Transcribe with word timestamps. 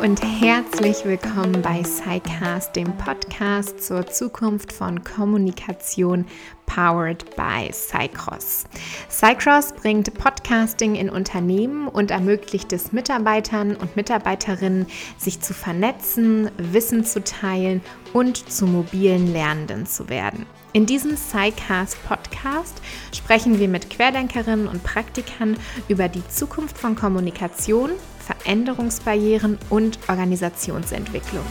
und 0.00 0.20
herzlich 0.40 1.04
willkommen 1.04 1.62
bei 1.62 1.82
SciCast, 1.84 2.74
dem 2.74 2.96
Podcast 2.96 3.84
zur 3.84 4.06
Zukunft 4.06 4.72
von 4.72 5.04
Kommunikation 5.04 6.26
powered 6.66 7.24
by 7.36 7.70
Cycross. 7.72 8.64
Cycross 9.08 9.72
bringt 9.72 10.12
Podcasting 10.14 10.96
in 10.96 11.10
Unternehmen 11.10 11.86
und 11.86 12.10
ermöglicht 12.10 12.72
es 12.72 12.92
Mitarbeitern 12.92 13.76
und 13.76 13.94
Mitarbeiterinnen, 13.94 14.86
sich 15.16 15.40
zu 15.40 15.54
vernetzen, 15.54 16.50
Wissen 16.56 17.04
zu 17.04 17.22
teilen 17.22 17.80
und 18.12 18.50
zu 18.50 18.66
mobilen 18.66 19.32
Lernenden 19.32 19.86
zu 19.86 20.08
werden. 20.08 20.46
In 20.72 20.86
diesem 20.86 21.16
SciCast 21.16 22.04
Podcast 22.08 22.80
sprechen 23.14 23.60
wir 23.60 23.68
mit 23.68 23.90
Querdenkerinnen 23.90 24.66
und 24.66 24.82
Praktikern 24.82 25.56
über 25.88 26.08
die 26.08 26.26
Zukunft 26.28 26.78
von 26.78 26.96
Kommunikation, 26.96 27.90
Veränderungsbarrieren 28.24 29.58
und 29.70 29.98
Organisationsentwicklung. 30.08 31.44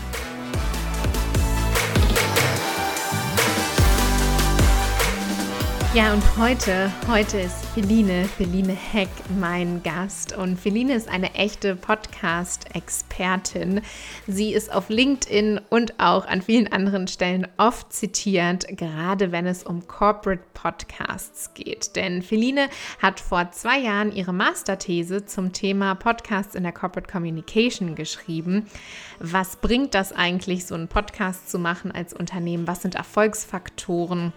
Ja, 5.93 6.11
und 6.11 6.23
heute, 6.39 6.91
heute 7.07 7.41
ist 7.41 7.63
Feline, 7.75 8.25
Feline 8.25 8.73
Heck 8.73 9.09
mein 9.39 9.83
Gast. 9.83 10.35
Und 10.35 10.59
Feline 10.59 10.95
ist 10.95 11.07
eine 11.07 11.35
echte 11.35 11.75
Podcast-Expertin. 11.75 13.79
Sie 14.25 14.55
ist 14.55 14.73
auf 14.73 14.89
LinkedIn 14.89 15.61
und 15.69 15.99
auch 15.99 16.25
an 16.25 16.41
vielen 16.41 16.71
anderen 16.71 17.07
Stellen 17.07 17.47
oft 17.57 17.93
zitiert, 17.93 18.65
gerade 18.69 19.31
wenn 19.31 19.45
es 19.45 19.61
um 19.61 19.87
Corporate 19.87 20.41
Podcasts 20.55 21.53
geht. 21.53 21.95
Denn 21.95 22.23
Feline 22.23 22.69
hat 22.99 23.19
vor 23.19 23.51
zwei 23.51 23.77
Jahren 23.77 24.11
ihre 24.11 24.33
Masterthese 24.33 25.27
zum 25.27 25.53
Thema 25.53 25.93
Podcasts 25.93 26.55
in 26.55 26.63
der 26.63 26.71
Corporate 26.71 27.11
Communication 27.11 27.93
geschrieben. 27.93 28.65
Was 29.19 29.57
bringt 29.57 29.93
das 29.93 30.11
eigentlich, 30.11 30.65
so 30.65 30.73
einen 30.73 30.87
Podcast 30.87 31.51
zu 31.51 31.59
machen 31.59 31.91
als 31.91 32.15
Unternehmen? 32.15 32.65
Was 32.65 32.81
sind 32.81 32.95
Erfolgsfaktoren? 32.95 34.33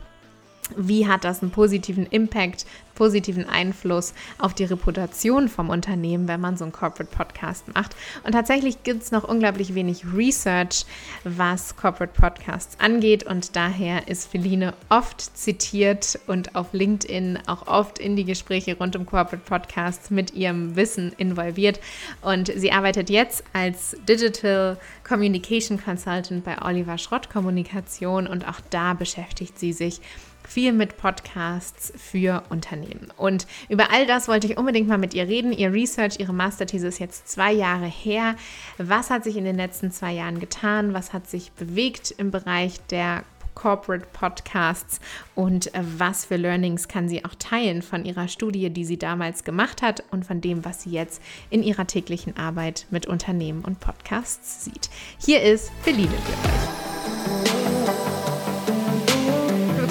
Wie 0.77 1.07
hat 1.07 1.25
das 1.25 1.43
einen 1.43 1.51
positiven 1.51 2.07
Impact, 2.07 2.67
positiven 2.97 3.49
Einfluss 3.49 4.15
auf 4.39 4.55
die 4.55 4.65
Reputation 4.65 5.49
vom 5.49 5.69
Unternehmen, 5.69 6.27
wenn 6.27 6.41
man 6.41 6.57
so 6.57 6.65
einen 6.65 6.73
Corporate 6.73 7.15
Podcast 7.15 7.73
macht. 7.75 7.95
Und 8.25 8.33
tatsächlich 8.33 8.83
gibt 8.83 9.03
es 9.03 9.13
noch 9.13 9.23
unglaublich 9.23 9.75
wenig 9.75 10.05
Research, 10.13 10.87
was 11.23 11.77
Corporate 11.77 12.19
Podcasts 12.19 12.81
angeht. 12.81 13.25
Und 13.25 13.55
daher 13.55 14.09
ist 14.09 14.31
Feline 14.31 14.75
oft 14.89 15.21
zitiert 15.37 16.19
und 16.27 16.57
auf 16.57 16.73
LinkedIn 16.73 17.39
auch 17.47 17.69
oft 17.69 17.99
in 17.99 18.17
die 18.17 18.25
Gespräche 18.25 18.77
rund 18.77 18.97
um 18.97 19.07
Corporate 19.07 19.45
Podcasts 19.45 20.11
mit 20.11 20.35
ihrem 20.35 20.75
Wissen 20.75 21.13
involviert. 21.19 21.79
Und 22.23 22.51
sie 22.57 22.73
arbeitet 22.73 23.11
jetzt 23.11 23.45
als 23.53 23.97
Digital 24.09 24.79
Communication 25.07 25.83
Consultant 25.83 26.45
bei 26.45 26.61
Oliver 26.63 26.99
Schrott 26.99 27.29
Kommunikation 27.29 28.27
und 28.27 28.49
auch 28.49 28.61
da 28.71 28.95
beschäftigt 28.95 29.59
sie 29.59 29.75
sich 29.75 30.01
viel 30.47 30.73
mit 30.73 30.97
Podcasts 30.97 31.93
für 31.97 32.43
Unternehmen. 32.49 33.09
Und 33.17 33.47
über 33.69 33.93
all 33.93 34.07
das 34.07 34.29
wollte 34.29 34.47
ich 34.47 34.57
unbedingt 34.57 34.89
mal 34.89 34.99
mit 34.99 35.15
ihr 35.15 35.29
reden. 35.29 35.53
Ihr 35.53 35.73
Research, 35.73 36.19
ihre 36.19 36.33
Masterthese 36.33 36.87
ist 36.87 36.99
jetzt 36.99 37.29
zwei 37.29 37.53
Jahre 37.53 37.87
her. 37.87 38.37
Was 38.79 39.11
hat 39.11 39.25
sich 39.25 39.37
in 39.37 39.45
den 39.45 39.57
letzten 39.57 39.91
zwei 39.91 40.13
Jahren 40.13 40.41
getan? 40.41 40.95
Was 40.95 41.13
hat 41.13 41.29
sich 41.29 41.53
bewegt 41.53 42.15
im 42.17 42.31
Bereich 42.31 42.81
der 42.91 43.25
Corporate 43.57 44.07
Podcasts 44.13 45.01
und 45.35 45.75
äh, 45.75 45.81
was 45.83 46.27
für 46.27 46.37
Learnings 46.37 46.87
kann 46.87 47.09
sie 47.09 47.25
auch 47.25 47.35
teilen 47.39 47.83
von 47.83 48.05
ihrer 48.05 48.29
Studie, 48.29 48.71
die 48.71 48.85
sie 48.85 48.99
damals 48.99 49.43
gemacht 49.43 49.83
hat 49.83 50.05
und 50.13 50.25
von 50.27 50.41
dem, 50.41 50.65
was 50.65 50.83
sie 50.83 50.91
jetzt 50.91 51.21
in 51.51 51.65
ihrer 51.65 51.87
täglichen 51.87 52.37
Arbeit 52.37 52.87
mit 52.91 53.07
Unternehmen 53.07 53.65
und 53.65 53.81
Podcasts 53.81 54.65
sieht. 54.65 54.91
Hier 55.19 55.43
ist 55.43 55.73
Feline 55.83 56.09
für 56.11 57.51
euch 57.51 57.56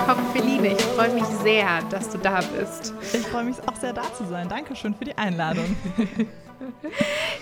willkommen, 0.05 0.31
Feline. 0.33 0.67
Ich 0.67 0.81
freue 0.81 1.13
mich 1.13 1.25
sehr, 1.41 1.81
dass 1.89 2.09
du 2.09 2.19
da 2.19 2.39
bist. 2.41 2.93
Ich 3.11 3.25
freue 3.27 3.45
mich 3.45 3.55
auch 3.67 3.75
sehr, 3.75 3.91
da 3.91 4.03
zu 4.13 4.25
sein. 4.25 4.47
Dankeschön 4.47 4.93
für 4.93 5.05
die 5.05 5.17
Einladung. 5.17 5.75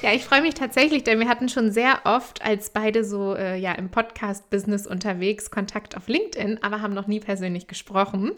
Ja, 0.01 0.11
ich 0.11 0.25
freue 0.25 0.41
mich 0.41 0.53
tatsächlich, 0.53 1.05
denn 1.05 1.19
wir 1.19 1.29
hatten 1.29 1.47
schon 1.47 1.71
sehr 1.71 2.01
oft 2.03 2.43
als 2.43 2.71
beide 2.71 3.05
so 3.05 3.35
äh, 3.35 3.57
ja, 3.57 3.71
im 3.71 3.89
Podcast-Business 3.89 4.85
unterwegs 4.85 5.49
Kontakt 5.49 5.95
auf 5.95 6.09
LinkedIn, 6.09 6.61
aber 6.61 6.81
haben 6.81 6.93
noch 6.93 7.07
nie 7.07 7.21
persönlich 7.21 7.67
gesprochen. 7.67 8.33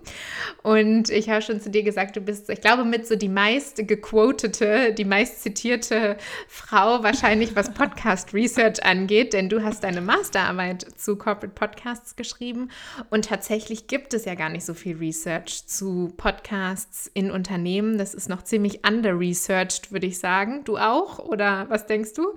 Und 0.61 1.09
ich 1.09 1.27
habe 1.29 1.41
schon 1.41 1.59
zu 1.59 1.71
dir 1.71 1.81
gesagt, 1.81 2.17
du 2.17 2.21
bist, 2.21 2.51
ich 2.51 2.61
glaube, 2.61 2.85
mit 2.85 3.07
so 3.07 3.15
die 3.15 3.29
meist 3.29 3.87
gequotete, 3.87 4.93
die 4.93 5.05
meist 5.05 5.41
zitierte 5.41 6.17
Frau 6.47 7.01
wahrscheinlich, 7.01 7.55
was 7.55 7.73
Podcast-Research 7.73 8.85
angeht, 8.85 9.33
denn 9.33 9.49
du 9.49 9.63
hast 9.63 9.83
deine 9.83 10.01
Masterarbeit 10.01 10.85
zu 10.97 11.15
Corporate 11.15 11.55
Podcasts 11.55 12.15
geschrieben 12.15 12.69
und 13.09 13.25
tatsächlich 13.25 13.87
gibt 13.87 14.13
es 14.13 14.25
ja 14.25 14.35
gar 14.35 14.49
nicht 14.49 14.65
so 14.65 14.75
viel 14.75 14.97
Research 14.97 15.65
zu 15.65 16.13
Podcasts 16.15 17.09
in 17.13 17.31
Unternehmen. 17.31 17.97
Das 17.97 18.13
ist 18.13 18.29
noch 18.29 18.43
ziemlich 18.43 18.85
under-researched, 18.87 19.91
würde 19.91 20.05
ich 20.05 20.19
sagen. 20.19 20.63
Du 20.63 20.74
auch? 20.77 21.19
Oder 21.19 21.69
was 21.69 21.85
denkst 21.85 22.13
du? 22.13 22.33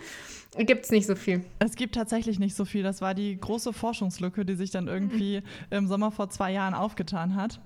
Gibt 0.56 0.84
es 0.84 0.91
nicht 0.91 1.06
so 1.06 1.15
viel? 1.15 1.44
Es 1.59 1.76
gibt 1.76 1.94
tatsächlich 1.94 2.38
nicht 2.38 2.54
so 2.54 2.65
viel. 2.65 2.82
Das 2.82 3.00
war 3.00 3.15
die 3.15 3.38
große 3.38 3.72
Forschungslücke, 3.72 4.44
die 4.44 4.54
sich 4.54 4.71
dann 4.71 4.88
irgendwie 4.88 5.41
mhm. 5.41 5.76
im 5.76 5.87
Sommer 5.87 6.10
vor 6.10 6.31
zwei 6.31 6.53
Jahren 6.53 6.75
aufgetan 6.75 7.34
hat. 7.34 7.60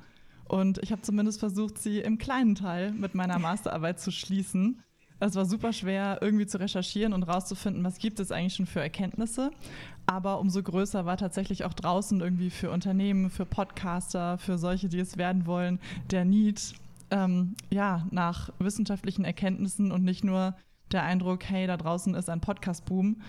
Und 0.49 0.79
ich 0.83 0.93
habe 0.93 1.03
zumindest 1.03 1.41
versucht, 1.41 1.79
sie 1.79 2.01
im 2.01 2.19
kleinen 2.19 2.55
Teil 2.55 2.93
mit 2.93 3.15
meiner 3.15 3.39
Masterarbeit 3.39 4.01
zu 4.01 4.11
schließen. 4.11 4.83
Es 5.21 5.37
war 5.37 5.47
super 5.47 5.73
schwer, 5.73 6.19
irgendwie 6.21 6.47
zu 6.47 6.59
recherchieren 6.59 7.13
und 7.13 7.23
rauszufinden, 7.23 7.85
was 7.85 7.99
gibt 7.99 8.19
es 8.19 8.33
eigentlich 8.33 8.57
schon 8.57 8.67
für 8.67 8.81
Erkenntnisse. 8.81 9.53
Aber 10.05 10.41
umso 10.41 10.63
größer 10.63 11.07
war 11.07 11.17
tatsächlich 11.17 11.65
auch 11.65 11.75
draußen 11.75 12.21
irgendwie 12.21 12.51
für 12.51 12.73
Unternehmen, 12.73 13.31
für 13.31 13.47
Podcaster, 13.47 14.37
für 14.39 14.59
solche, 14.59 14.89
die 14.89 14.99
es 14.99 15.17
werden 15.17 15.47
wollen, 15.47 15.79
der 16.11 16.25
Need 16.25 16.75
ähm, 17.13 17.55
ja, 17.71 18.07
nach 18.11 18.51
wissenschaftlichen 18.59 19.25
Erkenntnissen 19.25 19.93
und 19.93 20.03
nicht 20.03 20.25
nur 20.25 20.57
der 20.91 21.05
Eindruck, 21.05 21.45
hey, 21.45 21.67
da 21.67 21.77
draußen 21.77 22.15
ist 22.15 22.29
ein 22.29 22.41
Podcast-Boom, 22.41 23.23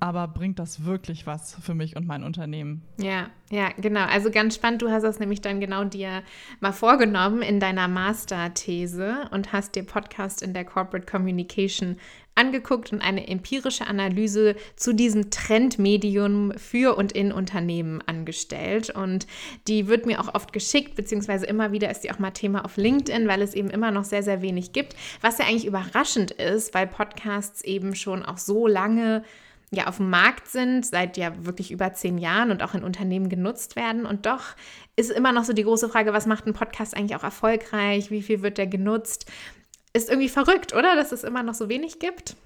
aber 0.00 0.28
bringt 0.28 0.58
das 0.58 0.84
wirklich 0.84 1.26
was 1.26 1.54
für 1.60 1.74
mich 1.74 1.96
und 1.96 2.06
mein 2.06 2.24
Unternehmen? 2.24 2.82
Ja, 2.98 3.28
ja, 3.50 3.70
genau. 3.76 4.04
Also 4.06 4.30
ganz 4.30 4.54
spannend. 4.54 4.82
Du 4.82 4.90
hast 4.90 5.02
das 5.02 5.20
nämlich 5.20 5.40
dann 5.40 5.60
genau 5.60 5.84
dir 5.84 6.22
mal 6.60 6.72
vorgenommen 6.72 7.42
in 7.42 7.60
deiner 7.60 7.88
Masterthese 7.88 9.28
und 9.30 9.52
hast 9.52 9.76
dir 9.76 9.84
Podcast 9.84 10.42
in 10.42 10.52
der 10.52 10.64
Corporate 10.64 11.06
Communication 11.06 11.96
angeguckt 12.34 12.92
und 12.92 13.00
eine 13.00 13.28
empirische 13.28 13.86
Analyse 13.86 14.56
zu 14.76 14.92
diesem 14.92 15.30
Trendmedium 15.30 16.52
für 16.56 16.96
und 16.96 17.12
in 17.12 17.32
Unternehmen 17.32 18.02
angestellt. 18.06 18.90
Und 18.90 19.26
die 19.68 19.86
wird 19.86 20.06
mir 20.06 20.20
auch 20.20 20.34
oft 20.34 20.52
geschickt, 20.52 20.96
beziehungsweise 20.96 21.46
immer 21.46 21.72
wieder 21.72 21.90
ist 21.90 22.00
die 22.00 22.10
auch 22.10 22.18
mal 22.18 22.30
Thema 22.30 22.64
auf 22.64 22.76
LinkedIn, 22.76 23.28
weil 23.28 23.42
es 23.42 23.54
eben 23.54 23.70
immer 23.70 23.90
noch 23.90 24.04
sehr, 24.04 24.22
sehr 24.22 24.42
wenig 24.42 24.72
gibt. 24.72 24.96
Was 25.20 25.38
ja 25.38 25.46
eigentlich 25.46 25.66
überraschend 25.66 26.32
ist, 26.32 26.74
weil 26.74 26.86
Podcasts 26.86 27.62
eben 27.62 27.94
schon 27.94 28.24
auch 28.24 28.38
so 28.38 28.66
lange 28.66 29.22
ja 29.70 29.86
auf 29.86 29.96
dem 29.96 30.10
Markt 30.10 30.48
sind, 30.48 30.86
seit 30.86 31.16
ja 31.16 31.32
wirklich 31.44 31.70
über 31.70 31.92
zehn 31.92 32.18
Jahren 32.18 32.50
und 32.50 32.62
auch 32.62 32.74
in 32.74 32.84
Unternehmen 32.84 33.28
genutzt 33.28 33.76
werden. 33.76 34.06
Und 34.06 34.26
doch 34.26 34.54
ist 34.96 35.10
immer 35.10 35.32
noch 35.32 35.44
so 35.44 35.52
die 35.52 35.64
große 35.64 35.88
Frage, 35.88 36.12
was 36.12 36.26
macht 36.26 36.46
ein 36.46 36.52
Podcast 36.52 36.96
eigentlich 36.96 37.16
auch 37.16 37.24
erfolgreich? 37.24 38.10
Wie 38.10 38.22
viel 38.22 38.42
wird 38.42 38.58
der 38.58 38.66
genutzt? 38.66 39.30
Ist 39.94 40.10
irgendwie 40.10 40.28
verrückt, 40.28 40.74
oder? 40.74 40.96
Dass 40.96 41.12
es 41.12 41.24
immer 41.24 41.42
noch 41.42 41.54
so 41.54 41.68
wenig 41.68 42.00
gibt. 42.00 42.36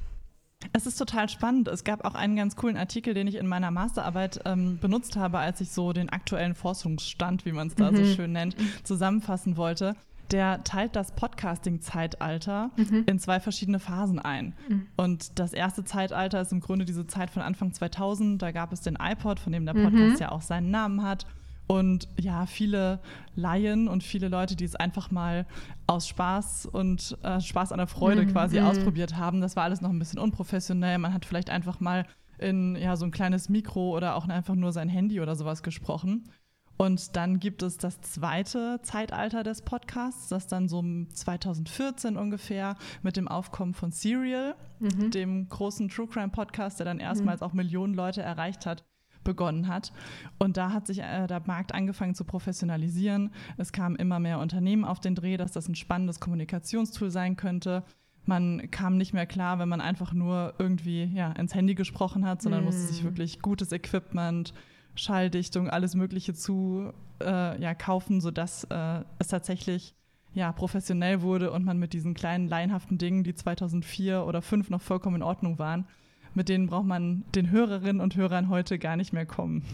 Es 0.72 0.86
ist 0.86 0.96
total 0.96 1.28
spannend. 1.28 1.68
Es 1.68 1.82
gab 1.82 2.04
auch 2.04 2.14
einen 2.14 2.36
ganz 2.36 2.56
coolen 2.56 2.76
Artikel, 2.76 3.14
den 3.14 3.26
ich 3.26 3.36
in 3.36 3.46
meiner 3.46 3.70
Masterarbeit 3.70 4.40
ähm, 4.44 4.78
benutzt 4.78 5.16
habe, 5.16 5.38
als 5.38 5.60
ich 5.60 5.70
so 5.70 5.92
den 5.92 6.10
aktuellen 6.10 6.54
Forschungsstand, 6.54 7.46
wie 7.46 7.52
man 7.52 7.68
es 7.68 7.74
da 7.74 7.90
mhm. 7.90 7.96
so 7.96 8.04
schön 8.14 8.32
nennt, 8.32 8.56
zusammenfassen 8.84 9.56
wollte. 9.56 9.96
Der 10.30 10.62
teilt 10.62 10.94
das 10.94 11.12
Podcasting-Zeitalter 11.12 12.70
mhm. 12.76 13.04
in 13.06 13.18
zwei 13.18 13.40
verschiedene 13.40 13.78
Phasen 13.78 14.18
ein. 14.18 14.54
Mhm. 14.68 14.86
Und 14.96 15.38
das 15.38 15.54
erste 15.54 15.84
Zeitalter 15.84 16.42
ist 16.42 16.52
im 16.52 16.60
Grunde 16.60 16.84
diese 16.84 17.06
Zeit 17.06 17.30
von 17.30 17.40
Anfang 17.40 17.72
2000. 17.72 18.42
Da 18.42 18.50
gab 18.50 18.72
es 18.72 18.82
den 18.82 18.98
iPod, 19.00 19.40
von 19.40 19.52
dem 19.52 19.64
der 19.64 19.72
Podcast 19.72 20.14
mhm. 20.14 20.20
ja 20.20 20.32
auch 20.32 20.42
seinen 20.42 20.70
Namen 20.70 21.02
hat. 21.02 21.24
Und 21.68 22.08
ja, 22.18 22.46
viele 22.46 22.98
Laien 23.36 23.88
und 23.88 24.02
viele 24.02 24.28
Leute, 24.28 24.56
die 24.56 24.64
es 24.64 24.74
einfach 24.74 25.10
mal 25.10 25.46
aus 25.86 26.08
Spaß 26.08 26.66
und 26.66 27.16
äh, 27.22 27.40
Spaß 27.40 27.72
an 27.72 27.78
der 27.78 27.86
Freude 27.86 28.24
mhm. 28.24 28.32
quasi 28.32 28.58
mhm. 28.58 28.66
ausprobiert 28.66 29.16
haben. 29.16 29.42
Das 29.42 29.54
war 29.54 29.64
alles 29.64 29.82
noch 29.82 29.90
ein 29.90 29.98
bisschen 29.98 30.18
unprofessionell. 30.18 30.96
Man 30.98 31.12
hat 31.12 31.26
vielleicht 31.26 31.50
einfach 31.50 31.78
mal 31.78 32.06
in 32.38 32.74
ja, 32.74 32.96
so 32.96 33.04
ein 33.04 33.10
kleines 33.10 33.50
Mikro 33.50 33.94
oder 33.94 34.16
auch 34.16 34.26
einfach 34.26 34.54
nur 34.54 34.72
sein 34.72 34.88
Handy 34.88 35.20
oder 35.20 35.36
sowas 35.36 35.62
gesprochen. 35.62 36.30
Und 36.78 37.16
dann 37.16 37.40
gibt 37.40 37.62
es 37.62 37.76
das 37.76 38.00
zweite 38.00 38.80
Zeitalter 38.82 39.42
des 39.42 39.62
Podcasts, 39.62 40.28
das 40.28 40.46
dann 40.46 40.68
so 40.68 40.82
2014 41.12 42.16
ungefähr 42.16 42.76
mit 43.02 43.16
dem 43.16 43.26
Aufkommen 43.26 43.74
von 43.74 43.90
Serial, 43.90 44.54
mhm. 44.78 45.10
dem 45.10 45.48
großen 45.48 45.88
True 45.88 46.06
Crime 46.06 46.28
Podcast, 46.28 46.78
der 46.78 46.86
dann 46.86 47.00
erstmals 47.00 47.40
mhm. 47.40 47.46
auch 47.46 47.52
Millionen 47.52 47.94
Leute 47.94 48.22
erreicht 48.22 48.64
hat, 48.64 48.84
begonnen 49.28 49.68
hat. 49.68 49.92
Und 50.38 50.56
da 50.56 50.72
hat 50.72 50.86
sich 50.86 51.00
äh, 51.00 51.26
der 51.26 51.42
Markt 51.46 51.74
angefangen 51.74 52.14
zu 52.14 52.24
professionalisieren. 52.24 53.30
Es 53.58 53.72
kamen 53.72 53.94
immer 53.94 54.18
mehr 54.18 54.38
Unternehmen 54.38 54.86
auf 54.86 55.00
den 55.00 55.14
Dreh, 55.14 55.36
dass 55.36 55.52
das 55.52 55.68
ein 55.68 55.74
spannendes 55.74 56.18
Kommunikationstool 56.18 57.10
sein 57.10 57.36
könnte. 57.36 57.84
Man 58.24 58.70
kam 58.70 58.96
nicht 58.96 59.12
mehr 59.12 59.26
klar, 59.26 59.58
wenn 59.58 59.68
man 59.68 59.82
einfach 59.82 60.14
nur 60.14 60.54
irgendwie 60.58 61.04
ja, 61.04 61.32
ins 61.32 61.54
Handy 61.54 61.74
gesprochen 61.74 62.26
hat, 62.26 62.40
sondern 62.40 62.62
mm. 62.62 62.64
musste 62.64 62.80
sich 62.80 63.04
wirklich 63.04 63.42
gutes 63.42 63.70
Equipment, 63.70 64.54
Schalldichtung, 64.94 65.68
alles 65.68 65.94
Mögliche 65.94 66.32
zu 66.32 66.92
äh, 67.20 67.60
ja, 67.60 67.74
kaufen, 67.74 68.22
sodass 68.22 68.64
äh, 68.64 69.04
es 69.18 69.28
tatsächlich 69.28 69.94
ja, 70.32 70.52
professionell 70.52 71.20
wurde 71.20 71.50
und 71.50 71.64
man 71.66 71.78
mit 71.78 71.92
diesen 71.92 72.14
kleinen 72.14 72.48
laienhaften 72.48 72.96
Dingen, 72.96 73.24
die 73.24 73.34
2004 73.34 74.24
oder 74.24 74.40
2005 74.40 74.70
noch 74.70 74.80
vollkommen 74.80 75.16
in 75.16 75.22
Ordnung 75.22 75.58
waren, 75.58 75.86
mit 76.34 76.48
denen 76.48 76.66
braucht 76.66 76.86
man 76.86 77.24
den 77.34 77.50
Hörerinnen 77.50 78.00
und 78.00 78.16
Hörern 78.16 78.48
heute 78.48 78.78
gar 78.78 78.96
nicht 78.96 79.12
mehr 79.12 79.26
kommen. 79.26 79.64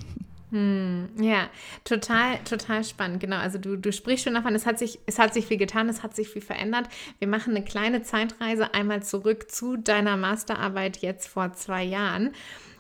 Hm, 0.51 1.09
ja, 1.21 1.49
total, 1.83 2.39
total 2.45 2.85
spannend. 2.85 3.21
Genau, 3.21 3.37
also 3.39 3.59
du, 3.59 3.77
du 3.77 3.93
sprichst 3.93 4.25
schon 4.25 4.35
davon, 4.35 4.55
es 4.55 4.67
hat, 4.67 4.79
sich, 4.79 5.01
es 5.07 5.19
hat 5.19 5.35
sich 5.35 5.47
viel 5.47 5.57
getan, 5.57 5.89
es 5.89 6.03
hat 6.03 6.15
sich 6.15 6.29
viel 6.29 6.43
verändert. 6.43 6.89
Wir 7.19 7.27
machen 7.27 7.57
eine 7.57 7.65
kleine 7.65 8.03
Zeitreise 8.03 8.73
einmal 8.73 9.03
zurück 9.03 9.51
zu 9.51 9.77
deiner 9.77 10.17
Masterarbeit 10.17 10.99
jetzt 10.99 11.29
vor 11.29 11.53
zwei 11.55 11.83
Jahren 11.83 12.31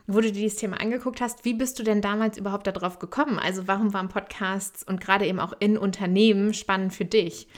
wo 0.07 0.21
du 0.21 0.31
dir 0.31 0.41
dieses 0.43 0.59
Thema 0.59 0.81
angeguckt 0.81 1.21
hast, 1.21 1.45
wie 1.45 1.55
bist 1.55 1.79
du 1.79 1.83
denn 1.83 2.03
damals 2.03 2.37
überhaupt 2.37 2.67
darauf 2.67 2.99
gekommen? 2.99 3.39
Also 3.39 3.67
warum 3.67 3.95
waren 3.95 4.09
Podcasts 4.09 4.83
und 4.83 5.01
gerade 5.01 5.27
eben 5.27 5.41
auch 5.41 5.55
in 5.61 5.79
Unternehmen 5.79 6.53
spannend 6.53 6.93
für 6.93 7.07
dich? 7.07 7.49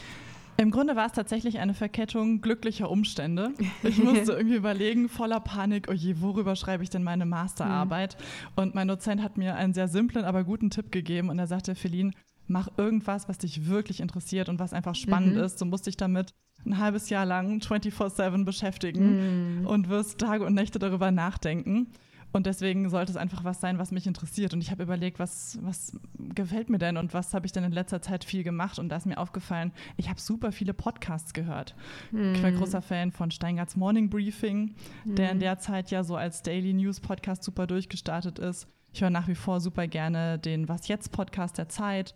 Im 0.59 0.71
Grunde 0.71 0.97
war 0.97 1.07
es 1.07 1.13
tatsächlich 1.13 1.59
eine 1.59 1.75
Verkettung 1.75 2.41
glücklicher 2.41 2.91
Umstände. 2.91 3.53
Ich 3.83 3.99
musste 4.03 4.33
irgendwie 4.33 4.57
überlegen, 4.57 5.09
voller 5.09 5.41
Panik, 5.41 5.89
oh 5.91 5.93
je, 5.93 6.21
worüber 6.21 6.57
schreibe 6.57 6.83
ich 6.83 6.91
denn 6.91 7.03
meine 7.03 7.27
Masterarbeit? 7.27 8.17
Mhm. 8.19 8.63
Und 8.63 8.75
mein 8.75 8.89
Dozent 8.89 9.23
hat 9.23 9.37
mir 9.37 9.57
einen 9.57 9.75
sehr 9.75 9.89
simplen, 9.89 10.25
aber 10.25 10.45
guten 10.45 10.71
Tipp 10.71 10.91
gegeben 10.91 11.29
und 11.29 11.39
er 11.39 11.47
sagte, 11.47 11.75
Feline, 11.75 12.13
mach 12.47 12.69
irgendwas, 12.79 13.29
was 13.29 13.39
dich 13.39 13.69
wirklich 13.69 14.01
interessiert 14.01 14.49
und 14.49 14.59
was 14.59 14.73
einfach 14.73 14.95
spannend 14.95 15.35
mhm. 15.35 15.43
ist. 15.43 15.61
Du 15.61 15.67
musst 15.67 15.87
dich 15.87 15.97
damit 15.97 16.33
ein 16.65 16.79
halbes 16.79 17.11
Jahr 17.11 17.27
lang 17.27 17.59
24-7 17.59 18.45
beschäftigen 18.45 19.61
mhm. 19.61 19.67
und 19.67 19.89
wirst 19.89 20.19
Tage 20.19 20.45
und 20.45 20.55
Nächte 20.55 20.79
darüber 20.79 21.11
nachdenken. 21.11 21.89
Und 22.37 22.45
deswegen 22.45 22.91
sollte 22.91 23.11
es 23.11 23.17
einfach 23.17 23.45
was 23.45 23.63
sein, 23.63 23.79
was 23.79 23.93
mich 23.93 24.07
interessiert. 24.07 24.53
Und 24.53 24.61
ich 24.61 24.71
habe 24.71 24.83
überlegt, 24.83 25.19
was, 25.19 25.59
was 25.63 25.99
gefällt 26.19 26.69
mir 26.69 26.77
denn 26.77 26.99
und 26.99 27.15
was 27.15 27.33
habe 27.33 27.47
ich 27.47 27.53
denn 27.53 27.65
in 27.65 27.73
letzter 27.73 28.03
Zeit 28.03 28.25
viel 28.25 28.45
gemacht? 28.45 28.79
Und 28.79 28.91
da 28.91 28.97
ist 28.97 29.07
mir 29.07 29.17
aufgefallen, 29.17 29.73
ich 29.97 30.11
habe 30.11 30.21
super 30.21 30.53
viele 30.53 30.75
Podcasts 30.75 31.33
gehört. 31.33 31.75
Hm. 32.11 32.35
Ich 32.35 32.43
war 32.43 32.51
hm. 32.51 32.59
großer 32.59 32.83
Fan 32.83 33.11
von 33.11 33.31
Steingarts 33.31 33.75
Morning 33.75 34.11
Briefing, 34.11 34.75
der 35.07 35.31
in 35.31 35.37
hm. 35.37 35.41
der 35.41 35.59
Zeit 35.61 35.91
ja 35.91 36.05
so 36.05 36.15
als 36.15 36.43
Daily 36.43 36.75
News 36.75 37.01
Podcast 37.01 37.43
super 37.43 37.67
durchgestartet 37.67 38.39
ist. 38.39 38.69
Ich 38.93 39.01
höre 39.01 39.09
nach 39.09 39.29
wie 39.29 39.35
vor 39.35 39.61
super 39.61 39.87
gerne 39.87 40.39
den 40.39 40.69
Was 40.69 40.89
jetzt 40.89 41.13
Podcast 41.13 41.57
der 41.57 41.71
Zeit. 41.71 42.15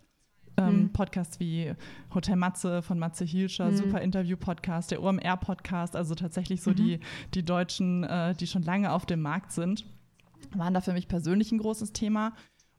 Ähm, 0.55 0.67
hm. 0.67 0.93
Podcasts 0.93 1.39
wie 1.39 1.73
Hotel 2.13 2.35
Matze 2.35 2.83
von 2.83 2.99
Matze 2.99 3.25
Hielscher, 3.25 3.69
hm. 3.69 3.75
super 3.75 4.01
Interview-Podcast, 4.01 4.91
der 4.91 5.01
OMR-Podcast, 5.01 5.95
also 5.95 6.13
tatsächlich 6.13 6.61
so 6.61 6.69
mhm. 6.69 6.75
die, 6.75 6.99
die 7.33 7.43
Deutschen, 7.43 8.03
äh, 8.03 8.35
die 8.35 8.45
schon 8.45 8.61
lange 8.61 8.91
auf 8.91 9.07
dem 9.07 9.23
Markt 9.23 9.51
sind 9.51 9.83
waren 10.55 10.73
da 10.73 10.81
für 10.81 10.93
mich 10.93 11.07
persönlich 11.07 11.51
ein 11.51 11.59
großes 11.59 11.93
Thema. 11.93 12.33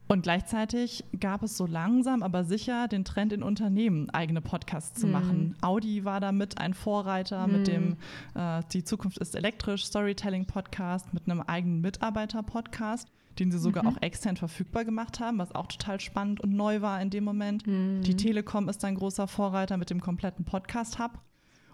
Und 0.08 0.22
gleichzeitig 0.22 1.04
gab 1.20 1.42
es 1.42 1.56
so 1.56 1.64
langsam, 1.64 2.22
aber 2.22 2.44
sicher 2.44 2.86
den 2.86 3.04
Trend 3.04 3.32
in 3.32 3.42
Unternehmen, 3.42 4.10
eigene 4.10 4.42
Podcasts 4.42 5.00
zu 5.00 5.06
mm. 5.06 5.10
machen. 5.10 5.56
Audi 5.62 6.04
war 6.04 6.20
da 6.20 6.32
mit 6.32 6.58
ein 6.58 6.74
Vorreiter 6.74 7.46
mm. 7.46 7.52
mit 7.52 7.66
dem 7.66 7.96
äh, 8.34 8.60
Die 8.72 8.84
Zukunft 8.84 9.19
ist 9.19 9.34
elektrisch 9.34 9.86
Storytelling-Podcast, 9.86 11.14
mit 11.14 11.30
einem 11.30 11.40
eigenen 11.40 11.80
Mitarbeiter-Podcast, 11.80 13.08
den 13.38 13.50
sie 13.50 13.58
sogar 13.58 13.84
mhm. 13.84 13.88
auch 13.88 14.02
extern 14.02 14.36
verfügbar 14.36 14.84
gemacht 14.84 15.19
haben, 15.19 15.38
was 15.38 15.54
auch 15.54 15.66
total 15.66 15.98
spannend 15.98 16.42
und 16.42 16.52
neu 16.52 16.82
war 16.82 17.00
in 17.00 17.08
dem 17.08 17.24
Moment. 17.24 17.66
Mm. 17.66 18.02
Die 18.02 18.16
Telekom 18.16 18.69
ist 18.69 18.84
ein 18.84 18.96
großer 18.96 19.26
Vorreiter 19.26 19.78
mit 19.78 19.88
dem 19.88 20.02
kompletten 20.02 20.44
Podcast-Hub. 20.44 21.12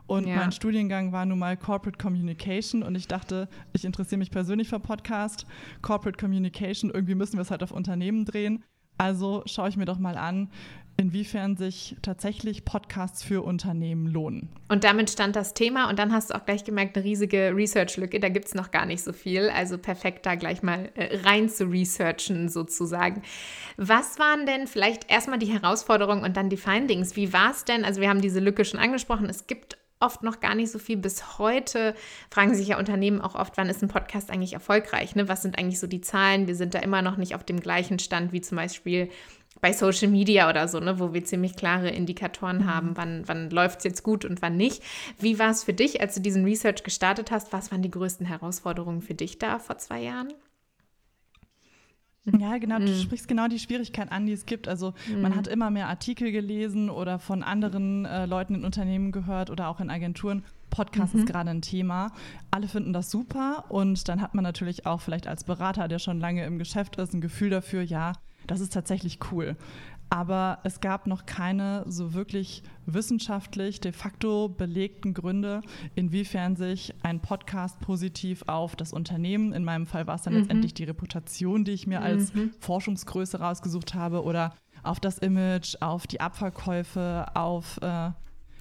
Und 0.09 0.27
ja. 0.27 0.37
mein 0.37 0.53
Studiengang 0.53 1.13
war 1.13 1.27
nun 1.27 1.39
mal 1.39 1.57
Corporate 1.57 1.99
Communication 1.99 2.83
und 2.83 2.95
ich 2.95 3.09
dachte, 3.09 3.47
ich 3.75 3.85
interessiere 3.85 4.19
mich 4.19 4.31
persönlich 4.31 4.69
für 4.69 4.81
Podcast, 4.81 5.47
Corporate 5.83 6.19
Communication, 6.19 6.91
irgendwie 6.91 7.15
müssen 7.15 7.37
wir 7.37 7.43
es 7.43 7.51
halt 7.51 7.63
auf 7.63 7.73
Unternehmen 7.73 8.25
drehen. 8.25 8.65
Also 8.97 9.43
schaue 9.45 9.69
ich 9.69 9.77
mir 9.77 9.85
doch 9.85 9.99
mal 9.99 10.17
an, 10.17 10.51
inwiefern 10.97 11.57
sich 11.57 11.95
tatsächlich 12.03 12.65
Podcasts 12.65 13.23
für 13.23 13.45
Unternehmen 13.45 14.07
lohnen. 14.07 14.49
Und 14.69 14.83
damit 14.83 15.11
stand 15.11 15.37
das 15.37 15.55
Thema 15.55 15.89
und 15.89 15.99
dann 15.99 16.13
hast 16.13 16.31
du 16.31 16.35
auch 16.35 16.45
gleich 16.45 16.65
gemerkt, 16.65 16.97
eine 16.97 17.05
riesige 17.05 17.53
Research-Lücke, 17.55 18.19
da 18.19 18.31
gibt 18.31 18.47
es 18.47 18.55
noch 18.55 18.71
gar 18.71 18.87
nicht 18.87 19.05
so 19.05 19.13
viel. 19.13 19.51
Also 19.51 19.79
perfekt, 19.79 20.27
da 20.27 20.35
gleich 20.35 20.63
mal 20.63 20.91
äh, 20.95 21.19
rein 21.19 21.49
zu 21.49 21.67
researchen 21.67 22.49
sozusagen. 22.49 23.23
Was 23.77 24.19
waren 24.19 24.47
denn 24.47 24.67
vielleicht 24.67 25.09
erstmal 25.09 25.39
die 25.39 25.53
Herausforderungen 25.53 26.25
und 26.25 26.37
dann 26.37 26.49
die 26.49 26.57
Findings? 26.57 27.15
Wie 27.15 27.33
war 27.33 27.53
es 27.53 27.65
denn? 27.65 27.85
Also 27.85 28.01
wir 28.01 28.09
haben 28.09 28.23
diese 28.23 28.41
Lücke 28.41 28.65
schon 28.65 28.81
angesprochen. 28.81 29.27
Es 29.27 29.47
gibt 29.47 29.78
oft 30.01 30.23
noch 30.23 30.41
gar 30.41 30.55
nicht 30.55 30.71
so 30.71 30.79
viel. 30.79 30.97
Bis 30.97 31.39
heute 31.39 31.95
fragen 32.31 32.55
sich 32.55 32.69
ja 32.69 32.79
Unternehmen 32.79 33.21
auch 33.21 33.35
oft, 33.35 33.57
wann 33.57 33.69
ist 33.69 33.83
ein 33.83 33.89
Podcast 33.89 34.31
eigentlich 34.31 34.53
erfolgreich? 34.53 35.15
Ne? 35.15 35.29
Was 35.29 35.43
sind 35.43 35.59
eigentlich 35.59 35.81
so 35.81 35.87
die 35.87 36.01
Zahlen? 36.01 36.47
Wir 36.47 36.55
sind 36.55 36.75
da 36.75 36.79
immer 36.81 37.03
noch 37.03 37.17
nicht 37.17 37.35
auf 37.35 37.45
dem 37.45 37.61
gleichen 37.61 37.99
Stand 37.99 38.33
wie 38.33 38.41
zum 38.41 38.57
Beispiel 38.57 39.11
bei 39.61 39.73
Social 39.73 40.09
Media 40.09 40.49
oder 40.49 40.69
so, 40.69 40.79
ne, 40.79 41.01
wo 41.01 41.13
wir 41.13 41.25
ziemlich 41.25 41.57
klare 41.57 41.91
Indikatoren 41.91 42.59
mhm. 42.59 42.67
haben, 42.67 42.97
wann, 42.97 43.23
wann 43.27 43.51
läuft 43.51 43.79
es 43.79 43.85
jetzt 43.85 44.03
gut 44.03 44.25
und 44.25 44.41
wann 44.41 44.57
nicht. 44.57 44.83
Wie 45.19 45.39
war 45.39 45.51
es 45.51 45.65
für 45.65 45.73
dich, 45.73 46.01
als 46.01 46.15
du 46.15 46.21
diesen 46.21 46.45
Research 46.45 46.85
gestartet 46.85 47.31
hast? 47.31 47.53
Was 47.53 47.73
waren 47.73 47.83
die 47.83 47.91
größten 47.91 48.27
Herausforderungen 48.27 49.03
für 49.03 49.15
dich 49.15 49.39
da 49.39 49.59
vor 49.59 49.79
zwei 49.79 50.01
Jahren? 50.01 50.33
Ja, 52.39 52.59
genau, 52.59 52.79
du 52.79 52.87
mhm. 52.87 53.01
sprichst 53.01 53.29
genau 53.29 53.49
die 53.49 53.59
Schwierigkeit 53.59 54.13
an, 54.13 54.27
die 54.27 54.33
es 54.33 54.47
gibt. 54.47 54.69
Also 54.69 54.95
man 55.21 55.35
hat 55.35 55.47
immer 55.47 55.71
mehr 55.71 55.89
Artikel 55.89 56.33
gelesen 56.33 56.91
oder 56.91 57.19
von 57.19 57.43
anderen 57.43 58.05
äh, 58.05 58.27
Leuten 58.27 58.55
in 58.55 58.65
Unternehmen 58.65 59.13
gehört 59.13 59.51
oder 59.51 59.69
auch 59.69 59.81
in 59.81 59.91
Agenturen. 59.91 60.45
Podcast 60.71 61.15
mhm. 61.15 61.21
ist 61.21 61.27
gerade 61.27 61.51
ein 61.51 61.63
Thema. 61.63 62.13
Alle 62.51 62.69
finden 62.69 62.93
das 62.93 63.11
super 63.11 63.65
und 63.69 64.09
dann 64.09 64.21
hat 64.21 64.35
man 64.35 64.45
natürlich 64.45 64.87
auch 64.87 65.01
vielleicht 65.01 65.27
als 65.27 65.45
Berater, 65.45 65.89
der 65.89 65.99
schon 65.99 66.21
lange 66.21 66.45
im 66.45 66.59
Geschäft 66.59 66.97
ist, 66.97 67.15
ein 67.15 67.21
Gefühl 67.21 67.51
dafür, 67.51 67.83
ja, 67.83 68.13
das 68.47 68.61
ist 68.61 68.73
tatsächlich 68.73 69.19
cool 69.33 69.57
aber 70.11 70.59
es 70.65 70.81
gab 70.81 71.07
noch 71.07 71.27
keine 71.27 71.85
so 71.87 72.15
wirklich 72.15 72.63
wissenschaftlich 72.87 73.81
de 73.81 73.93
facto 73.93 74.49
belegten 74.49 75.15
Gründe, 75.15 75.61
inwiefern 75.95 76.57
sich 76.57 76.95
ein 77.03 77.21
Podcast 77.21 77.81
positiv 77.81 78.45
auf 78.47 78.77
das 78.77 78.93
Unternehmen, 78.93 79.53
in 79.53 79.65
meinem 79.65 79.87
Fall 79.87 80.07
war 80.07 80.15
es 80.15 80.23
dann 80.23 80.33
mhm. 80.35 80.41
letztendlich 80.41 80.75
die 80.75 80.85
Reputation, 80.85 81.65
die 81.65 81.73
ich 81.73 81.87
mir 81.87 82.01
als 82.01 82.35
mhm. 82.35 82.53
Forschungsgröße 82.61 83.41
rausgesucht 83.41 83.95
habe, 83.95 84.23
oder 84.23 84.55
auf 84.83 85.01
das 85.01 85.19
Image, 85.19 85.77
auf 85.81 86.07
die 86.07 86.21
Abverkäufe, 86.21 87.27
auf 87.35 87.79
äh, 87.83 88.11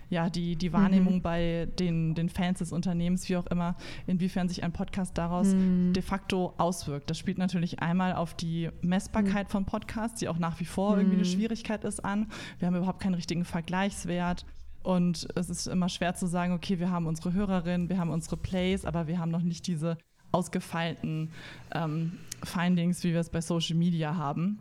ja, 0.09 0.29
die, 0.29 0.55
die 0.55 0.71
Wahrnehmung 0.73 1.15
mhm. 1.15 1.21
bei 1.21 1.67
den, 1.79 2.15
den 2.15 2.29
Fans 2.29 2.59
des 2.59 2.71
Unternehmens, 2.71 3.27
wie 3.29 3.37
auch 3.37 3.47
immer, 3.47 3.75
inwiefern 4.05 4.47
sich 4.47 4.63
ein 4.63 4.71
Podcast 4.71 5.17
daraus 5.17 5.53
mhm. 5.53 5.93
de 5.93 6.01
facto 6.01 6.53
auswirkt. 6.57 7.09
Das 7.09 7.17
spielt 7.17 7.37
natürlich 7.37 7.79
einmal 7.79 8.13
auf 8.13 8.33
die 8.33 8.69
Messbarkeit 8.81 9.47
mhm. 9.47 9.51
von 9.51 9.65
Podcasts, 9.65 10.19
die 10.19 10.29
auch 10.29 10.37
nach 10.37 10.59
wie 10.59 10.65
vor 10.65 10.97
irgendwie 10.97 11.17
eine 11.17 11.25
mhm. 11.25 11.31
Schwierigkeit 11.31 11.83
ist, 11.83 12.03
an. 12.05 12.27
Wir 12.59 12.67
haben 12.67 12.75
überhaupt 12.75 13.01
keinen 13.01 13.15
richtigen 13.15 13.45
Vergleichswert. 13.45 14.45
Und 14.83 15.27
es 15.35 15.49
ist 15.49 15.67
immer 15.67 15.89
schwer 15.89 16.15
zu 16.15 16.27
sagen, 16.27 16.53
okay, 16.53 16.79
wir 16.79 16.89
haben 16.89 17.07
unsere 17.07 17.33
Hörerinnen, 17.33 17.89
wir 17.89 17.97
haben 17.97 18.09
unsere 18.09 18.37
Plays, 18.37 18.85
aber 18.85 19.07
wir 19.07 19.19
haben 19.19 19.31
noch 19.31 19.41
nicht 19.41 19.67
diese 19.67 19.97
ausgefeilten 20.31 21.31
ähm, 21.73 22.19
Findings, 22.43 23.03
wie 23.03 23.11
wir 23.11 23.19
es 23.19 23.29
bei 23.29 23.41
Social 23.41 23.75
Media 23.75 24.15
haben. 24.15 24.59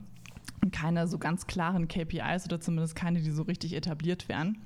Und 0.63 0.73
keine 0.73 1.07
so 1.07 1.19
ganz 1.19 1.47
klaren 1.47 1.87
KPIs 1.87 2.47
oder 2.47 2.61
zumindest 2.61 2.97
keine, 2.97 3.21
die 3.21 3.31
so 3.31 3.43
richtig 3.43 3.75
etabliert 3.75 4.29
werden. 4.29 4.59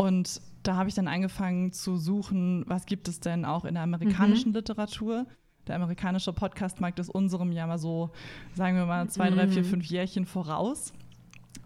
Und 0.00 0.40
da 0.62 0.76
habe 0.76 0.88
ich 0.88 0.94
dann 0.94 1.08
angefangen 1.08 1.72
zu 1.72 1.98
suchen, 1.98 2.64
was 2.66 2.86
gibt 2.86 3.06
es 3.06 3.20
denn 3.20 3.44
auch 3.44 3.66
in 3.66 3.74
der 3.74 3.82
amerikanischen 3.82 4.48
mhm. 4.48 4.54
Literatur. 4.54 5.26
Der 5.66 5.76
amerikanische 5.76 6.32
Podcastmarkt 6.32 6.98
ist 6.98 7.10
unserem 7.10 7.52
ja 7.52 7.66
mal 7.66 7.76
so, 7.76 8.10
sagen 8.54 8.78
wir 8.78 8.86
mal, 8.86 9.10
zwei, 9.10 9.30
mhm. 9.30 9.34
drei, 9.34 9.48
vier, 9.48 9.62
mhm. 9.62 9.66
fünf 9.66 9.84
Jährchen 9.84 10.24
voraus, 10.24 10.94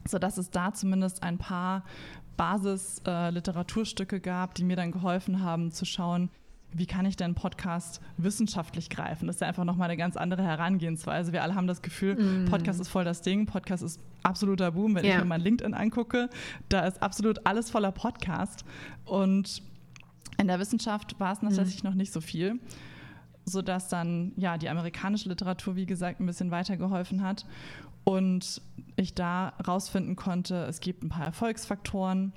sodass 0.05 0.37
es 0.37 0.51
da 0.51 0.73
zumindest 0.73 1.23
ein 1.23 1.39
paar 1.39 1.85
Basis-Literaturstücke 2.37 4.17
äh, 4.17 4.21
gab, 4.21 4.57
die 4.57 4.65
mir 4.65 4.75
dann 4.75 4.91
geholfen 4.91 5.41
haben 5.41 5.71
zu 5.71 5.85
schauen, 5.85 6.29
wie 6.75 6.87
kann 6.87 7.07
ich 7.07 7.17
denn 7.17 7.35
Podcast 7.35 8.01
wissenschaftlich 8.17 8.91
greifen? 8.91 9.27
Das 9.27 9.37
ist 9.37 9.41
ja 9.41 9.47
einfach 9.47 9.65
nochmal 9.65 9.89
eine 9.89 9.97
ganz 9.97 10.17
andere 10.17 10.43
Herangehensweise. 10.43 11.33
Wir 11.33 11.43
alle 11.43 11.55
haben 11.55 11.69
das 11.69 11.83
Gefühl, 11.83 12.17
mm. 12.17 12.47
Podcast 12.47 12.81
ist 12.81 12.89
voll 12.89 13.05
das 13.05 13.23
Ding, 13.23 13.47
Podcast 13.47 13.83
ist 13.83 14.01
absoluter 14.25 14.73
Boom. 14.73 14.97
Wenn 14.97 15.05
ja. 15.05 15.13
ich 15.13 15.19
mir 15.19 15.25
mein 15.25 15.41
LinkedIn 15.41 15.73
angucke, 15.73 16.29
da 16.69 16.81
ist 16.81 17.01
absolut 17.01 17.47
alles 17.47 17.71
voller 17.71 17.93
Podcast. 17.93 18.65
Und 19.05 19.63
in 20.37 20.49
der 20.49 20.59
Wissenschaft 20.59 21.19
war 21.21 21.33
es 21.33 21.39
tatsächlich 21.39 21.85
mm. 21.85 21.87
noch 21.87 21.95
nicht 21.95 22.13
so 22.13 22.21
viel, 22.21 22.59
sodass 23.45 23.89
dann 23.89 24.33
ja 24.37 24.59
die 24.59 24.69
amerikanische 24.69 25.29
Literatur, 25.29 25.77
wie 25.77 25.87
gesagt, 25.87 26.21
ein 26.21 26.27
bisschen 26.27 26.51
weitergeholfen 26.51 27.23
hat. 27.23 27.47
Und 28.03 28.61
ich 28.97 29.15
da 29.15 29.55
rausfinden 29.67 30.17
konnte, 30.17 30.65
es 30.65 30.81
gibt 30.81 31.05
ein 31.05 31.09
paar 31.09 31.25
Erfolgsfaktoren, 31.25 32.33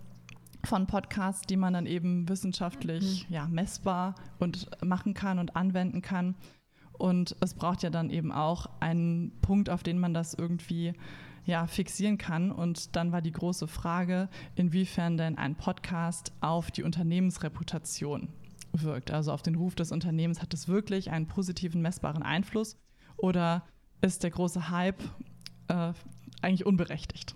von 0.68 0.86
Podcasts, 0.86 1.48
die 1.48 1.58
man 1.58 1.74
dann 1.74 1.86
eben 1.86 2.28
wissenschaftlich 2.30 3.28
mhm. 3.28 3.34
ja, 3.34 3.48
messbar 3.48 4.16
und 4.40 4.70
machen 4.84 5.14
kann 5.14 5.40
und 5.40 5.56
anwenden 5.56 6.02
kann. 6.02 6.36
Und 6.92 7.36
es 7.42 7.54
braucht 7.54 7.84
ja 7.84 7.90
dann 7.90 8.10
eben 8.10 8.32
auch 8.32 8.70
einen 8.80 9.32
Punkt, 9.42 9.70
auf 9.70 9.84
den 9.84 10.00
man 10.00 10.14
das 10.14 10.34
irgendwie 10.34 10.94
ja, 11.46 11.66
fixieren 11.68 12.18
kann. 12.18 12.52
Und 12.52 12.96
dann 12.96 13.12
war 13.12 13.22
die 13.22 13.32
große 13.32 13.68
Frage, 13.68 14.30
inwiefern 14.56 15.18
denn 15.18 15.38
ein 15.38 15.56
Podcast 15.56 16.34
auf 16.42 16.70
die 16.72 16.84
Unternehmensreputation 16.84 18.30
wirkt. 18.74 19.12
Also 19.12 19.32
auf 19.32 19.42
den 19.42 19.56
Ruf 19.56 19.76
des 19.76 19.92
Unternehmens 19.92 20.42
hat 20.42 20.54
es 20.54 20.68
wirklich 20.68 21.12
einen 21.12 21.28
positiven, 21.28 21.82
messbaren 21.82 22.24
Einfluss 22.24 22.78
oder 23.16 23.64
ist 24.02 24.24
der 24.24 24.32
große 24.32 24.70
Hype 24.70 25.02
äh, 25.70 25.94
eigentlich 26.42 26.66
unberechtigt? 26.66 27.36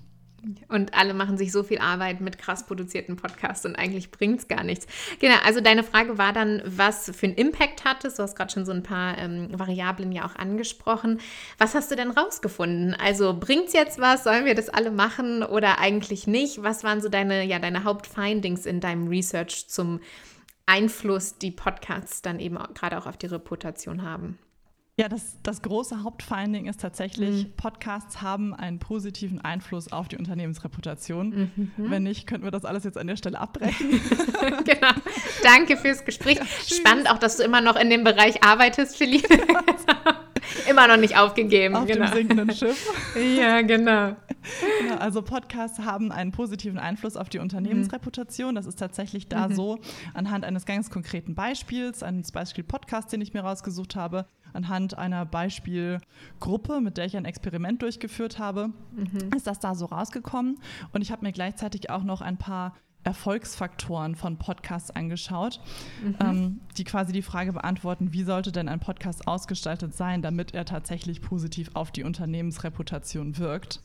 Und 0.68 0.94
alle 0.96 1.14
machen 1.14 1.38
sich 1.38 1.52
so 1.52 1.62
viel 1.64 1.78
Arbeit 1.78 2.20
mit 2.20 2.38
krass 2.38 2.66
produzierten 2.66 3.16
Podcasts 3.16 3.66
und 3.66 3.76
eigentlich 3.76 4.10
bringt 4.10 4.40
es 4.40 4.48
gar 4.48 4.64
nichts. 4.64 4.88
Genau, 5.20 5.36
also 5.46 5.62
deine 5.62 5.84
Frage 5.84 6.18
war 6.18 6.34
dann, 6.34 6.62
was 6.66 7.12
für 7.16 7.28
einen 7.28 7.36
Impact 7.36 7.86
hat 7.86 8.06
es? 8.06 8.16
Du 8.16 8.24
hast 8.24 8.36
gerade 8.36 8.52
schon 8.52 8.66
so 8.66 8.72
ein 8.72 8.82
paar 8.82 9.18
ähm, 9.20 9.50
Variablen 9.52 10.12
ja 10.12 10.26
auch 10.26 10.36
angesprochen. 10.36 11.20
Was 11.60 11.76
hast 11.76 11.92
du 11.92 11.96
denn 11.96 12.10
rausgefunden? 12.10 12.96
Also 12.96 13.38
bringt 13.38 13.68
es 13.68 13.74
jetzt 13.74 14.00
was? 14.00 14.24
Sollen 14.24 14.46
wir 14.46 14.56
das 14.56 14.70
alle 14.70 14.90
machen 14.90 15.44
oder 15.44 15.78
eigentlich 15.78 16.26
nicht? 16.26 16.64
Was 16.64 16.84
waren 16.84 17.02
so 17.02 17.10
deine, 17.10 17.44
ja, 17.44 17.60
deine 17.60 17.84
Hauptfindings 17.84 18.66
in 18.66 18.80
deinem 18.80 19.08
Research 19.08 19.68
zum 19.68 20.00
Einfluss, 20.66 21.38
die 21.38 21.52
Podcasts 21.52 22.22
dann 22.22 22.40
eben 22.40 22.58
gerade 22.74 22.98
auch 22.98 23.06
auf 23.06 23.18
die 23.18 23.28
Reputation 23.28 24.02
haben? 24.02 24.40
Ja, 25.02 25.10
das, 25.10 25.36
das 25.42 25.64
große 25.64 26.04
Hauptfinding 26.04 26.68
ist 26.68 26.80
tatsächlich, 26.80 27.48
mhm. 27.48 27.54
Podcasts 27.58 28.22
haben 28.22 28.54
einen 28.54 28.78
positiven 28.78 29.42
Einfluss 29.42 29.92
auf 29.92 30.08
die 30.08 30.16
Unternehmensreputation. 30.16 31.50
Mhm. 31.56 31.72
Wenn 31.78 32.04
nicht, 32.04 32.28
könnten 32.28 32.46
wir 32.46 32.52
das 32.52 32.66
alles 32.66 32.84
jetzt 32.84 33.00
an 33.00 33.08
der 33.08 33.16
Stelle 33.16 33.40
abbrechen. 33.40 33.90
genau. 34.64 34.92
Danke 35.42 35.78
fürs 35.78 36.06
Gespräch. 36.06 36.38
Ja, 36.38 36.46
Spannend 36.46 37.10
auch, 37.10 37.18
dass 37.18 37.38
du 37.38 37.44
immer 37.44 37.62
noch 37.62 37.78
in 37.78 37.90
dem 37.90 38.04
Bereich 38.04 38.44
arbeitest, 38.44 38.96
Philippe. 38.96 39.40
immer 40.70 40.88
noch 40.88 40.98
nicht 40.98 41.18
aufgegeben. 41.18 41.78
Auf 41.78 41.88
genau. 41.88 42.06
dem 42.06 42.14
sinkenden 42.14 42.52
Schiff. 42.52 42.88
ja, 43.16 43.62
genau. 43.64 44.16
genau. 44.82 44.98
Also 45.00 45.24
Podcasts 45.24 45.80
haben 45.80 46.12
einen 46.12 46.32
positiven 46.32 46.78
Einfluss 46.78 47.18
auf 47.18 47.30
die 47.30 47.40
Unternehmensreputation. 47.40 48.54
Das 48.54 48.68
ist 48.68 48.78
tatsächlich 48.78 49.28
da 49.28 49.48
mhm. 49.48 49.56
so 49.56 49.80
anhand 50.14 50.46
eines 50.46 50.68
ganz 50.68 50.92
konkreten 50.92 51.34
Beispiels, 51.34 52.04
eines 52.04 52.32
Beispiel 52.32 52.64
Podcast, 52.64 53.12
den 53.12 53.22
ich 53.22 53.34
mir 53.34 53.42
rausgesucht 53.42 53.96
habe 53.96 54.28
anhand 54.54 54.98
einer 54.98 55.26
Beispielgruppe, 55.26 56.82
mit 56.82 56.98
der 56.98 57.06
ich 57.06 57.18
ein 57.18 57.26
Experiment 57.26 57.82
durchgeführt 57.82 58.40
habe, 58.40 58.70
mhm. 58.96 59.30
ist 59.36 59.48
das 59.48 59.60
da 59.60 59.76
so 59.76 59.86
rausgekommen. 59.86 60.60
Und 60.94 61.02
ich 61.02 61.12
habe 61.12 61.26
mir 61.26 61.32
gleichzeitig 61.32 61.90
auch 61.90 62.04
noch 62.04 62.22
ein 62.22 62.38
paar 62.38 62.76
Erfolgsfaktoren 63.04 64.16
von 64.16 64.38
Podcasts 64.38 64.92
angeschaut, 64.92 65.60
mhm. 66.04 66.16
ähm, 66.20 66.60
die 66.78 66.84
quasi 66.84 67.12
die 67.12 67.24
Frage 67.24 67.54
beantworten, 67.54 68.14
wie 68.14 68.24
sollte 68.24 68.52
denn 68.52 68.70
ein 68.70 68.80
Podcast 68.80 69.28
ausgestaltet 69.28 69.96
sein, 69.96 70.22
damit 70.22 70.54
er 70.54 70.66
tatsächlich 70.66 71.22
positiv 71.22 71.72
auf 71.74 71.92
die 71.92 72.04
Unternehmensreputation 72.04 73.38
wirkt. 73.38 73.82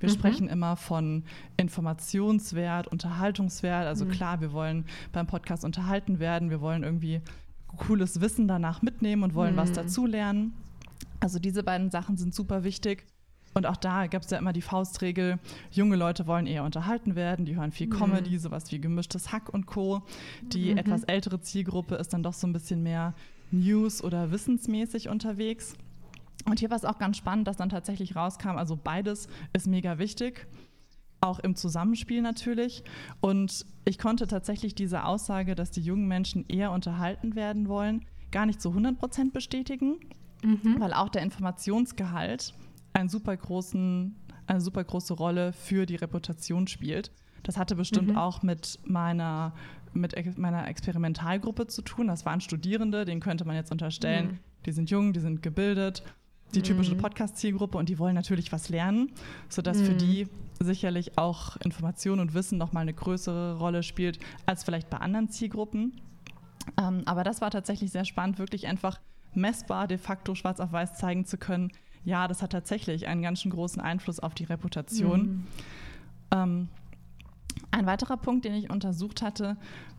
Wir 0.00 0.08
mhm. 0.08 0.14
sprechen 0.14 0.48
immer 0.48 0.76
von 0.76 1.24
Informationswert, 1.56 2.88
Unterhaltungswert. 2.88 3.86
Also 3.86 4.04
mhm. 4.04 4.10
klar, 4.10 4.40
wir 4.40 4.52
wollen 4.52 4.86
beim 5.12 5.26
Podcast 5.26 5.64
unterhalten 5.64 6.18
werden, 6.18 6.50
wir 6.50 6.60
wollen 6.60 6.82
irgendwie 6.82 7.20
cooles 7.76 8.20
Wissen 8.20 8.48
danach 8.48 8.82
mitnehmen 8.82 9.22
und 9.22 9.34
wollen 9.34 9.54
mhm. 9.54 9.58
was 9.58 9.72
dazulernen. 9.72 10.54
Also 11.20 11.38
diese 11.38 11.62
beiden 11.62 11.90
Sachen 11.90 12.16
sind 12.16 12.34
super 12.34 12.64
wichtig. 12.64 13.06
Und 13.54 13.64
auch 13.64 13.76
da 13.76 14.06
gab 14.06 14.22
es 14.22 14.30
ja 14.30 14.36
immer 14.36 14.52
die 14.52 14.60
Faustregel, 14.60 15.38
junge 15.70 15.96
Leute 15.96 16.26
wollen 16.26 16.46
eher 16.46 16.62
unterhalten 16.62 17.16
werden, 17.16 17.46
die 17.46 17.56
hören 17.56 17.72
viel 17.72 17.86
mhm. 17.86 17.92
Comedy, 17.92 18.38
sowas 18.38 18.70
wie 18.70 18.78
gemischtes 18.78 19.32
Hack 19.32 19.48
und 19.48 19.64
Co. 19.64 20.02
Die 20.42 20.72
mhm. 20.72 20.78
etwas 20.78 21.04
ältere 21.04 21.40
Zielgruppe 21.40 21.94
ist 21.94 22.12
dann 22.12 22.22
doch 22.22 22.34
so 22.34 22.46
ein 22.46 22.52
bisschen 22.52 22.82
mehr 22.82 23.14
News- 23.50 24.04
oder 24.04 24.30
wissensmäßig 24.30 25.08
unterwegs. 25.08 25.74
Und 26.44 26.60
hier 26.60 26.68
war 26.68 26.76
es 26.76 26.84
auch 26.84 26.98
ganz 26.98 27.16
spannend, 27.16 27.48
dass 27.48 27.56
dann 27.56 27.70
tatsächlich 27.70 28.14
rauskam, 28.14 28.56
also 28.56 28.76
beides 28.76 29.26
ist 29.54 29.66
mega 29.66 29.98
wichtig 29.98 30.46
auch 31.20 31.38
im 31.38 31.54
Zusammenspiel 31.54 32.22
natürlich. 32.22 32.82
Und 33.20 33.66
ich 33.84 33.98
konnte 33.98 34.26
tatsächlich 34.26 34.74
diese 34.74 35.04
Aussage, 35.04 35.54
dass 35.54 35.70
die 35.70 35.80
jungen 35.80 36.08
Menschen 36.08 36.44
eher 36.46 36.72
unterhalten 36.72 37.34
werden 37.34 37.68
wollen, 37.68 38.04
gar 38.30 38.46
nicht 38.46 38.60
zu 38.60 38.70
100 38.70 38.98
Prozent 38.98 39.32
bestätigen, 39.32 39.96
mhm. 40.42 40.76
weil 40.78 40.92
auch 40.92 41.08
der 41.08 41.22
Informationsgehalt 41.22 42.54
einen 42.92 43.08
super 43.08 43.36
großen, 43.36 44.16
eine 44.46 44.60
super 44.60 44.84
große 44.84 45.14
Rolle 45.14 45.52
für 45.52 45.86
die 45.86 45.96
Reputation 45.96 46.66
spielt. 46.66 47.10
Das 47.42 47.56
hatte 47.56 47.76
bestimmt 47.76 48.08
mhm. 48.08 48.16
auch 48.16 48.42
mit 48.42 48.78
meiner, 48.84 49.54
mit 49.92 50.38
meiner 50.38 50.66
Experimentalgruppe 50.66 51.66
zu 51.66 51.82
tun. 51.82 52.08
Das 52.08 52.26
waren 52.26 52.40
Studierende, 52.40 53.04
denen 53.04 53.20
könnte 53.20 53.44
man 53.44 53.54
jetzt 53.54 53.70
unterstellen, 53.70 54.26
mhm. 54.26 54.38
die 54.66 54.72
sind 54.72 54.90
jung, 54.90 55.12
die 55.12 55.20
sind 55.20 55.42
gebildet 55.42 56.02
die 56.56 56.62
typische 56.62 56.94
mhm. 56.94 56.98
Podcast-Zielgruppe 56.98 57.78
und 57.78 57.88
die 57.88 57.98
wollen 57.98 58.14
natürlich 58.14 58.52
was 58.52 58.68
lernen, 58.68 59.12
sodass 59.48 59.78
mhm. 59.78 59.84
für 59.84 59.94
die 59.94 60.28
sicherlich 60.58 61.18
auch 61.18 61.56
Information 61.58 62.18
und 62.18 62.34
Wissen 62.34 62.58
nochmal 62.58 62.82
eine 62.82 62.94
größere 62.94 63.58
Rolle 63.58 63.82
spielt 63.82 64.18
als 64.46 64.64
vielleicht 64.64 64.90
bei 64.90 64.98
anderen 64.98 65.28
Zielgruppen. 65.28 66.00
Ähm, 66.80 67.02
aber 67.04 67.22
das 67.24 67.40
war 67.40 67.50
tatsächlich 67.50 67.92
sehr 67.92 68.04
spannend, 68.04 68.38
wirklich 68.38 68.66
einfach 68.66 68.98
messbar 69.34 69.86
de 69.86 69.98
facto 69.98 70.34
schwarz 70.34 70.60
auf 70.60 70.72
weiß 70.72 70.94
zeigen 70.94 71.26
zu 71.26 71.36
können, 71.36 71.70
ja, 72.06 72.28
das 72.28 72.40
hat 72.40 72.52
tatsächlich 72.52 73.08
einen 73.08 73.20
ganz 73.20 73.42
schön 73.42 73.50
großen 73.50 73.82
Einfluss 73.82 74.20
auf 74.20 74.32
die 74.32 74.44
Reputation. 74.44 75.20
Mhm. 75.20 75.46
Ähm, 76.30 76.68
ein 77.72 77.86
weiterer 77.86 78.16
Punkt, 78.16 78.44
den 78.44 78.54
ich 78.54 78.70
untersucht 78.70 79.22
hatte, 79.22 79.56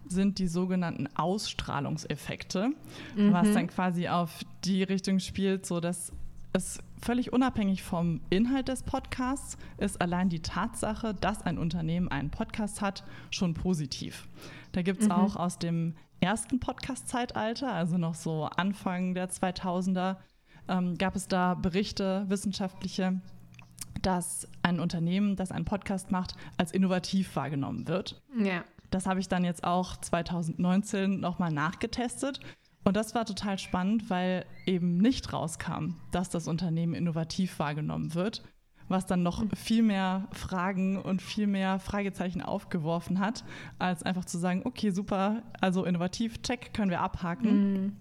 sind 0.08 0.40
die 0.40 0.48
sogenannten 0.48 1.10
Ausstrahlungseffekte, 1.16 2.70
mhm. 3.18 3.34
was 3.34 3.52
dann 3.52 3.68
quasi 3.68 4.08
auf 4.08 4.42
die 4.64 4.84
Richtung 4.84 5.20
spielt, 5.20 5.66
so 5.66 5.82
dass 5.82 6.14
es 6.58 6.80
völlig 7.02 7.32
unabhängig 7.32 7.84
vom 7.84 8.20
Inhalt 8.30 8.68
des 8.68 8.84
Podcasts 8.84 9.58
ist 9.78 10.02
allein 10.02 10.30
die 10.30 10.42
Tatsache, 10.42 11.14
dass 11.14 11.44
ein 11.44 11.58
Unternehmen 11.58 12.10
einen 12.10 12.32
Podcast 12.32 12.82
hat, 12.82 13.04
schon 13.30 13.54
positiv. 13.54 14.28
Da 14.72 14.82
gibt 14.82 15.02
es 15.02 15.08
mhm. 15.08 15.14
auch 15.14 15.36
aus 15.36 15.60
dem 15.60 15.96
ersten 16.20 16.60
Podcast-Zeitalter, 16.60 17.72
also 17.72 17.98
noch 17.98 18.16
so 18.16 18.46
Anfang 18.46 19.14
der 19.14 19.30
2000er, 19.30 20.18
ähm, 20.68 20.98
gab 20.98 21.16
es 21.16 21.28
da 21.28 21.54
Berichte, 21.54 22.26
wissenschaftliche, 22.28 23.22
dass 24.02 24.48
ein 24.64 24.80
Unternehmen, 24.80 25.36
das 25.36 25.52
einen 25.52 25.66
Podcast 25.66 26.12
macht, 26.12 26.36
als 26.58 26.72
innovativ 26.72 27.36
wahrgenommen 27.36 27.88
wird. 27.88 28.22
Ja. 28.36 28.64
Das 28.90 29.06
habe 29.06 29.20
ich 29.20 29.28
dann 29.28 29.44
jetzt 29.44 29.64
auch 29.64 29.98
2019 29.98 31.20
nochmal 31.20 31.52
nachgetestet 31.52 32.40
und 32.88 32.96
das 32.96 33.14
war 33.14 33.26
total 33.26 33.60
spannend, 33.60 34.10
weil 34.10 34.46
eben 34.66 34.98
nicht 34.98 35.34
rauskam, 35.34 35.96
dass 36.12 36.30
das 36.30 36.48
Unternehmen 36.48 36.94
innovativ 36.94 37.60
wahrgenommen 37.60 38.14
wird, 38.14 38.44
was 38.88 39.06
dann 39.06 39.24
noch 39.24 39.42
hm. 39.42 39.50
viel 39.52 39.84
mehr 39.84 40.30
Fragen 40.32 40.98
und 40.98 41.22
viel 41.22 41.48
mehr 41.48 41.80
Fragezeichen 41.80 42.42
aufgeworfen 42.42 43.20
hat, 43.20 43.44
als 43.78 44.04
einfach 44.04 44.24
zu 44.24 44.38
sagen, 44.38 44.62
okay, 44.64 44.92
super, 44.92 45.44
also 45.60 45.84
innovativ, 45.84 46.42
check, 46.44 46.74
können 46.74 46.90
wir 46.90 47.02
abhaken. 47.02 47.74
Mhm. 47.74 47.98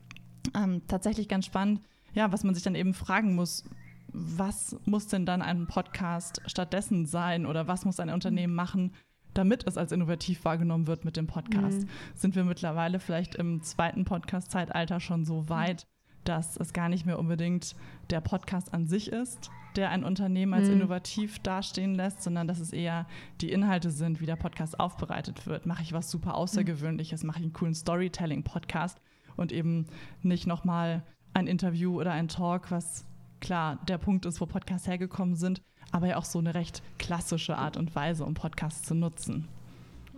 Ähm, 0.55 0.83
tatsächlich 0.87 1.29
ganz 1.29 1.47
spannend, 1.47 1.81
ja, 2.15 2.31
was 2.31 2.45
man 2.45 2.55
sich 2.55 2.63
dann 2.63 2.77
eben 2.77 2.95
fragen 2.95 3.35
muss, 3.35 3.69
was 4.13 4.77
muss 4.85 5.09
denn 5.09 5.27
dann 5.27 5.43
ein 5.43 5.67
Podcast 5.67 6.43
stattdessen 6.47 7.07
sein 7.07 7.45
oder 7.45 7.67
was 7.67 7.85
muss 7.85 7.99
ein 7.99 8.11
Unternehmen 8.11 8.55
machen, 8.55 8.93
damit 9.37 9.67
es 9.67 9.77
als 9.77 9.93
innovativ 9.93 10.45
wahrgenommen 10.45 10.87
wird 10.87 11.05
mit 11.05 11.17
dem 11.17 11.27
Podcast. 11.27 11.83
Mhm. 11.83 11.89
Sind 12.15 12.37
wir 12.37 12.45
mittlerweile 12.45 13.01
vielleicht 13.01 13.35
im 13.35 13.63
zweiten 13.63 14.05
Podcast-Zeitalter 14.05 15.01
schon 15.01 15.25
so 15.25 15.49
weit, 15.49 15.87
dass 16.25 16.57
es 16.57 16.73
gar 16.73 16.89
nicht 16.89 17.07
mehr 17.07 17.19
unbedingt 17.19 17.77
der 18.11 18.21
Podcast 18.21 18.73
an 18.75 18.87
sich 18.87 19.13
ist, 19.13 19.51
der 19.77 19.91
ein 19.91 20.05
Unternehmen 20.05 20.55
als 20.55 20.69
mhm. 20.69 20.75
innovativ 20.75 21.39
dastehen 21.41 21.95
lässt, 21.95 22.23
sondern 22.23 22.49
dass 22.49 22.61
es 22.61 22.73
eher 22.73 23.07
die 23.41 23.53
Inhalte 23.53 23.91
sind, 23.91 24.21
wie 24.21 24.27
der 24.27 24.37
Podcast 24.37 24.81
aufbereitet 24.81 25.47
wird. 25.47 25.67
Mache 25.67 25.83
ich 25.83 25.93
was 25.93 26.11
super 26.11 26.35
Außergewöhnliches, 26.35 27.23
mache 27.23 27.39
ich 27.39 27.45
einen 27.45 27.53
coolen 27.53 27.75
Storytelling-Podcast 27.75 29.01
und 29.37 29.53
eben 29.53 29.87
nicht 30.23 30.47
nochmal 30.47 31.05
ein 31.35 31.47
Interview 31.47 32.01
oder 32.01 32.13
ein 32.13 32.29
Talk, 32.29 32.71
was 32.71 33.05
klar 33.41 33.79
der 33.87 33.99
Punkt 33.99 34.25
ist, 34.25 34.41
wo 34.41 34.47
Podcasts 34.47 34.89
hergekommen 34.89 35.37
sind, 35.37 35.63
aber 35.93 36.07
ja 36.09 36.17
auch 36.17 36.25
so 36.25 36.39
eine 36.39 36.55
recht 36.55 36.83
klassische 36.99 37.57
Art 37.57 37.77
und 37.77 37.95
Weise, 37.95 38.25
um 38.25 38.35
Podcasts 38.35 38.83
zu 38.83 38.95
nutzen. 38.95 39.49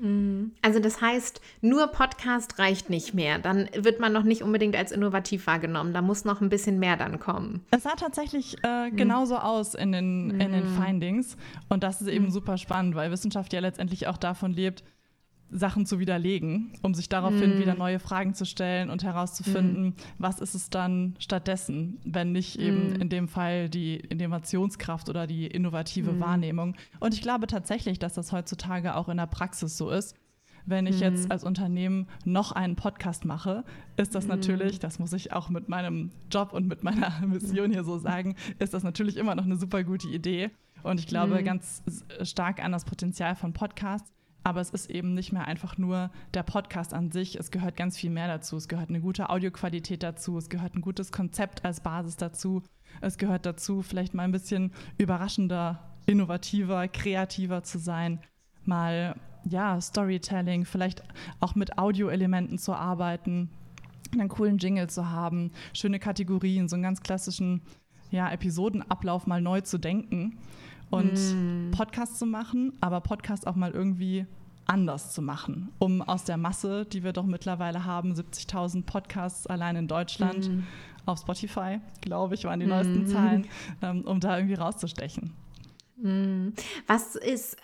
Mhm. 0.00 0.52
Also 0.62 0.78
das 0.80 1.00
heißt, 1.00 1.40
nur 1.60 1.88
Podcast 1.88 2.58
reicht 2.58 2.90
nicht 2.90 3.14
mehr. 3.14 3.38
Dann 3.38 3.68
wird 3.74 4.00
man 4.00 4.12
noch 4.12 4.22
nicht 4.22 4.42
unbedingt 4.42 4.76
als 4.76 4.92
innovativ 4.92 5.46
wahrgenommen. 5.46 5.92
Da 5.92 6.02
muss 6.02 6.24
noch 6.24 6.40
ein 6.40 6.48
bisschen 6.48 6.78
mehr 6.78 6.96
dann 6.96 7.18
kommen. 7.18 7.64
Es 7.70 7.82
sah 7.82 7.94
tatsächlich 7.96 8.62
äh, 8.64 8.90
genauso 8.90 9.34
mhm. 9.34 9.40
aus 9.40 9.74
in 9.74 9.92
den, 9.92 10.30
in 10.40 10.52
den 10.52 10.74
mhm. 10.74 10.82
Findings. 10.82 11.36
Und 11.68 11.82
das 11.82 12.00
ist 12.00 12.08
eben 12.08 12.26
mhm. 12.26 12.30
super 12.30 12.58
spannend, 12.58 12.94
weil 12.94 13.10
Wissenschaft 13.10 13.52
ja 13.52 13.60
letztendlich 13.60 14.06
auch 14.06 14.16
davon 14.16 14.52
lebt, 14.52 14.84
Sachen 15.50 15.86
zu 15.86 15.98
widerlegen, 15.98 16.72
um 16.82 16.94
sich 16.94 17.08
daraufhin 17.08 17.56
mm. 17.56 17.60
wieder 17.60 17.74
neue 17.74 17.98
Fragen 17.98 18.34
zu 18.34 18.44
stellen 18.44 18.90
und 18.90 19.02
herauszufinden, 19.02 19.88
mm. 19.88 19.94
was 20.18 20.40
ist 20.40 20.54
es 20.54 20.70
dann 20.70 21.16
stattdessen, 21.18 21.98
wenn 22.04 22.32
nicht 22.32 22.58
eben 22.58 22.92
mm. 22.92 23.00
in 23.00 23.08
dem 23.08 23.28
Fall 23.28 23.68
die 23.68 23.96
Innovationskraft 23.96 25.08
oder 25.08 25.26
die 25.26 25.46
innovative. 25.46 26.18
Wahrnehmung. 26.20 26.74
Und 27.00 27.14
ich 27.14 27.22
glaube 27.22 27.46
tatsächlich, 27.46 27.98
dass 27.98 28.14
das 28.14 28.32
heutzutage 28.32 28.94
auch 28.96 29.08
in 29.08 29.16
der 29.16 29.26
Praxis 29.26 29.76
so 29.76 29.90
ist. 29.90 30.14
Wenn 30.66 30.86
ich 30.86 31.00
jetzt 31.00 31.30
als 31.30 31.44
Unternehmen 31.44 32.08
noch 32.26 32.52
einen 32.52 32.76
Podcast 32.76 33.24
mache, 33.24 33.64
ist 33.96 34.14
das 34.14 34.26
natürlich, 34.26 34.78
das 34.78 34.98
muss 34.98 35.14
ich 35.14 35.32
auch 35.32 35.48
mit 35.48 35.70
meinem 35.70 36.10
Job 36.30 36.52
und 36.52 36.68
mit 36.68 36.82
meiner 36.82 37.10
Mission 37.26 37.70
hier 37.72 37.84
so 37.84 37.96
sagen, 37.98 38.36
ist 38.58 38.74
das 38.74 38.82
natürlich 38.82 39.16
immer 39.16 39.34
noch 39.34 39.44
eine 39.44 39.56
super 39.56 39.82
gute 39.82 40.08
Idee. 40.08 40.50
Und 40.82 41.00
ich 41.00 41.06
glaube 41.06 41.42
ganz 41.42 41.82
stark 42.22 42.62
an 42.62 42.72
das 42.72 42.84
Potenzial 42.84 43.34
von 43.34 43.54
Podcasts 43.54 44.12
aber 44.44 44.60
es 44.60 44.70
ist 44.70 44.90
eben 44.90 45.14
nicht 45.14 45.32
mehr 45.32 45.46
einfach 45.46 45.78
nur 45.78 46.10
der 46.34 46.42
Podcast 46.42 46.94
an 46.94 47.10
sich. 47.10 47.36
Es 47.38 47.50
gehört 47.50 47.76
ganz 47.76 47.96
viel 47.98 48.10
mehr 48.10 48.28
dazu. 48.28 48.56
Es 48.56 48.68
gehört 48.68 48.88
eine 48.88 49.00
gute 49.00 49.30
Audioqualität 49.30 50.02
dazu. 50.02 50.38
Es 50.38 50.48
gehört 50.48 50.74
ein 50.74 50.80
gutes 50.80 51.12
Konzept 51.12 51.64
als 51.64 51.80
Basis 51.80 52.16
dazu. 52.16 52.62
Es 53.00 53.18
gehört 53.18 53.44
dazu, 53.44 53.82
vielleicht 53.82 54.14
mal 54.14 54.22
ein 54.22 54.32
bisschen 54.32 54.72
überraschender, 54.96 55.96
innovativer, 56.06 56.88
kreativer 56.88 57.62
zu 57.62 57.78
sein. 57.78 58.20
Mal, 58.64 59.16
ja, 59.44 59.80
Storytelling, 59.80 60.64
vielleicht 60.64 61.02
auch 61.40 61.54
mit 61.54 61.78
Audioelementen 61.78 62.58
zu 62.58 62.72
arbeiten, 62.72 63.50
einen 64.12 64.28
coolen 64.28 64.58
Jingle 64.58 64.88
zu 64.88 65.10
haben, 65.10 65.52
schöne 65.74 65.98
Kategorien, 65.98 66.68
so 66.68 66.76
einen 66.76 66.82
ganz 66.82 67.02
klassischen 67.02 67.62
ja, 68.10 68.30
Episodenablauf 68.30 69.26
mal 69.26 69.42
neu 69.42 69.60
zu 69.60 69.76
denken 69.76 70.38
und 70.90 71.14
mm. 71.14 71.70
Podcast 71.72 72.18
zu 72.18 72.26
machen, 72.26 72.72
aber 72.80 73.00
Podcast 73.00 73.46
auch 73.46 73.56
mal 73.56 73.70
irgendwie 73.70 74.26
anders 74.66 75.12
zu 75.12 75.22
machen, 75.22 75.72
um 75.78 76.02
aus 76.02 76.24
der 76.24 76.36
Masse, 76.36 76.84
die 76.84 77.02
wir 77.02 77.12
doch 77.12 77.24
mittlerweile 77.24 77.84
haben, 77.84 78.12
70.000 78.12 78.84
Podcasts 78.84 79.46
allein 79.46 79.76
in 79.76 79.88
Deutschland, 79.88 80.48
mm. 80.48 80.64
auf 81.06 81.20
Spotify, 81.20 81.80
glaube 82.00 82.34
ich, 82.34 82.44
waren 82.44 82.60
die 82.60 82.66
mm. 82.66 82.70
neuesten 82.70 83.06
Zahlen, 83.06 83.46
ähm, 83.82 84.02
um 84.02 84.20
da 84.20 84.36
irgendwie 84.36 84.54
rauszustechen. 84.54 85.32
Mm. 85.96 86.48
Was 86.86 87.16
ist 87.16 87.56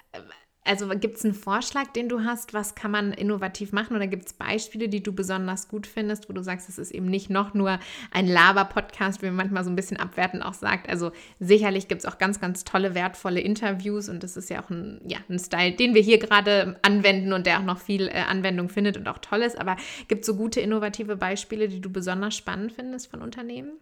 also 0.65 0.89
gibt 0.89 1.19
es 1.19 1.25
einen 1.25 1.35
Vorschlag, 1.35 1.93
den 1.93 2.09
du 2.09 2.25
hast? 2.25 2.55
Was 2.55 2.75
kann 2.75 2.91
man 2.91 3.13
innovativ 3.13 3.73
machen? 3.73 3.95
Oder 3.95 4.07
gibt 4.07 4.27
es 4.27 4.33
Beispiele, 4.33 4.89
die 4.89 5.03
du 5.03 5.13
besonders 5.13 5.69
gut 5.69 5.87
findest, 5.87 6.29
wo 6.29 6.33
du 6.33 6.43
sagst, 6.43 6.71
es 6.71 6.79
ist 6.79 6.91
eben 6.91 7.07
nicht 7.07 7.29
noch 7.29 7.53
nur 7.53 7.79
ein 8.11 8.27
Laber-Podcast, 8.27 9.21
wie 9.21 9.27
man 9.27 9.37
manchmal 9.37 9.65
so 9.65 9.71
ein 9.71 9.77
bisschen 9.77 9.99
abwertend 9.99 10.43
auch 10.43 10.55
sagt. 10.55 10.89
Also 10.89 11.13
sicherlich 11.39 11.87
gibt 11.87 12.01
es 12.01 12.07
auch 12.07 12.17
ganz, 12.17 12.41
ganz 12.41 12.65
tolle, 12.65 12.95
wertvolle 12.95 13.41
Interviews 13.41 14.09
und 14.09 14.23
das 14.23 14.39
ist 14.39 14.49
ja 14.49 14.65
auch 14.65 14.71
ein, 14.71 15.03
ja, 15.07 15.19
ein 15.29 15.39
Style, 15.39 15.73
den 15.73 15.95
wir 15.95 16.03
hier 16.03 16.19
gerade 16.19 16.77
anwenden 16.81 17.35
und 17.35 17.47
der 17.47 17.59
auch 17.59 17.65
noch 17.65 17.79
viel 17.79 18.09
äh, 18.09 18.25
Anwendung 18.27 18.71
findet 18.71 18.97
und 18.97 19.07
auch 19.07 19.19
toll 19.19 19.43
ist. 19.43 19.59
Aber 19.59 19.77
gibt 20.09 20.23
es 20.23 20.27
so 20.27 20.35
gute, 20.35 20.61
innovative 20.61 21.17
Beispiele, 21.17 21.69
die 21.69 21.81
du 21.81 21.91
besonders 21.91 22.35
spannend 22.35 22.73
findest 22.73 23.11
von 23.11 23.21
Unternehmen? 23.21 23.73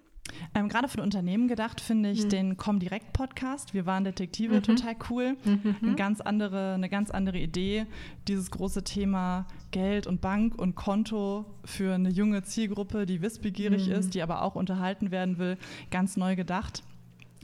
Ähm, 0.55 0.69
Gerade 0.69 0.89
für 0.89 1.03
Unternehmen 1.03 1.49
gedacht 1.49 1.81
finde 1.81 2.11
ich 2.11 2.25
mhm. 2.25 2.29
den 2.29 2.57
Comdirect 2.57 3.13
Podcast. 3.13 3.75
Wir 3.75 3.87
waren 3.87 4.05
Detektive 4.05 4.57
mhm. 4.57 4.63
total 4.63 4.97
cool. 5.11 5.37
Mhm. 5.45 5.77
Eine 5.83 5.95
ganz 5.95 6.21
andere, 6.21 6.75
eine 6.75 6.89
ganz 6.89 7.11
andere 7.11 7.39
Idee. 7.39 7.87
Dieses 8.29 8.51
große 8.51 8.85
Thema 8.85 9.47
Geld 9.71 10.07
und 10.07 10.21
Bank 10.21 10.59
und 10.59 10.75
Konto 10.75 11.47
für 11.65 11.95
eine 11.95 12.11
junge 12.11 12.43
Zielgruppe, 12.43 13.07
die 13.07 13.23
wissbegierig 13.23 13.87
mhm. 13.87 13.93
ist, 13.93 14.15
die 14.15 14.23
aber 14.23 14.43
auch 14.43 14.55
unterhalten 14.55 15.11
werden 15.11 15.39
will, 15.39 15.59
ganz 15.91 16.17
neu 16.17 16.37
gedacht. 16.37 16.83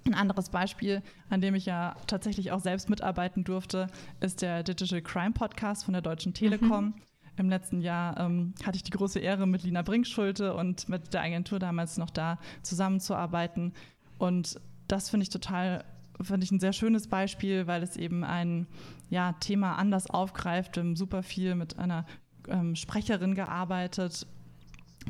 Ein 0.06 0.14
anderes 0.14 0.48
Beispiel, 0.48 1.02
an 1.28 1.40
dem 1.40 1.54
ich 1.54 1.66
ja 1.66 1.96
tatsächlich 2.06 2.52
auch 2.52 2.60
selbst 2.60 2.88
mitarbeiten 2.88 3.44
durfte, 3.44 3.88
ist 4.20 4.40
der 4.42 4.62
Digital 4.62 5.02
Crime 5.02 5.32
Podcast 5.32 5.84
von 5.84 5.92
der 5.92 6.02
Deutschen 6.02 6.32
Telekom. 6.32 6.94
Im 7.38 7.48
letzten 7.48 7.80
Jahr 7.80 8.18
ähm, 8.18 8.54
hatte 8.64 8.76
ich 8.76 8.82
die 8.82 8.90
große 8.90 9.20
Ehre, 9.20 9.46
mit 9.46 9.62
Lina 9.62 9.82
Brinkschulte 9.82 10.54
und 10.54 10.88
mit 10.88 11.14
der 11.14 11.22
Agentur 11.22 11.58
damals 11.58 11.96
noch 11.96 12.10
da 12.10 12.38
zusammenzuarbeiten. 12.62 13.72
Und 14.18 14.60
das 14.88 15.10
finde 15.10 15.22
ich 15.22 15.30
total, 15.30 15.84
finde 16.20 16.44
ich 16.44 16.50
ein 16.50 16.60
sehr 16.60 16.72
schönes 16.72 17.06
Beispiel, 17.06 17.66
weil 17.66 17.82
es 17.82 17.96
eben 17.96 18.24
ein 18.24 18.66
ja, 19.08 19.32
Thema 19.34 19.76
anders 19.76 20.10
aufgreift. 20.10 20.76
Wir 20.76 20.82
haben 20.82 20.96
super 20.96 21.22
viel 21.22 21.54
mit 21.54 21.78
einer 21.78 22.06
ähm, 22.48 22.74
Sprecherin 22.74 23.34
gearbeitet, 23.34 24.26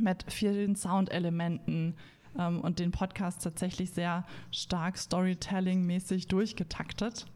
mit 0.01 0.25
vielen 0.31 0.77
Soundelementen 0.77 1.95
ähm, 2.39 2.61
und 2.61 2.79
den 2.79 2.91
Podcast 2.91 3.43
tatsächlich 3.43 3.91
sehr 3.93 4.25
stark 4.51 4.99
Storytelling-mäßig 4.99 6.29
durchgetaktet, 6.29 7.27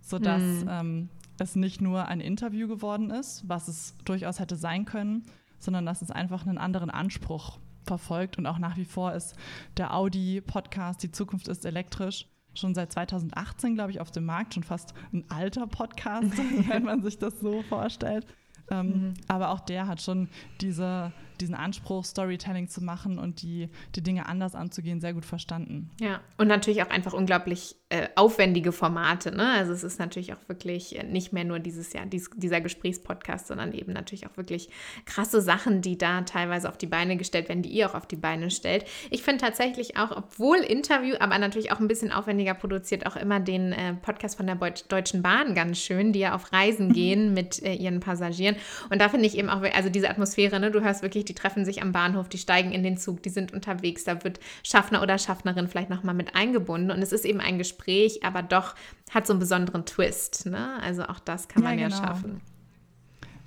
sodass 0.00 0.42
mhm. 0.42 0.68
ähm, 0.70 1.08
es 1.38 1.56
nicht 1.56 1.80
nur 1.80 2.06
ein 2.06 2.20
Interview 2.20 2.68
geworden 2.68 3.10
ist, 3.10 3.48
was 3.48 3.68
es 3.68 3.96
durchaus 4.04 4.40
hätte 4.40 4.56
sein 4.56 4.84
können, 4.84 5.24
sondern 5.58 5.86
dass 5.86 6.02
es 6.02 6.10
einfach 6.10 6.46
einen 6.46 6.58
anderen 6.58 6.90
Anspruch 6.90 7.58
verfolgt 7.84 8.38
und 8.38 8.46
auch 8.46 8.58
nach 8.58 8.76
wie 8.76 8.84
vor 8.84 9.12
ist 9.12 9.36
der 9.76 9.94
Audi-Podcast 9.94 11.02
Die 11.02 11.12
Zukunft 11.12 11.48
ist 11.48 11.64
elektrisch 11.64 12.26
schon 12.54 12.74
seit 12.74 12.92
2018, 12.92 13.74
glaube 13.74 13.90
ich, 13.90 14.00
auf 14.00 14.10
dem 14.10 14.24
Markt, 14.24 14.54
schon 14.54 14.62
fast 14.62 14.94
ein 15.12 15.24
alter 15.28 15.66
Podcast, 15.66 16.36
wenn 16.68 16.84
man 16.84 17.02
sich 17.02 17.18
das 17.18 17.38
so 17.40 17.62
vorstellt. 17.62 18.26
Ähm, 18.70 18.86
mhm. 18.86 19.14
Aber 19.28 19.50
auch 19.50 19.60
der 19.60 19.86
hat 19.86 20.00
schon 20.00 20.28
diese, 20.60 21.12
diesen 21.40 21.54
Anspruch, 21.54 22.04
Storytelling 22.04 22.68
zu 22.68 22.82
machen 22.82 23.18
und 23.18 23.42
die, 23.42 23.68
die 23.94 24.02
Dinge 24.02 24.26
anders 24.26 24.54
anzugehen, 24.54 25.00
sehr 25.00 25.14
gut 25.14 25.24
verstanden. 25.24 25.90
Ja, 26.00 26.20
und 26.36 26.48
natürlich 26.48 26.82
auch 26.82 26.90
einfach 26.90 27.12
unglaublich 27.12 27.76
äh, 27.88 28.08
aufwendige 28.16 28.72
Formate. 28.72 29.30
Ne? 29.30 29.48
Also 29.48 29.72
es 29.72 29.84
ist 29.84 30.00
natürlich 30.00 30.32
auch 30.32 30.48
wirklich 30.48 30.98
äh, 30.98 31.04
nicht 31.04 31.32
mehr 31.32 31.44
nur 31.44 31.60
dieses 31.60 31.92
Jahr 31.92 32.04
dies, 32.04 32.30
dieser 32.34 32.60
Gesprächspodcast, 32.60 33.46
sondern 33.46 33.72
eben 33.72 33.92
natürlich 33.92 34.26
auch 34.26 34.36
wirklich 34.36 34.70
krasse 35.04 35.40
Sachen, 35.40 35.82
die 35.82 35.96
da 35.96 36.22
teilweise 36.22 36.68
auf 36.68 36.76
die 36.76 36.88
Beine 36.88 37.16
gestellt 37.16 37.48
werden, 37.48 37.62
die 37.62 37.68
ihr 37.68 37.88
auch 37.88 37.94
auf 37.94 38.06
die 38.06 38.16
Beine 38.16 38.50
stellt. 38.50 38.86
Ich 39.10 39.22
finde 39.22 39.44
tatsächlich 39.44 39.96
auch, 39.96 40.10
obwohl 40.10 40.56
Interview, 40.56 41.14
aber 41.20 41.38
natürlich 41.38 41.70
auch 41.70 41.78
ein 41.78 41.86
bisschen 41.86 42.10
aufwendiger 42.10 42.54
produziert, 42.54 43.06
auch 43.06 43.14
immer 43.14 43.38
den 43.38 43.72
äh, 43.72 43.94
Podcast 43.94 44.36
von 44.36 44.48
der 44.48 44.56
Deutschen 44.56 45.22
Bahn 45.22 45.54
ganz 45.54 45.78
schön, 45.78 46.12
die 46.12 46.18
ja 46.18 46.34
auf 46.34 46.52
Reisen 46.52 46.92
gehen 46.92 47.34
mit 47.34 47.62
äh, 47.62 47.74
ihren 47.74 48.00
Passagieren. 48.00 48.56
Und 48.90 49.00
da 49.00 49.08
finde 49.08 49.26
ich 49.26 49.38
eben 49.38 49.48
auch, 49.48 49.62
also 49.62 49.90
diese 49.90 50.10
Atmosphäre, 50.10 50.58
ne? 50.58 50.72
du 50.72 50.82
hörst 50.82 51.02
wirklich 51.02 51.24
die 51.28 51.34
treffen 51.34 51.64
sich 51.64 51.82
am 51.82 51.92
Bahnhof, 51.92 52.28
die 52.28 52.38
steigen 52.38 52.72
in 52.72 52.82
den 52.82 52.96
Zug, 52.96 53.22
die 53.22 53.30
sind 53.30 53.52
unterwegs, 53.52 54.04
da 54.04 54.24
wird 54.24 54.40
Schaffner 54.62 55.02
oder 55.02 55.18
Schaffnerin 55.18 55.68
vielleicht 55.68 55.90
nochmal 55.90 56.14
mit 56.14 56.34
eingebunden 56.34 56.90
und 56.90 57.02
es 57.02 57.12
ist 57.12 57.24
eben 57.24 57.40
ein 57.40 57.58
Gespräch, 57.58 58.24
aber 58.24 58.42
doch 58.42 58.74
hat 59.10 59.26
so 59.26 59.32
einen 59.32 59.40
besonderen 59.40 59.84
Twist. 59.86 60.46
Ne? 60.46 60.80
Also 60.82 61.04
auch 61.04 61.20
das 61.20 61.48
kann 61.48 61.62
man 61.62 61.78
ja, 61.78 61.88
genau. 61.88 62.00
ja 62.00 62.06
schaffen 62.06 62.40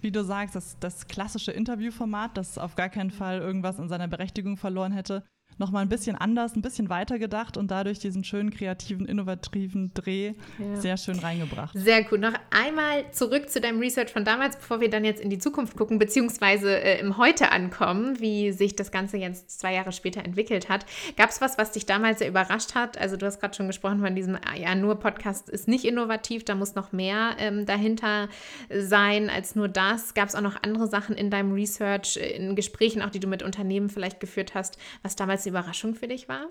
wie 0.02 0.12
du 0.12 0.24
sagst, 0.24 0.56
das, 0.56 0.78
das 0.80 1.08
klassische 1.08 1.52
Interviewformat, 1.52 2.38
das 2.38 2.58
auf 2.58 2.76
gar 2.76 2.89
keinen 2.89 3.12
Fall 3.12 3.39
irgendwas 3.39 3.80
an 3.80 3.89
seiner 3.89 4.08
Berechtigung 4.08 4.58
verloren 4.58 4.92
hätte, 4.92 5.24
nochmal 5.58 5.84
ein 5.84 5.90
bisschen 5.90 6.16
anders, 6.16 6.56
ein 6.56 6.62
bisschen 6.62 6.90
weiter 6.90 7.20
gedacht 7.20 7.58
und 7.58 7.70
dadurch 7.70 8.00
diesen 8.00 8.24
schönen, 8.24 8.50
kreativen, 8.50 9.06
innovativen 9.06 9.94
Dreh 9.94 10.34
ja. 10.58 10.76
sehr 10.76 10.98
schön 10.98 11.20
reingebracht. 11.20 11.78
Sehr 11.78 12.04
gut. 12.04 12.22
Noch 12.22 12.34
einmal 12.50 13.12
zurück 13.12 13.50
zu 13.50 13.60
deinem 13.60 13.80
Research 13.80 14.12
von 14.12 14.24
damals, 14.24 14.56
bevor 14.56 14.80
wir 14.80 14.90
dann 14.90 15.04
jetzt 15.04 15.22
in 15.22 15.30
die 15.30 15.38
Zukunft 15.38 15.76
gucken, 15.76 16.00
beziehungsweise 16.00 16.82
äh, 16.82 17.00
im 17.00 17.18
Heute 17.18 17.52
ankommen, 17.52 18.20
wie 18.20 18.52
sich 18.52 18.76
das 18.76 18.92
Ganze 18.92 19.18
jetzt 19.18 19.60
zwei 19.60 19.74
Jahre 19.74 19.92
später 19.92 20.24
entwickelt 20.24 20.70
hat. 20.70 20.86
Gab 21.18 21.30
es 21.30 21.42
was, 21.42 21.58
was 21.58 21.72
dich 21.72 21.86
damals 21.86 22.20
sehr 22.20 22.30
überrascht 22.30 22.76
hat? 22.76 22.98
Also 22.98 23.18
du 23.18 23.26
hast 23.26 23.40
gerade 23.42 23.56
schon 23.56 23.68
gesprochen 23.68 24.00
von 24.00 24.16
diesem, 24.16 24.36
ah 24.36 24.56
ja, 24.56 24.76
nur 24.76 24.96
Podcast 24.96 25.50
ist 25.50 25.68
nicht 25.68 25.84
innovativ, 25.84 26.46
da 26.46 26.56
muss 26.56 26.76
noch 26.76 26.94
mehr 26.94 27.36
ähm, 27.38 27.66
dahinter 27.66 28.30
sein 28.74 29.30
als 29.30 29.56
nur 29.56 29.68
das. 29.68 30.14
Gab 30.14 30.30
es 30.30 30.36
auch 30.36 30.42
noch 30.42 30.64
andere 30.64 30.88
Sachen 30.88 31.16
in 31.16 31.30
deinem 31.30 31.54
Research, 31.54 32.18
äh, 32.18 32.38
in 32.38 32.56
Gesprächen 32.56 33.02
auch, 33.02 33.10
die 33.10 33.20
du 33.20 33.28
mit 33.28 33.44
Unternehmen 33.44 33.90
vielleicht 33.90 34.20
geführt 34.22 34.56
hast, 34.56 34.78
was 35.04 35.16
damals 35.16 35.38
Überraschung 35.45 35.95
für 35.95 36.08
dich 36.08 36.28
war? 36.28 36.47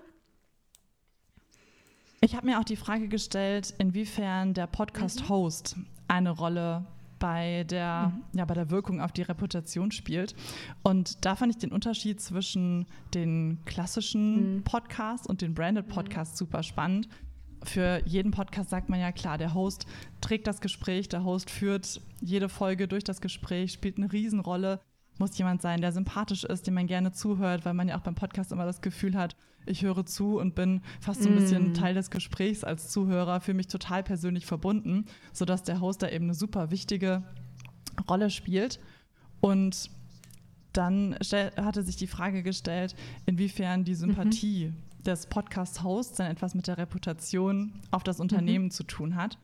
Ich 2.21 2.35
habe 2.35 2.47
mir 2.47 2.59
auch 2.59 2.65
die 2.65 2.75
Frage 2.75 3.07
gestellt, 3.07 3.73
inwiefern 3.77 4.53
der 4.53 4.67
Podcast-Host 4.67 5.77
mhm. 5.77 5.85
eine 6.07 6.31
Rolle 6.31 6.85
bei 7.17 7.65
der, 7.65 8.13
mhm. 8.13 8.37
ja, 8.37 8.45
bei 8.45 8.53
der 8.53 8.69
Wirkung 8.69 8.99
auf 9.01 9.11
die 9.11 9.21
Reputation 9.21 9.91
spielt. 9.91 10.35
Und 10.83 11.23
da 11.25 11.35
fand 11.35 11.53
ich 11.53 11.59
den 11.59 11.71
Unterschied 11.71 12.19
zwischen 12.19 12.87
den 13.13 13.59
klassischen 13.65 14.55
mhm. 14.55 14.63
Podcasts 14.63 15.27
und 15.27 15.41
den 15.41 15.53
Branded 15.53 15.87
mhm. 15.87 15.91
Podcasts 15.91 16.37
super 16.37 16.63
spannend. 16.63 17.07
Für 17.63 18.01
jeden 18.05 18.31
Podcast 18.31 18.69
sagt 18.69 18.89
man 18.89 18.99
ja 18.99 19.11
klar, 19.11 19.37
der 19.37 19.53
Host 19.53 19.85
trägt 20.21 20.47
das 20.47 20.61
Gespräch, 20.61 21.09
der 21.09 21.25
Host 21.25 21.49
führt 21.49 22.01
jede 22.21 22.47
Folge 22.47 22.87
durch 22.87 23.03
das 23.03 23.19
Gespräch, 23.19 23.73
spielt 23.73 23.97
eine 23.97 24.11
Riesenrolle 24.11 24.79
muss 25.19 25.37
jemand 25.37 25.61
sein, 25.61 25.81
der 25.81 25.91
sympathisch 25.91 26.43
ist, 26.43 26.65
dem 26.67 26.73
man 26.73 26.87
gerne 26.87 27.11
zuhört, 27.11 27.65
weil 27.65 27.73
man 27.73 27.87
ja 27.87 27.97
auch 27.97 28.01
beim 28.01 28.15
Podcast 28.15 28.51
immer 28.51 28.65
das 28.65 28.81
Gefühl 28.81 29.15
hat, 29.15 29.35
ich 29.65 29.83
höre 29.83 30.05
zu 30.05 30.39
und 30.39 30.55
bin 30.55 30.81
fast 30.99 31.21
so 31.21 31.29
ein 31.29 31.35
bisschen 31.35 31.71
mm. 31.71 31.73
Teil 31.73 31.93
des 31.93 32.09
Gesprächs 32.09 32.63
als 32.63 32.89
Zuhörer, 32.89 33.41
fühle 33.41 33.57
mich 33.57 33.67
total 33.67 34.03
persönlich 34.03 34.45
verbunden, 34.45 35.05
sodass 35.33 35.63
der 35.63 35.81
Host 35.81 36.01
da 36.01 36.09
eben 36.09 36.25
eine 36.25 36.33
super 36.33 36.71
wichtige 36.71 37.23
Rolle 38.09 38.29
spielt. 38.29 38.79
Und 39.41 39.91
dann 40.73 41.15
hatte 41.15 41.83
sich 41.83 41.97
die 41.97 42.07
Frage 42.07 42.43
gestellt, 42.43 42.95
inwiefern 43.25 43.83
die 43.83 43.95
Sympathie 43.95 44.67
mhm. 44.67 45.03
des 45.03 45.27
Podcast-Hosts 45.27 46.17
dann 46.17 46.31
etwas 46.31 46.55
mit 46.55 46.67
der 46.67 46.77
Reputation 46.77 47.73
auf 47.91 48.03
das 48.03 48.19
Unternehmen 48.19 48.65
mhm. 48.65 48.71
zu 48.71 48.83
tun 48.83 49.15
hat. 49.15 49.37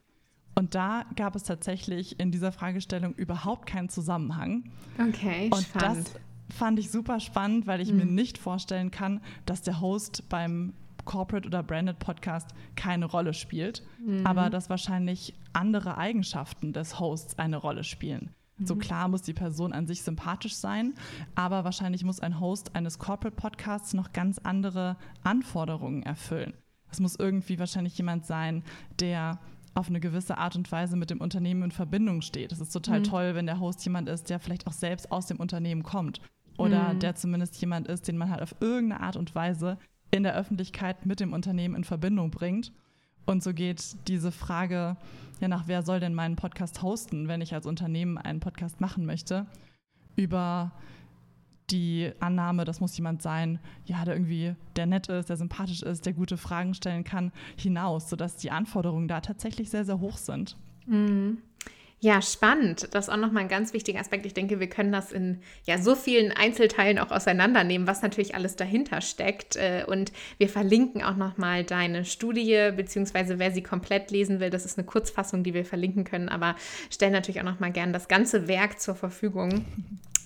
Und 0.58 0.74
da 0.74 1.04
gab 1.16 1.36
es 1.36 1.42
tatsächlich 1.42 2.18
in 2.18 2.30
dieser 2.32 2.50
Fragestellung 2.50 3.14
überhaupt 3.14 3.66
keinen 3.66 3.90
Zusammenhang. 3.90 4.64
Okay, 4.98 5.50
Und 5.52 5.64
spannend. 5.64 6.08
das 6.08 6.56
fand 6.56 6.78
ich 6.78 6.90
super 6.90 7.20
spannend, 7.20 7.66
weil 7.66 7.80
ich 7.80 7.92
mhm. 7.92 7.98
mir 7.98 8.06
nicht 8.06 8.38
vorstellen 8.38 8.90
kann, 8.90 9.20
dass 9.44 9.60
der 9.62 9.80
Host 9.80 10.28
beim 10.30 10.72
Corporate 11.04 11.46
oder 11.46 11.62
Branded 11.62 11.98
Podcast 11.98 12.50
keine 12.74 13.04
Rolle 13.04 13.34
spielt, 13.34 13.82
mhm. 14.04 14.26
aber 14.26 14.48
dass 14.48 14.70
wahrscheinlich 14.70 15.34
andere 15.52 15.98
Eigenschaften 15.98 16.72
des 16.72 16.98
Hosts 16.98 17.38
eine 17.38 17.58
Rolle 17.58 17.84
spielen. 17.84 18.30
So 18.58 18.74
mhm. 18.74 18.78
klar 18.78 19.08
muss 19.08 19.22
die 19.22 19.34
Person 19.34 19.74
an 19.74 19.86
sich 19.86 20.02
sympathisch 20.02 20.56
sein, 20.56 20.94
aber 21.34 21.64
wahrscheinlich 21.64 22.04
muss 22.04 22.20
ein 22.20 22.40
Host 22.40 22.74
eines 22.74 22.98
Corporate 22.98 23.36
Podcasts 23.36 23.92
noch 23.92 24.12
ganz 24.12 24.38
andere 24.38 24.96
Anforderungen 25.22 26.02
erfüllen. 26.02 26.54
Es 26.90 27.00
muss 27.00 27.16
irgendwie 27.16 27.58
wahrscheinlich 27.58 27.98
jemand 27.98 28.24
sein, 28.24 28.64
der 28.98 29.38
auf 29.76 29.88
eine 29.88 30.00
gewisse 30.00 30.38
Art 30.38 30.56
und 30.56 30.72
Weise 30.72 30.96
mit 30.96 31.10
dem 31.10 31.20
Unternehmen 31.20 31.62
in 31.62 31.70
Verbindung 31.70 32.22
steht. 32.22 32.50
Es 32.50 32.60
ist 32.60 32.72
total 32.72 33.00
mhm. 33.00 33.04
toll, 33.04 33.34
wenn 33.34 33.46
der 33.46 33.60
Host 33.60 33.84
jemand 33.84 34.08
ist, 34.08 34.30
der 34.30 34.40
vielleicht 34.40 34.66
auch 34.66 34.72
selbst 34.72 35.12
aus 35.12 35.26
dem 35.26 35.38
Unternehmen 35.38 35.82
kommt 35.82 36.20
oder 36.56 36.94
mhm. 36.94 37.00
der 37.00 37.14
zumindest 37.14 37.60
jemand 37.60 37.86
ist, 37.86 38.08
den 38.08 38.16
man 38.16 38.30
halt 38.30 38.42
auf 38.42 38.54
irgendeine 38.60 39.02
Art 39.02 39.16
und 39.16 39.34
Weise 39.34 39.78
in 40.10 40.22
der 40.22 40.34
Öffentlichkeit 40.34 41.04
mit 41.04 41.20
dem 41.20 41.34
Unternehmen 41.34 41.74
in 41.74 41.84
Verbindung 41.84 42.30
bringt. 42.30 42.72
Und 43.26 43.42
so 43.42 43.52
geht 43.52 44.08
diese 44.08 44.32
Frage 44.32 44.96
ja 45.40 45.48
nach, 45.48 45.68
wer 45.68 45.82
soll 45.82 46.00
denn 46.00 46.14
meinen 46.14 46.36
Podcast 46.36 46.80
hosten, 46.80 47.28
wenn 47.28 47.42
ich 47.42 47.52
als 47.52 47.66
Unternehmen 47.66 48.16
einen 48.16 48.40
Podcast 48.40 48.80
machen 48.80 49.04
möchte, 49.04 49.46
über 50.14 50.72
die 51.70 52.12
Annahme, 52.20 52.64
das 52.64 52.80
muss 52.80 52.96
jemand 52.96 53.22
sein, 53.22 53.58
ja, 53.84 54.04
der 54.04 54.14
irgendwie, 54.14 54.54
der 54.76 54.86
nett 54.86 55.08
ist, 55.08 55.28
der 55.28 55.36
sympathisch 55.36 55.82
ist, 55.82 56.06
der 56.06 56.12
gute 56.12 56.36
Fragen 56.36 56.74
stellen 56.74 57.04
kann, 57.04 57.32
hinaus, 57.56 58.08
sodass 58.08 58.36
die 58.36 58.50
Anforderungen 58.50 59.08
da 59.08 59.20
tatsächlich 59.20 59.70
sehr, 59.70 59.84
sehr 59.84 60.00
hoch 60.00 60.16
sind. 60.16 60.56
Mhm. 60.86 61.38
Ja, 61.98 62.20
spannend. 62.20 62.88
Das 62.92 63.06
ist 63.06 63.12
auch 63.12 63.16
nochmal 63.16 63.44
ein 63.44 63.48
ganz 63.48 63.72
wichtiger 63.72 63.98
Aspekt. 63.98 64.26
Ich 64.26 64.34
denke, 64.34 64.60
wir 64.60 64.68
können 64.68 64.92
das 64.92 65.12
in 65.12 65.40
ja, 65.64 65.78
so 65.78 65.94
vielen 65.94 66.30
Einzelteilen 66.30 66.98
auch 66.98 67.10
auseinandernehmen, 67.10 67.86
was 67.86 68.02
natürlich 68.02 68.34
alles 68.34 68.54
dahinter 68.54 69.00
steckt. 69.00 69.56
Äh, 69.56 69.84
und 69.88 70.12
wir 70.36 70.50
verlinken 70.50 71.02
auch 71.02 71.16
nochmal 71.16 71.64
deine 71.64 72.04
Studie, 72.04 72.70
beziehungsweise 72.76 73.38
wer 73.38 73.50
sie 73.50 73.62
komplett 73.62 74.10
lesen 74.10 74.40
will, 74.40 74.50
das 74.50 74.66
ist 74.66 74.78
eine 74.78 74.86
Kurzfassung, 74.86 75.42
die 75.42 75.54
wir 75.54 75.64
verlinken 75.64 76.04
können, 76.04 76.28
aber 76.28 76.54
stellen 76.90 77.12
natürlich 77.12 77.40
auch 77.40 77.46
nochmal 77.46 77.72
gern 77.72 77.94
das 77.94 78.08
ganze 78.08 78.46
Werk 78.46 78.78
zur 78.78 78.94
Verfügung 78.94 79.64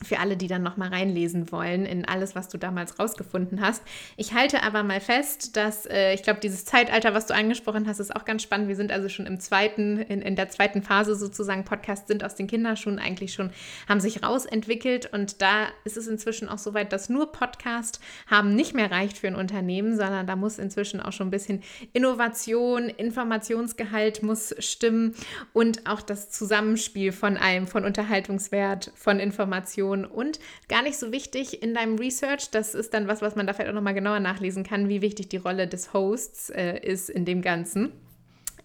für 0.02 0.18
alle, 0.18 0.36
die 0.36 0.46
dann 0.46 0.62
nochmal 0.62 0.88
reinlesen 0.88 1.52
wollen 1.52 1.84
in 1.84 2.04
alles, 2.06 2.34
was 2.34 2.48
du 2.48 2.58
damals 2.58 2.98
rausgefunden 2.98 3.60
hast. 3.60 3.82
Ich 4.16 4.32
halte 4.32 4.62
aber 4.62 4.82
mal 4.82 5.00
fest, 5.00 5.56
dass 5.56 5.84
äh, 5.86 6.14
ich 6.14 6.22
glaube, 6.22 6.40
dieses 6.40 6.64
Zeitalter, 6.64 7.12
was 7.12 7.26
du 7.26 7.34
angesprochen 7.34 7.86
hast, 7.86 7.98
ist 8.00 8.14
auch 8.14 8.24
ganz 8.24 8.42
spannend. 8.42 8.68
Wir 8.68 8.76
sind 8.76 8.92
also 8.92 9.08
schon 9.08 9.26
im 9.26 9.40
zweiten, 9.40 9.98
in, 9.98 10.22
in 10.22 10.36
der 10.36 10.48
zweiten 10.48 10.82
Phase 10.82 11.16
sozusagen. 11.16 11.64
Podcasts 11.64 12.08
sind 12.08 12.24
aus 12.24 12.34
den 12.34 12.46
Kinderschuhen 12.46 12.98
eigentlich 12.98 13.34
schon, 13.34 13.50
haben 13.88 14.00
sich 14.00 14.22
rausentwickelt 14.22 15.12
und 15.12 15.42
da 15.42 15.66
ist 15.84 15.96
es 15.98 16.06
inzwischen 16.06 16.48
auch 16.48 16.58
so 16.58 16.72
weit, 16.72 16.92
dass 16.92 17.10
nur 17.10 17.32
Podcast 17.32 18.00
haben 18.26 18.54
nicht 18.54 18.74
mehr 18.74 18.90
reicht 18.90 19.18
für 19.18 19.26
ein 19.26 19.34
Unternehmen, 19.34 19.96
sondern 19.96 20.26
da 20.26 20.34
muss 20.34 20.58
inzwischen 20.58 21.00
auch 21.00 21.12
schon 21.12 21.28
ein 21.28 21.32
bisschen 21.32 21.62
Innovation, 21.92 22.88
Informationsgehalt 22.88 24.22
muss 24.22 24.54
stimmen 24.58 25.14
und 25.52 25.86
auch 25.86 26.00
das 26.00 26.30
Zusammenspiel 26.30 27.12
von 27.12 27.36
allem, 27.36 27.66
von 27.66 27.84
Unterhaltungswert, 27.84 28.92
von 28.94 29.20
Information 29.20 29.89
Informationen 29.90 30.04
und 30.04 30.38
gar 30.68 30.82
nicht 30.82 30.98
so 30.98 31.12
wichtig 31.12 31.62
in 31.62 31.74
deinem 31.74 31.96
Research, 31.96 32.50
das 32.50 32.74
ist 32.74 32.94
dann 32.94 33.08
was, 33.08 33.22
was 33.22 33.36
man 33.36 33.46
da 33.46 33.52
vielleicht 33.52 33.70
auch 33.70 33.74
nochmal 33.74 33.94
genauer 33.94 34.20
nachlesen 34.20 34.64
kann, 34.64 34.88
wie 34.88 35.02
wichtig 35.02 35.28
die 35.28 35.36
Rolle 35.36 35.66
des 35.66 35.92
Hosts 35.92 36.50
äh, 36.50 36.78
ist 36.80 37.10
in 37.10 37.24
dem 37.24 37.42
Ganzen. 37.42 37.92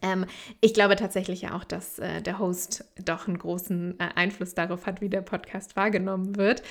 Ähm, 0.02 0.26
ich 0.60 0.74
glaube 0.74 0.98
tatsächlich 0.98 1.44
ja 1.44 1.56
auch, 1.56 1.64
dass 1.64 2.00
äh, 2.00 2.22
der 2.22 2.38
Host 2.38 2.84
doch 3.04 3.28
einen 3.28 3.40
großen 3.40 3.98
äh, 4.00 4.10
Einfluss 4.16 4.54
darauf 4.54 4.86
hat, 4.86 5.02
wie 5.02 5.10
der 5.10 5.22
Podcast 5.22 5.76
wahrgenommen 5.78 6.36
wird. 6.36 6.62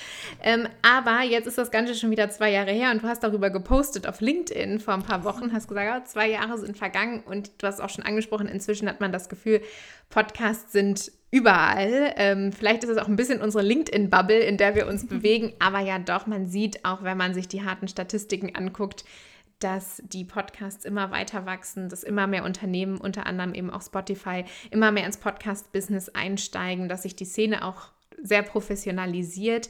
Ähm, 0.41 0.67
aber 0.83 1.23
jetzt 1.23 1.47
ist 1.47 1.57
das 1.57 1.71
Ganze 1.71 1.95
schon 1.95 2.11
wieder 2.11 2.29
zwei 2.29 2.51
Jahre 2.51 2.71
her 2.71 2.91
und 2.91 3.01
du 3.01 3.07
hast 3.07 3.23
darüber 3.23 3.49
gepostet 3.49 4.07
auf 4.07 4.21
LinkedIn 4.21 4.79
vor 4.79 4.93
ein 4.93 5.03
paar 5.03 5.23
Wochen, 5.23 5.51
hast 5.51 5.67
gesagt, 5.67 5.87
ja, 5.87 6.05
zwei 6.05 6.29
Jahre 6.29 6.57
sind 6.59 6.77
vergangen 6.77 7.23
und 7.25 7.51
du 7.57 7.67
hast 7.67 7.81
auch 7.81 7.89
schon 7.89 8.05
angesprochen, 8.05 8.47
inzwischen 8.47 8.87
hat 8.87 9.01
man 9.01 9.11
das 9.11 9.27
Gefühl, 9.27 9.61
Podcasts 10.09 10.71
sind 10.71 11.11
überall. 11.35 12.13
Ähm, 12.15 12.53
vielleicht 12.53 12.85
ist 12.85 12.89
es 12.89 12.97
auch 12.97 13.09
ein 13.09 13.17
bisschen 13.17 13.41
unsere 13.41 13.61
LinkedIn-Bubble, 13.61 14.39
in 14.39 14.55
der 14.55 14.73
wir 14.73 14.87
uns 14.87 15.05
bewegen, 15.07 15.51
aber 15.59 15.81
ja 15.81 15.99
doch, 15.99 16.27
man 16.27 16.47
sieht 16.47 16.85
auch, 16.85 17.03
wenn 17.03 17.17
man 17.17 17.33
sich 17.33 17.49
die 17.49 17.63
harten 17.63 17.89
Statistiken 17.89 18.55
anguckt, 18.55 19.03
dass 19.59 20.01
die 20.05 20.23
Podcasts 20.23 20.85
immer 20.85 21.11
weiter 21.11 21.45
wachsen, 21.45 21.89
dass 21.89 22.03
immer 22.03 22.25
mehr 22.27 22.45
Unternehmen, 22.45 22.97
unter 22.97 23.25
anderem 23.25 23.53
eben 23.53 23.69
auch 23.69 23.81
Spotify, 23.81 24.45
immer 24.71 24.91
mehr 24.91 25.05
ins 25.05 25.17
Podcast-Business 25.17 26.09
einsteigen, 26.09 26.87
dass 26.87 27.03
sich 27.03 27.17
die 27.17 27.25
Szene 27.25 27.65
auch 27.65 27.89
sehr 28.21 28.41
professionalisiert. 28.41 29.69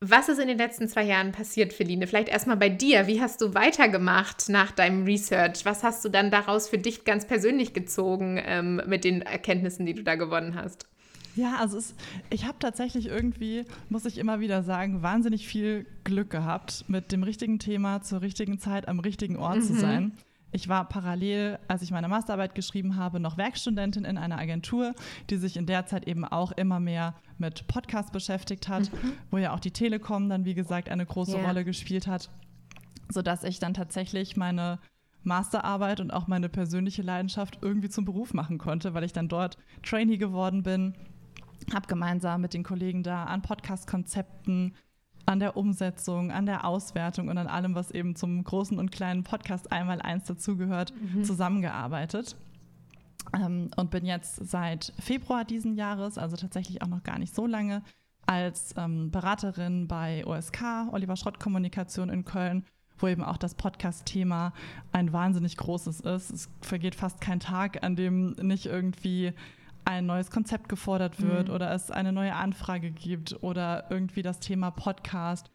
Was 0.00 0.28
ist 0.28 0.38
in 0.38 0.46
den 0.46 0.58
letzten 0.58 0.88
zwei 0.88 1.02
Jahren 1.02 1.32
passiert, 1.32 1.72
Feline? 1.72 2.06
Vielleicht 2.06 2.28
erstmal 2.28 2.56
bei 2.56 2.68
dir. 2.68 3.08
Wie 3.08 3.20
hast 3.20 3.40
du 3.40 3.54
weitergemacht 3.54 4.48
nach 4.48 4.70
deinem 4.70 5.04
Research? 5.04 5.64
Was 5.64 5.82
hast 5.82 6.04
du 6.04 6.08
dann 6.08 6.30
daraus 6.30 6.68
für 6.68 6.78
dich 6.78 7.04
ganz 7.04 7.26
persönlich 7.26 7.72
gezogen 7.72 8.40
ähm, 8.44 8.80
mit 8.86 9.02
den 9.02 9.22
Erkenntnissen, 9.22 9.86
die 9.86 9.94
du 9.94 10.04
da 10.04 10.14
gewonnen 10.14 10.54
hast? 10.54 10.86
Ja, 11.34 11.56
also 11.56 11.78
es, 11.78 11.96
ich 12.30 12.46
habe 12.46 12.58
tatsächlich 12.60 13.06
irgendwie, 13.06 13.64
muss 13.88 14.04
ich 14.04 14.18
immer 14.18 14.38
wieder 14.38 14.62
sagen, 14.62 15.02
wahnsinnig 15.02 15.48
viel 15.48 15.84
Glück 16.04 16.30
gehabt, 16.30 16.84
mit 16.86 17.10
dem 17.10 17.24
richtigen 17.24 17.58
Thema 17.58 18.00
zur 18.02 18.22
richtigen 18.22 18.60
Zeit 18.60 18.86
am 18.86 19.00
richtigen 19.00 19.36
Ort 19.36 19.58
mhm. 19.58 19.62
zu 19.62 19.74
sein. 19.74 20.12
Ich 20.50 20.68
war 20.68 20.88
parallel, 20.88 21.58
als 21.68 21.82
ich 21.82 21.90
meine 21.90 22.08
Masterarbeit 22.08 22.54
geschrieben 22.54 22.96
habe, 22.96 23.20
noch 23.20 23.36
Werkstudentin 23.36 24.04
in 24.04 24.16
einer 24.16 24.38
Agentur, 24.38 24.94
die 25.28 25.36
sich 25.36 25.56
in 25.56 25.66
der 25.66 25.86
Zeit 25.86 26.06
eben 26.06 26.24
auch 26.24 26.52
immer 26.52 26.80
mehr 26.80 27.14
mit 27.36 27.66
Podcasts 27.66 28.10
beschäftigt 28.10 28.68
hat, 28.68 28.90
mhm. 28.92 29.12
wo 29.30 29.38
ja 29.38 29.52
auch 29.52 29.60
die 29.60 29.70
Telekom 29.70 30.28
dann, 30.28 30.44
wie 30.44 30.54
gesagt, 30.54 30.88
eine 30.88 31.04
große 31.04 31.36
yeah. 31.36 31.46
Rolle 31.46 31.64
gespielt 31.64 32.06
hat, 32.06 32.30
sodass 33.10 33.44
ich 33.44 33.58
dann 33.58 33.74
tatsächlich 33.74 34.36
meine 34.36 34.78
Masterarbeit 35.22 36.00
und 36.00 36.12
auch 36.12 36.26
meine 36.28 36.48
persönliche 36.48 37.02
Leidenschaft 37.02 37.58
irgendwie 37.60 37.90
zum 37.90 38.06
Beruf 38.06 38.32
machen 38.32 38.56
konnte, 38.56 38.94
weil 38.94 39.04
ich 39.04 39.12
dann 39.12 39.28
dort 39.28 39.58
Trainee 39.82 40.16
geworden 40.16 40.62
bin, 40.62 40.94
habe 41.74 41.86
gemeinsam 41.86 42.40
mit 42.40 42.54
den 42.54 42.62
Kollegen 42.62 43.02
da 43.02 43.24
an 43.24 43.42
Podcast-Konzepten 43.42 44.74
an 45.28 45.40
der 45.40 45.58
Umsetzung, 45.58 46.30
an 46.32 46.46
der 46.46 46.64
Auswertung 46.64 47.28
und 47.28 47.36
an 47.36 47.48
allem, 47.48 47.74
was 47.74 47.90
eben 47.90 48.16
zum 48.16 48.42
großen 48.42 48.78
und 48.78 48.90
kleinen 48.90 49.24
Podcast 49.24 49.70
einmal 49.70 50.00
eins 50.00 50.24
dazugehört, 50.24 50.94
mhm. 50.98 51.22
zusammengearbeitet. 51.22 52.34
Ähm, 53.38 53.70
und 53.76 53.90
bin 53.90 54.06
jetzt 54.06 54.36
seit 54.48 54.94
Februar 54.98 55.44
diesen 55.44 55.74
Jahres, 55.74 56.16
also 56.16 56.36
tatsächlich 56.36 56.80
auch 56.80 56.86
noch 56.86 57.02
gar 57.02 57.18
nicht 57.18 57.34
so 57.34 57.46
lange, 57.46 57.82
als 58.24 58.74
ähm, 58.78 59.10
Beraterin 59.10 59.86
bei 59.86 60.24
OSK, 60.26 60.88
Oliver 60.92 61.16
Schrott 61.16 61.38
Kommunikation 61.38 62.08
in 62.08 62.24
Köln, 62.24 62.64
wo 62.96 63.06
eben 63.06 63.22
auch 63.22 63.36
das 63.36 63.54
Podcast-Thema 63.54 64.54
ein 64.92 65.12
wahnsinnig 65.12 65.58
großes 65.58 66.00
ist. 66.00 66.30
Es 66.30 66.48
vergeht 66.62 66.94
fast 66.94 67.20
kein 67.20 67.38
Tag, 67.38 67.84
an 67.84 67.96
dem 67.96 68.30
nicht 68.40 68.64
irgendwie 68.64 69.34
ein 69.84 70.06
neues 70.06 70.30
Konzept 70.30 70.68
gefordert 70.68 71.20
wird 71.22 71.48
mhm. 71.48 71.54
oder 71.54 71.72
es 71.72 71.90
eine 71.90 72.12
neue 72.12 72.34
Anfrage 72.34 72.90
gibt 72.90 73.42
oder 73.42 73.86
irgendwie 73.90 74.22
das 74.22 74.40
Thema 74.40 74.70
Podcast. 74.70 75.50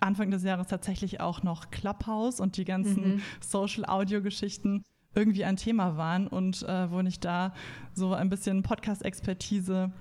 Anfang 0.00 0.30
des 0.30 0.42
Jahres 0.42 0.66
tatsächlich 0.66 1.20
auch 1.20 1.42
noch 1.42 1.70
Clubhouse 1.70 2.40
und 2.40 2.56
die 2.56 2.64
ganzen 2.64 3.14
mhm. 3.14 3.22
Social-Audio-Geschichten 3.40 4.82
irgendwie 5.14 5.44
ein 5.44 5.56
Thema 5.56 5.96
waren 5.96 6.26
und 6.26 6.62
äh, 6.62 6.90
wo 6.90 7.02
nicht 7.02 7.24
da 7.24 7.52
so 7.94 8.12
ein 8.14 8.28
bisschen 8.28 8.62
Podcast-Expertise 8.62 9.92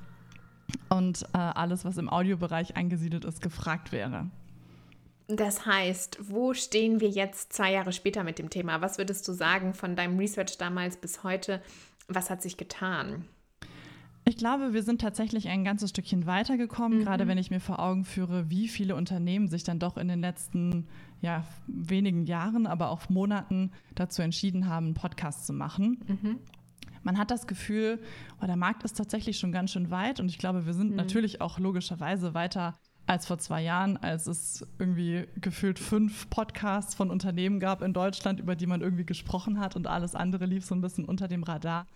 und 0.89 1.24
äh, 1.34 1.38
alles, 1.38 1.86
was 1.86 1.97
im 1.97 2.10
Audiobereich 2.10 2.78
angesiedelt 2.78 3.26
ist, 3.26 3.41
gefragt 3.41 3.91
wäre. 3.91 4.30
Das 5.28 5.65
heißt, 5.65 6.17
wo 6.30 6.54
stehen 6.54 7.00
wir 7.00 7.10
jetzt 7.10 7.54
zwei 7.54 7.71
Jahre 7.71 7.93
später 7.93 8.24
mit 8.24 8.39
dem 8.39 8.50
Thema? 8.50 8.82
Was 8.82 8.97
würdest 8.97 9.28
du 9.28 9.34
sagen 9.34 9.74
von 9.74 9.95
deinem 9.95 10.17
Research 10.17 10.58
damals 10.58 10.97
bis 10.97 11.24
heute? 11.24 11.62
Was 12.08 12.30
hat 12.30 12.41
sich 12.41 12.58
getan? 12.58 13.26
Ich 14.24 14.38
glaube, 14.38 14.74
wir 14.74 14.84
sind 14.84 15.02
tatsächlich 15.02 15.50
ein 15.50 15.64
ganzes 15.64 15.90
Stückchen 15.90 16.28
weitergekommen, 16.28 17.00
mhm. 17.00 17.04
gerade 17.04 17.28
wenn 17.28 17.38
ich 17.38 17.50
mir 17.50 17.60
vor 17.60 17.80
Augen 17.80 18.06
führe, 18.06 18.50
wie 18.50 18.68
viele 18.68 18.96
Unternehmen 18.96 19.48
sich 19.48 19.64
dann 19.64 19.80
doch 19.80 19.98
in 19.98 20.08
den 20.08 20.22
letzten 20.22 20.88
ja, 21.22 21.44
wenigen 21.68 22.26
Jahren, 22.26 22.68
aber 22.68 22.90
auch 22.90 23.10
Monaten 23.10 23.72
dazu 23.96 24.22
entschieden 24.22 24.68
haben, 24.68 24.88
einen 24.88 24.94
Podcast 24.94 25.48
zu 25.48 25.54
machen. 25.54 26.00
Mhm. 26.08 26.40
Man 27.04 27.18
hat 27.18 27.32
das 27.32 27.48
Gefühl, 27.48 28.00
oh, 28.42 28.46
der 28.46 28.58
Markt 28.58 28.84
ist 28.84 28.96
tatsächlich 28.96 29.40
schon 29.40 29.52
ganz 29.52 29.72
schön 29.72 29.90
weit 29.90 30.20
und 30.20 30.30
ich 30.30 30.38
glaube, 30.38 30.68
wir 30.68 30.74
sind 30.74 30.92
mhm. 30.92 30.98
natürlich 30.98 31.42
auch 31.42 31.58
logischerweise 31.58 32.36
weiter 32.36 32.76
als 33.08 33.26
vor 33.26 33.40
zwei 33.40 33.64
Jahren, 33.64 33.98
als 33.98 34.28
es 34.28 34.66
irgendwie 34.78 35.28
gefühlt 35.36 35.80
fünf 35.80 36.30
Podcasts 36.30 36.94
von 36.94 37.10
Unternehmen 37.10 37.60
gab 37.60 37.82
in 37.82 37.94
Deutschland, 37.94 38.40
über 38.40 38.56
die 38.56 38.68
man 38.68 38.82
irgendwie 38.82 39.06
gesprochen 39.06 39.60
hat 39.60 39.76
und 39.76 39.88
alles 39.88 40.14
andere 40.14 40.46
lief 40.46 40.64
so 40.64 40.76
ein 40.76 40.82
bisschen 40.82 41.06
unter 41.06 41.28
dem 41.28 41.44
Radar. 41.44 41.88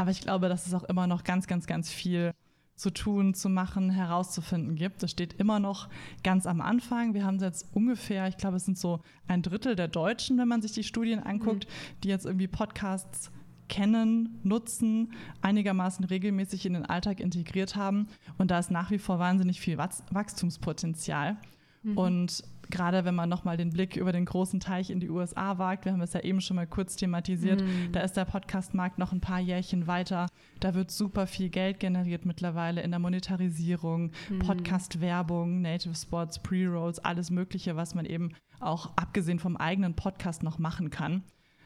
Aber 0.00 0.12
ich 0.12 0.22
glaube, 0.22 0.48
dass 0.48 0.66
es 0.66 0.72
auch 0.72 0.84
immer 0.84 1.06
noch 1.06 1.24
ganz, 1.24 1.46
ganz, 1.46 1.66
ganz 1.66 1.92
viel 1.92 2.32
zu 2.74 2.88
tun, 2.88 3.34
zu 3.34 3.50
machen, 3.50 3.90
herauszufinden 3.90 4.74
gibt. 4.74 5.02
Das 5.02 5.10
steht 5.10 5.34
immer 5.34 5.60
noch 5.60 5.90
ganz 6.24 6.46
am 6.46 6.62
Anfang. 6.62 7.12
Wir 7.12 7.26
haben 7.26 7.38
jetzt 7.38 7.66
ungefähr, 7.74 8.26
ich 8.26 8.38
glaube, 8.38 8.56
es 8.56 8.64
sind 8.64 8.78
so 8.78 9.00
ein 9.28 9.42
Drittel 9.42 9.76
der 9.76 9.88
Deutschen, 9.88 10.38
wenn 10.38 10.48
man 10.48 10.62
sich 10.62 10.72
die 10.72 10.84
Studien 10.84 11.18
anguckt, 11.18 11.66
mhm. 11.66 12.00
die 12.02 12.08
jetzt 12.08 12.24
irgendwie 12.24 12.48
Podcasts 12.48 13.30
kennen, 13.68 14.40
nutzen, 14.42 15.12
einigermaßen 15.42 16.06
regelmäßig 16.06 16.64
in 16.64 16.72
den 16.72 16.86
Alltag 16.86 17.20
integriert 17.20 17.76
haben. 17.76 18.08
Und 18.38 18.50
da 18.50 18.58
ist 18.58 18.70
nach 18.70 18.90
wie 18.90 18.98
vor 18.98 19.18
wahnsinnig 19.18 19.60
viel 19.60 19.76
Wachstumspotenzial. 19.76 21.36
Mhm. 21.82 21.98
Und 21.98 22.44
gerade 22.70 23.04
wenn 23.04 23.14
man 23.14 23.28
nochmal 23.28 23.56
den 23.56 23.70
Blick 23.70 23.96
über 23.96 24.12
den 24.12 24.24
großen 24.24 24.60
Teich 24.60 24.90
in 24.90 25.00
die 25.00 25.10
USA 25.10 25.58
wagt, 25.58 25.84
wir 25.84 25.92
haben 25.92 26.00
es 26.00 26.12
ja 26.12 26.20
eben 26.20 26.40
schon 26.40 26.56
mal 26.56 26.66
kurz 26.66 26.96
thematisiert, 26.96 27.62
mhm. 27.62 27.92
da 27.92 28.00
ist 28.00 28.16
der 28.16 28.24
Podcast-Markt 28.24 28.98
noch 28.98 29.12
ein 29.12 29.20
paar 29.20 29.40
Jährchen 29.40 29.86
weiter. 29.86 30.26
Da 30.60 30.74
wird 30.74 30.90
super 30.90 31.26
viel 31.26 31.48
Geld 31.48 31.80
generiert 31.80 32.24
mittlerweile 32.24 32.82
in 32.82 32.90
der 32.90 33.00
Monetarisierung, 33.00 34.12
mhm. 34.28 34.38
Podcast-Werbung, 34.40 35.62
Native 35.62 35.94
Spots, 35.94 36.38
Pre-Rolls, 36.38 36.98
alles 37.00 37.30
Mögliche, 37.30 37.76
was 37.76 37.94
man 37.94 38.06
eben 38.06 38.32
auch 38.60 38.92
abgesehen 38.96 39.38
vom 39.38 39.56
eigenen 39.56 39.94
Podcast 39.94 40.42
noch 40.42 40.58
machen 40.58 40.90
kann. 40.90 41.24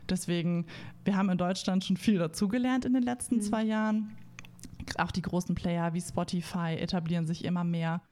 Deswegen, 0.08 0.66
wir 1.04 1.16
haben 1.16 1.30
in 1.30 1.38
Deutschland 1.38 1.84
schon 1.84 1.96
viel 1.96 2.18
dazugelernt 2.18 2.84
in 2.84 2.92
den 2.92 3.02
letzten 3.02 3.36
mhm. 3.36 3.40
zwei 3.40 3.62
Jahren. 3.62 4.16
Auch 4.98 5.10
die 5.10 5.22
großen 5.22 5.54
Player 5.54 5.94
wie 5.94 6.00
Spotify 6.00 6.76
etablieren 6.78 7.26
sich 7.26 7.44
immer 7.44 7.64
mehr. 7.64 8.02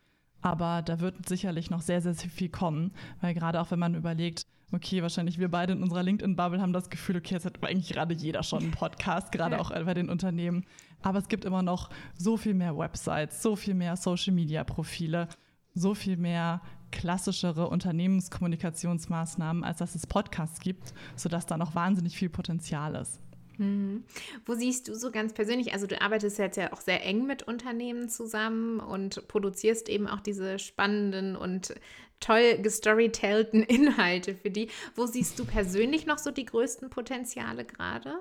Aber 0.42 0.82
da 0.82 1.00
wird 1.00 1.28
sicherlich 1.28 1.70
noch 1.70 1.80
sehr, 1.80 2.02
sehr 2.02 2.14
viel 2.14 2.48
kommen, 2.48 2.92
weil 3.20 3.32
gerade 3.32 3.60
auch 3.60 3.70
wenn 3.70 3.78
man 3.78 3.94
überlegt, 3.94 4.42
okay, 4.72 5.02
wahrscheinlich 5.02 5.38
wir 5.38 5.50
beide 5.50 5.72
in 5.72 5.82
unserer 5.82 6.02
LinkedIn-Bubble 6.02 6.60
haben 6.60 6.72
das 6.72 6.90
Gefühl, 6.90 7.16
okay, 7.16 7.34
jetzt 7.34 7.44
hat 7.44 7.62
eigentlich 7.62 7.92
gerade 7.92 8.14
jeder 8.14 8.42
schon 8.42 8.62
einen 8.62 8.70
Podcast, 8.72 9.30
gerade 9.30 9.60
auch 9.60 9.70
bei 9.70 9.94
den 9.94 10.08
Unternehmen. 10.08 10.64
Aber 11.02 11.18
es 11.18 11.28
gibt 11.28 11.44
immer 11.44 11.62
noch 11.62 11.90
so 12.16 12.36
viel 12.36 12.54
mehr 12.54 12.76
Websites, 12.76 13.42
so 13.42 13.54
viel 13.54 13.74
mehr 13.74 13.96
Social-Media-Profile, 13.96 15.28
so 15.74 15.94
viel 15.94 16.16
mehr 16.16 16.60
klassischere 16.90 17.68
Unternehmenskommunikationsmaßnahmen, 17.68 19.64
als 19.64 19.78
dass 19.78 19.94
es 19.94 20.06
Podcasts 20.06 20.60
gibt, 20.60 20.92
sodass 21.16 21.46
da 21.46 21.56
noch 21.56 21.74
wahnsinnig 21.74 22.16
viel 22.16 22.28
Potenzial 22.28 22.94
ist. 22.94 23.20
Mhm. 23.58 24.04
Wo 24.46 24.54
siehst 24.54 24.88
du 24.88 24.94
so 24.94 25.10
ganz 25.10 25.32
persönlich, 25.32 25.72
also 25.72 25.86
du 25.86 26.00
arbeitest 26.00 26.38
jetzt 26.38 26.56
ja 26.56 26.72
auch 26.72 26.80
sehr 26.80 27.04
eng 27.04 27.26
mit 27.26 27.42
Unternehmen 27.42 28.08
zusammen 28.08 28.80
und 28.80 29.26
produzierst 29.28 29.88
eben 29.88 30.06
auch 30.06 30.20
diese 30.20 30.58
spannenden 30.58 31.36
und 31.36 31.74
toll 32.20 32.58
gestorytellten 32.62 33.62
Inhalte 33.62 34.34
für 34.34 34.50
die. 34.50 34.68
Wo 34.94 35.06
siehst 35.06 35.38
du 35.38 35.44
persönlich 35.44 36.06
noch 36.06 36.18
so 36.18 36.30
die 36.30 36.44
größten 36.44 36.90
Potenziale 36.90 37.64
gerade? 37.64 38.14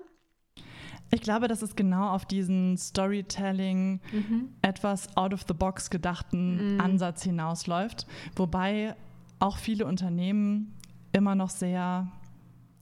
Ich 1.13 1.21
glaube, 1.21 1.49
dass 1.49 1.61
es 1.61 1.75
genau 1.75 2.09
auf 2.09 2.25
diesen 2.25 2.77
Storytelling, 2.77 3.99
mhm. 4.13 4.55
etwas 4.61 5.15
out 5.17 5.33
of 5.33 5.43
the 5.45 5.53
box 5.53 5.89
gedachten 5.89 6.75
mhm. 6.75 6.81
Ansatz 6.81 7.23
hinausläuft, 7.23 8.07
wobei 8.35 8.95
auch 9.39 9.57
viele 9.57 9.85
Unternehmen 9.85 10.73
immer 11.11 11.35
noch 11.35 11.49
sehr 11.49 12.09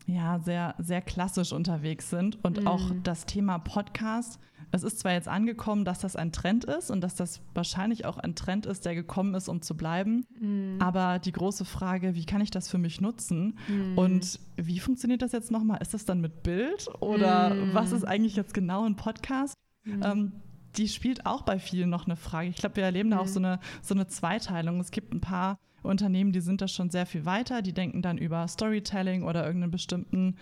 ja, 0.09 0.39
sehr, 0.39 0.75
sehr 0.79 1.01
klassisch 1.01 1.53
unterwegs 1.53 2.09
sind 2.09 2.39
und 2.43 2.61
mhm. 2.61 2.67
auch 2.67 2.91
das 3.03 3.25
Thema 3.25 3.59
Podcast. 3.59 4.39
Es 4.71 4.83
ist 4.83 4.99
zwar 4.99 5.13
jetzt 5.13 5.27
angekommen, 5.27 5.83
dass 5.83 5.99
das 5.99 6.15
ein 6.15 6.31
Trend 6.31 6.65
ist 6.65 6.91
und 6.91 7.01
dass 7.01 7.15
das 7.15 7.41
wahrscheinlich 7.55 8.05
auch 8.05 8.17
ein 8.17 8.35
Trend 8.35 8.65
ist, 8.65 8.85
der 8.85 8.93
gekommen 8.93 9.33
ist, 9.33 9.47
um 9.47 9.61
zu 9.61 9.75
bleiben. 9.75 10.25
Mhm. 10.39 10.77
Aber 10.79 11.19
die 11.19 11.31
große 11.31 11.65
Frage, 11.65 12.15
wie 12.15 12.25
kann 12.25 12.41
ich 12.41 12.51
das 12.51 12.69
für 12.69 12.77
mich 12.77 13.01
nutzen? 13.01 13.57
Mhm. 13.67 13.97
Und 13.97 14.39
wie 14.57 14.79
funktioniert 14.79 15.21
das 15.21 15.31
jetzt 15.31 15.51
nochmal? 15.51 15.79
Ist 15.81 15.93
das 15.93 16.05
dann 16.05 16.21
mit 16.21 16.43
Bild 16.43 16.87
oder 16.99 17.53
mhm. 17.53 17.73
was 17.73 17.91
ist 17.91 18.03
eigentlich 18.03 18.35
jetzt 18.35 18.53
genau 18.53 18.85
ein 18.85 18.95
Podcast? 18.95 19.55
Mhm. 19.85 20.03
Ähm, 20.03 20.31
die 20.77 20.87
spielt 20.87 21.25
auch 21.25 21.41
bei 21.41 21.57
vielen 21.57 21.89
noch 21.89 22.05
eine 22.05 22.15
Frage. 22.15 22.49
Ich 22.49 22.57
glaube, 22.57 22.75
wir 22.75 22.83
erleben 22.83 23.09
da 23.09 23.19
auch 23.19 23.25
mhm. 23.25 23.29
so 23.29 23.39
eine, 23.39 23.59
so 23.81 23.95
eine 23.95 24.07
Zweiteilung. 24.07 24.79
Es 24.79 24.91
gibt 24.91 25.13
ein 25.13 25.21
paar 25.21 25.57
Unternehmen, 25.83 26.31
die 26.31 26.41
sind 26.41 26.61
da 26.61 26.67
schon 26.67 26.89
sehr 26.89 27.05
viel 27.05 27.25
weiter, 27.25 27.61
die 27.61 27.73
denken 27.73 28.01
dann 28.01 28.17
über 28.17 28.47
Storytelling 28.47 29.23
oder 29.23 29.45
irgendeinen 29.45 29.71
bestimmten 29.71 30.35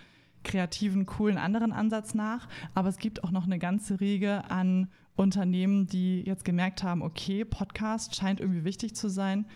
kreativen, 0.44 1.06
coolen 1.06 1.38
anderen 1.38 1.72
Ansatz 1.72 2.14
nach. 2.14 2.48
Aber 2.74 2.88
es 2.88 2.98
gibt 2.98 3.24
auch 3.24 3.30
noch 3.30 3.44
eine 3.44 3.58
ganze 3.58 4.00
Riege 4.00 4.50
an 4.50 4.88
Unternehmen, 5.16 5.86
die 5.86 6.22
jetzt 6.22 6.44
gemerkt 6.44 6.82
haben, 6.82 7.02
okay, 7.02 7.44
Podcast 7.44 8.14
scheint 8.14 8.40
irgendwie 8.40 8.64
wichtig 8.64 8.94
zu 8.94 9.08
sein, 9.08 9.46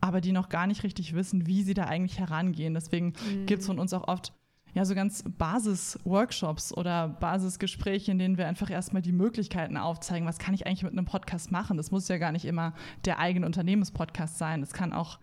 aber 0.00 0.20
die 0.20 0.32
noch 0.32 0.48
gar 0.48 0.66
nicht 0.66 0.84
richtig 0.84 1.14
wissen, 1.14 1.46
wie 1.46 1.62
sie 1.62 1.74
da 1.74 1.84
eigentlich 1.84 2.18
herangehen. 2.18 2.74
Deswegen 2.74 3.14
mhm. 3.28 3.46
gibt 3.46 3.60
es 3.60 3.66
von 3.66 3.80
uns 3.80 3.92
auch 3.92 4.06
oft 4.06 4.32
ja, 4.74 4.84
so 4.84 4.94
ganz 4.94 5.24
Basis-Workshops 5.26 6.72
oder 6.72 7.08
Basisgespräche, 7.08 8.12
in 8.12 8.18
denen 8.18 8.38
wir 8.38 8.46
einfach 8.46 8.70
erstmal 8.70 9.02
die 9.02 9.12
Möglichkeiten 9.12 9.76
aufzeigen, 9.76 10.28
was 10.28 10.38
kann 10.38 10.54
ich 10.54 10.66
eigentlich 10.66 10.82
mit 10.82 10.92
einem 10.92 11.06
Podcast 11.06 11.50
machen. 11.50 11.76
Das 11.76 11.90
muss 11.90 12.06
ja 12.06 12.18
gar 12.18 12.32
nicht 12.32 12.44
immer 12.44 12.74
der 13.04 13.18
eigene 13.18 13.46
Unternehmenspodcast 13.46 14.38
sein. 14.38 14.62
Es 14.62 14.72
kann 14.72 14.92
auch 14.92 15.18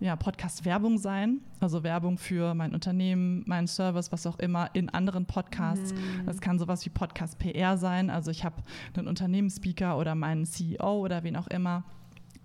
ja, 0.00 0.14
Podcast-Werbung 0.14 0.98
sein, 0.98 1.40
also 1.60 1.82
Werbung 1.82 2.18
für 2.18 2.54
mein 2.54 2.72
Unternehmen, 2.72 3.42
meinen 3.46 3.66
Service, 3.66 4.12
was 4.12 4.26
auch 4.26 4.38
immer, 4.38 4.70
in 4.74 4.88
anderen 4.88 5.26
Podcasts. 5.26 5.92
Mhm. 5.92 6.26
Das 6.26 6.40
kann 6.40 6.58
sowas 6.58 6.84
wie 6.84 6.90
Podcast-PR 6.90 7.76
sein. 7.76 8.08
Also 8.10 8.30
ich 8.30 8.44
habe 8.44 8.62
einen 8.96 9.08
Unternehmensspeaker 9.08 9.98
oder 9.98 10.14
meinen 10.14 10.46
CEO 10.46 11.00
oder 11.00 11.24
wen 11.24 11.36
auch 11.36 11.48
immer, 11.48 11.84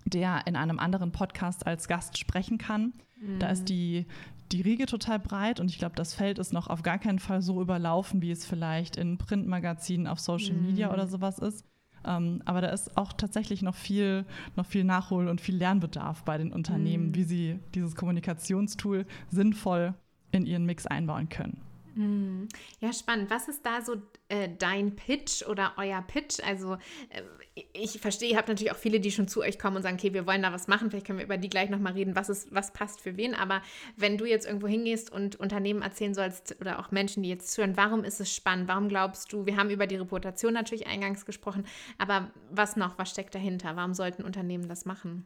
der 0.04 0.46
in 0.46 0.56
einem 0.56 0.78
anderen 0.78 1.12
Podcast 1.12 1.66
als 1.66 1.86
Gast 1.86 2.18
sprechen 2.18 2.58
kann. 2.58 2.92
Mhm. 3.20 3.38
Da 3.38 3.48
ist 3.48 3.62
mhm. 3.62 3.66
die, 3.66 4.06
die 4.50 4.60
Riege 4.60 4.86
total 4.86 5.20
breit 5.20 5.60
und 5.60 5.70
ich 5.70 5.78
glaube, 5.78 5.94
das 5.94 6.12
Feld 6.12 6.38
ist 6.40 6.52
noch 6.52 6.66
auf 6.66 6.82
gar 6.82 6.98
keinen 6.98 7.20
Fall 7.20 7.40
so 7.40 7.62
überlaufen, 7.62 8.20
wie 8.20 8.32
es 8.32 8.44
vielleicht 8.44 8.96
in 8.96 9.16
Printmagazinen 9.16 10.08
auf 10.08 10.18
Social 10.18 10.54
Media 10.54 10.88
mhm. 10.88 10.94
oder 10.94 11.06
sowas 11.06 11.38
ist. 11.38 11.64
Ähm, 12.06 12.42
aber 12.44 12.60
da 12.60 12.68
ist 12.68 12.96
auch 12.96 13.12
tatsächlich 13.12 13.62
noch 13.62 13.74
viel, 13.74 14.24
noch 14.56 14.66
viel 14.66 14.84
Nachhol- 14.84 15.28
und 15.28 15.40
viel 15.40 15.56
Lernbedarf 15.56 16.24
bei 16.24 16.38
den 16.38 16.52
Unternehmen, 16.52 17.08
mhm. 17.08 17.14
wie 17.14 17.24
sie 17.24 17.58
dieses 17.74 17.94
Kommunikationstool 17.94 19.06
sinnvoll 19.30 19.94
in 20.32 20.46
ihren 20.46 20.64
Mix 20.66 20.86
einbauen 20.86 21.28
können. 21.28 21.60
Mhm. 21.94 22.48
Ja, 22.80 22.92
spannend. 22.92 23.30
Was 23.30 23.48
ist 23.48 23.64
da 23.64 23.80
so 23.82 23.96
äh, 24.28 24.48
dein 24.58 24.96
Pitch 24.96 25.46
oder 25.46 25.72
euer 25.76 26.02
Pitch? 26.02 26.40
Also 26.44 26.74
äh, 26.74 27.22
ich 27.72 28.00
verstehe, 28.00 28.30
ihr 28.30 28.36
habt 28.36 28.48
natürlich 28.48 28.72
auch 28.72 28.76
viele, 28.76 28.98
die 28.98 29.12
schon 29.12 29.28
zu 29.28 29.40
euch 29.40 29.60
kommen 29.60 29.76
und 29.76 29.82
sagen, 29.82 29.96
okay, 29.96 30.12
wir 30.12 30.26
wollen 30.26 30.42
da 30.42 30.52
was 30.52 30.66
machen. 30.66 30.90
Vielleicht 30.90 31.06
können 31.06 31.18
wir 31.18 31.24
über 31.24 31.36
die 31.36 31.48
gleich 31.48 31.70
nochmal 31.70 31.92
reden, 31.92 32.16
was, 32.16 32.28
ist, 32.28 32.52
was 32.52 32.72
passt 32.72 33.00
für 33.00 33.16
wen. 33.16 33.34
Aber 33.34 33.62
wenn 33.96 34.18
du 34.18 34.24
jetzt 34.24 34.44
irgendwo 34.44 34.66
hingehst 34.66 35.12
und 35.12 35.36
Unternehmen 35.36 35.82
erzählen 35.82 36.14
sollst 36.14 36.56
oder 36.60 36.80
auch 36.80 36.90
Menschen, 36.90 37.22
die 37.22 37.28
jetzt 37.28 37.52
zuhören, 37.52 37.76
warum 37.76 38.02
ist 38.02 38.20
es 38.20 38.34
spannend? 38.34 38.66
Warum 38.66 38.88
glaubst 38.88 39.32
du, 39.32 39.46
wir 39.46 39.56
haben 39.56 39.70
über 39.70 39.86
die 39.86 39.96
Reputation 39.96 40.52
natürlich 40.52 40.88
eingangs 40.88 41.26
gesprochen, 41.26 41.64
aber 41.96 42.30
was 42.50 42.74
noch? 42.74 42.98
Was 42.98 43.10
steckt 43.10 43.34
dahinter? 43.36 43.76
Warum 43.76 43.94
sollten 43.94 44.24
Unternehmen 44.24 44.68
das 44.68 44.84
machen? 44.84 45.24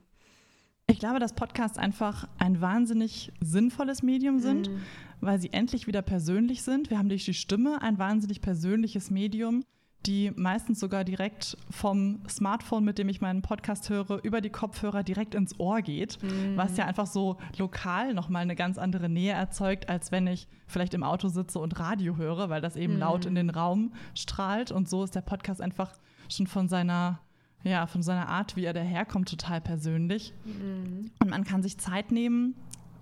Ich 0.86 0.98
glaube, 0.98 1.20
dass 1.20 1.34
Podcasts 1.34 1.78
einfach 1.78 2.28
ein 2.38 2.60
wahnsinnig 2.60 3.32
sinnvolles 3.40 4.02
Medium 4.02 4.38
sind, 4.38 4.70
mhm. 4.70 4.82
weil 5.20 5.38
sie 5.38 5.52
endlich 5.52 5.86
wieder 5.86 6.02
persönlich 6.02 6.62
sind. 6.62 6.90
Wir 6.90 6.98
haben 6.98 7.08
durch 7.08 7.24
die 7.24 7.34
Stimme 7.34 7.80
ein 7.82 7.98
wahnsinnig 7.98 8.40
persönliches 8.40 9.10
Medium, 9.10 9.64
die 10.06 10.32
meistens 10.36 10.80
sogar 10.80 11.04
direkt 11.04 11.56
vom 11.70 12.22
Smartphone, 12.28 12.84
mit 12.84 12.98
dem 12.98 13.08
ich 13.08 13.20
meinen 13.20 13.42
Podcast 13.42 13.90
höre, 13.90 14.22
über 14.22 14.40
die 14.40 14.50
Kopfhörer 14.50 15.02
direkt 15.02 15.34
ins 15.34 15.58
Ohr 15.58 15.82
geht, 15.82 16.22
mhm. 16.22 16.56
was 16.56 16.76
ja 16.76 16.86
einfach 16.86 17.06
so 17.06 17.36
lokal 17.58 18.14
nochmal 18.14 18.42
eine 18.42 18.56
ganz 18.56 18.78
andere 18.78 19.08
Nähe 19.08 19.32
erzeugt, 19.32 19.88
als 19.88 20.12
wenn 20.12 20.26
ich 20.26 20.48
vielleicht 20.66 20.94
im 20.94 21.02
Auto 21.02 21.28
sitze 21.28 21.58
und 21.58 21.78
Radio 21.78 22.16
höre, 22.16 22.48
weil 22.48 22.60
das 22.60 22.76
eben 22.76 22.94
mhm. 22.94 23.00
laut 23.00 23.26
in 23.26 23.34
den 23.34 23.50
Raum 23.50 23.92
strahlt. 24.14 24.70
Und 24.72 24.88
so 24.88 25.02
ist 25.04 25.14
der 25.14 25.20
Podcast 25.22 25.60
einfach 25.60 25.92
schon 26.28 26.46
von 26.46 26.68
seiner 26.68 27.20
ja, 27.64 27.88
von 27.88 28.02
seiner 28.02 28.28
Art, 28.28 28.54
wie 28.54 28.64
er 28.64 28.72
daherkommt, 28.72 29.28
total 29.28 29.60
persönlich. 29.60 30.32
Mhm. 30.44 31.10
Und 31.18 31.28
man 31.28 31.42
kann 31.42 31.62
sich 31.62 31.76
Zeit 31.76 32.12
nehmen, 32.12 32.54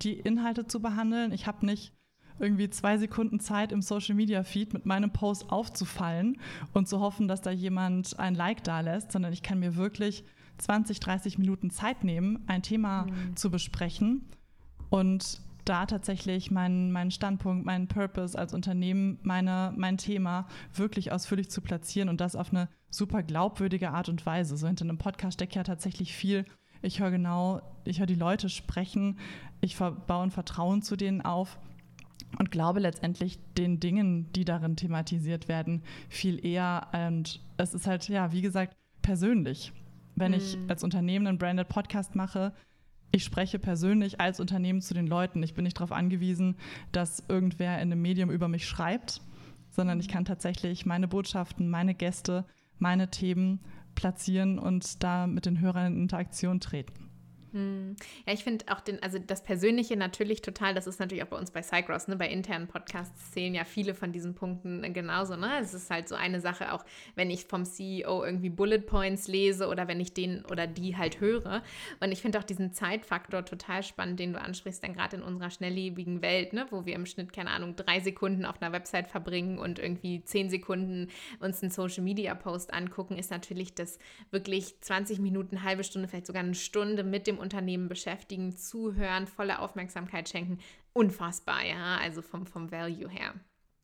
die 0.03 0.15
Inhalte 0.15 0.67
zu 0.67 0.81
behandeln. 0.81 1.31
Ich 1.33 1.47
habe 1.47 1.67
nicht 1.67 1.93
irgendwie 2.39 2.71
zwei 2.71 2.99
Sekunden 2.99 3.41
Zeit 3.41 3.73
im 3.73 3.83
Social 3.83 4.15
Media 4.15 4.43
Feed 4.43 4.75
mit 4.75 4.87
meinem 4.87 5.11
Post 5.11 5.51
aufzufallen 5.51 6.39
und 6.73 6.89
zu 6.89 7.01
hoffen, 7.01 7.29
dass 7.29 7.41
da 7.41 7.51
jemand 7.51 8.19
ein 8.19 8.35
Like 8.35 8.65
da 8.65 8.81
lässt, 8.81 9.13
sondern 9.13 9.33
ich 9.33 9.43
kann 9.43 9.59
mir 9.59 9.77
wirklich 9.77 10.25
20, 10.59 11.01
30 11.01 11.39
Minuten 11.39 11.71
Zeit 11.71 12.05
nehmen, 12.05 12.45
ein 12.47 12.63
Thema 12.63 13.07
mhm. 13.07 13.37
zu 13.37 13.51
besprechen 13.51 14.29
und 14.91 15.41
da 15.65 15.85
tatsächlich 15.85 16.51
meinen, 16.51 16.93
meinen 16.93 17.11
Standpunkt, 17.11 17.67
meinen 17.67 17.89
Purpose 17.89 18.39
als 18.39 18.55
Unternehmen, 18.55 19.19
meine, 19.23 19.73
mein 19.77 19.99
Thema 19.99 20.47
wirklich 20.73 21.13
ausführlich 21.13 21.51
zu 21.51 21.61
platzieren 21.61 22.09
und 22.09 22.21
das 22.21 22.37
auf 22.37 22.53
eine 22.53 22.69
super 22.89 23.23
glaubwürdige 23.23 23.91
Art 23.91 24.09
und 24.09 24.25
Weise. 24.25 24.57
So 24.57 24.67
hinter 24.67 24.85
einem 24.85 24.99
Podcast 24.99 25.35
steckt 25.35 25.57
ja 25.57 25.65
tatsächlich 25.65 26.15
viel. 26.15 26.45
Ich 26.83 27.01
höre 27.01 27.11
genau, 27.11 27.63
ich 27.85 27.99
höre 27.99 28.07
die 28.07 28.15
Leute 28.15 28.49
sprechen, 28.49 29.19
ich 29.61 29.77
baue 29.77 30.23
ein 30.23 30.31
Vertrauen 30.31 30.83
zu 30.83 30.97
denen 30.97 31.21
auf 31.23 31.59
und 32.39 32.51
glaube 32.51 32.81
letztendlich 32.81 33.39
den 33.57 33.81
Dingen, 33.81 34.31
die 34.33 34.45
darin 34.45 34.77
thematisiert 34.77 35.49
werden, 35.49 35.83
viel 36.09 36.45
eher. 36.45 36.89
Und 36.93 37.41
es 37.57 37.75
ist 37.75 37.87
halt, 37.87 38.09
ja, 38.09 38.33
wie 38.33 38.43
gesagt, 38.43 38.77
persönlich. 39.03 39.73
Wenn 40.15 40.33
mm. 40.33 40.35
ich 40.35 40.59
als 40.69 40.83
Unternehmen 40.83 41.27
einen 41.27 41.39
Branded 41.39 41.69
Podcast 41.69 42.15
mache, 42.15 42.53
ich 43.13 43.25
spreche 43.25 43.59
persönlich 43.59 44.21
als 44.21 44.41
Unternehmen 44.41 44.83
zu 44.83 44.93
den 44.93 45.07
Leuten. 45.07 45.43
Ich 45.43 45.55
bin 45.55 45.65
nicht 45.65 45.79
darauf 45.79 45.93
angewiesen, 45.93 46.57
dass 46.93 47.25
irgendwer 47.29 47.77
in 47.77 47.93
einem 47.93 48.03
Medium 48.03 48.31
über 48.31 48.49
mich 48.49 48.67
schreibt, 48.67 49.23
sondern 49.71 50.01
ich 50.01 50.09
kann 50.09 50.25
tatsächlich 50.25 50.85
meine 50.85 51.09
Botschaften, 51.09 51.71
meine 51.71 51.95
Gäste, 51.95 52.45
meine 52.79 53.11
Themen 53.11 53.61
platzieren 53.95 54.59
und 54.59 55.03
da 55.03 55.27
mit 55.27 55.47
den 55.47 55.61
Hörern 55.61 55.95
in 55.95 56.03
Interaktion 56.03 56.61
treten. 56.61 57.06
Hm. 57.53 57.97
Ja, 58.27 58.33
ich 58.33 58.45
finde 58.45 58.67
auch 58.69 58.81
den, 58.81 59.03
also 59.03 59.19
das 59.19 59.43
Persönliche 59.43 59.97
natürlich 59.97 60.43
total, 60.43 60.75
das 60.75 60.87
ist 60.87 61.01
natürlich 61.01 61.23
auch 61.23 61.29
bei 61.29 61.39
uns 61.39 61.51
bei 61.51 61.63
Cycross, 61.63 62.09
ne? 62.09 62.17
bei 62.17 62.29
internen 62.29 62.67
Podcasts 62.67 63.31
zählen 63.31 63.55
ja 63.55 63.65
viele 63.65 63.95
von 63.95 64.13
diesen 64.13 64.35
Punkten 64.35 64.93
genauso. 64.93 65.37
Ne? 65.37 65.51
Es 65.61 65.73
ist 65.73 65.91
halt 65.91 66.09
so 66.09 66.15
eine 66.15 66.41
Sache, 66.41 66.73
auch 66.73 66.85
wenn 67.15 67.31
ich 67.31 67.45
vom 67.45 67.65
CEO 67.65 68.25
irgendwie 68.25 68.51
Bullet 68.51 68.81
Points 68.81 69.29
lese 69.29 69.69
oder 69.69 69.89
wenn 69.89 70.01
ich 70.01 70.13
den 70.13 70.45
oder 70.47 70.67
die 70.67 70.97
halt 70.97 71.21
höre. 71.21 71.63
Und 72.01 72.13
ich 72.13 72.21
finde 72.21 72.39
auch 72.39 72.45
diesen 72.45 72.73
Zeitfaktor 72.73 73.45
total 73.45 73.83
spannend, 73.83 74.21
den 74.21 74.33
du 74.33 74.41
ansprichst, 74.41 74.83
dann 74.83 74.93
gerade 74.93 75.17
in 75.17 75.23
unserer 75.23 75.51
schnelllebigen 75.51 76.23
Welt, 76.23 76.53
ne? 76.53 76.67
wo 76.71 76.85
wir 76.85 76.95
im 76.95 77.07
Schnitt, 77.07 77.33
keine 77.33 77.51
Ahnung, 77.51 77.77
drei 77.77 78.01
Sekunden 78.01 78.45
auf 78.45 78.61
einer 78.61 78.73
Website 78.73 79.09
verbringen 79.09 79.59
und 79.59 79.79
irgendwie 79.79 80.23
zehn 80.25 80.51
Sekunden 80.51 81.09
uns 81.41 81.63
einen 81.63 81.71
Social 81.71 82.03
Media 82.03 82.35
Post 82.35 82.75
angucken, 82.75 83.17
ist 83.17 83.31
natürlich 83.31 83.75
das 83.75 83.99
wirklich 84.31 84.81
20 84.81 85.21
Minuten, 85.21 85.63
halbe 85.63 85.85
Stunde, 85.85 86.09
vielleicht 86.09 86.27
sogar 86.27 86.43
eine 86.43 86.55
Stunde 86.55 87.05
mit 87.05 87.27
dem 87.27 87.39
Unternehmen 87.47 87.89
beschäftigen, 87.89 88.57
zuhören, 88.57 89.27
volle 89.27 89.61
Aufmerksamkeit 89.61 90.29
schenken. 90.29 90.59
Unfassbar, 90.93 91.65
ja, 91.65 91.99
also 92.03 92.23
vom, 92.23 92.45
vom 92.47 92.73
Value 92.73 93.09
her. 93.09 93.35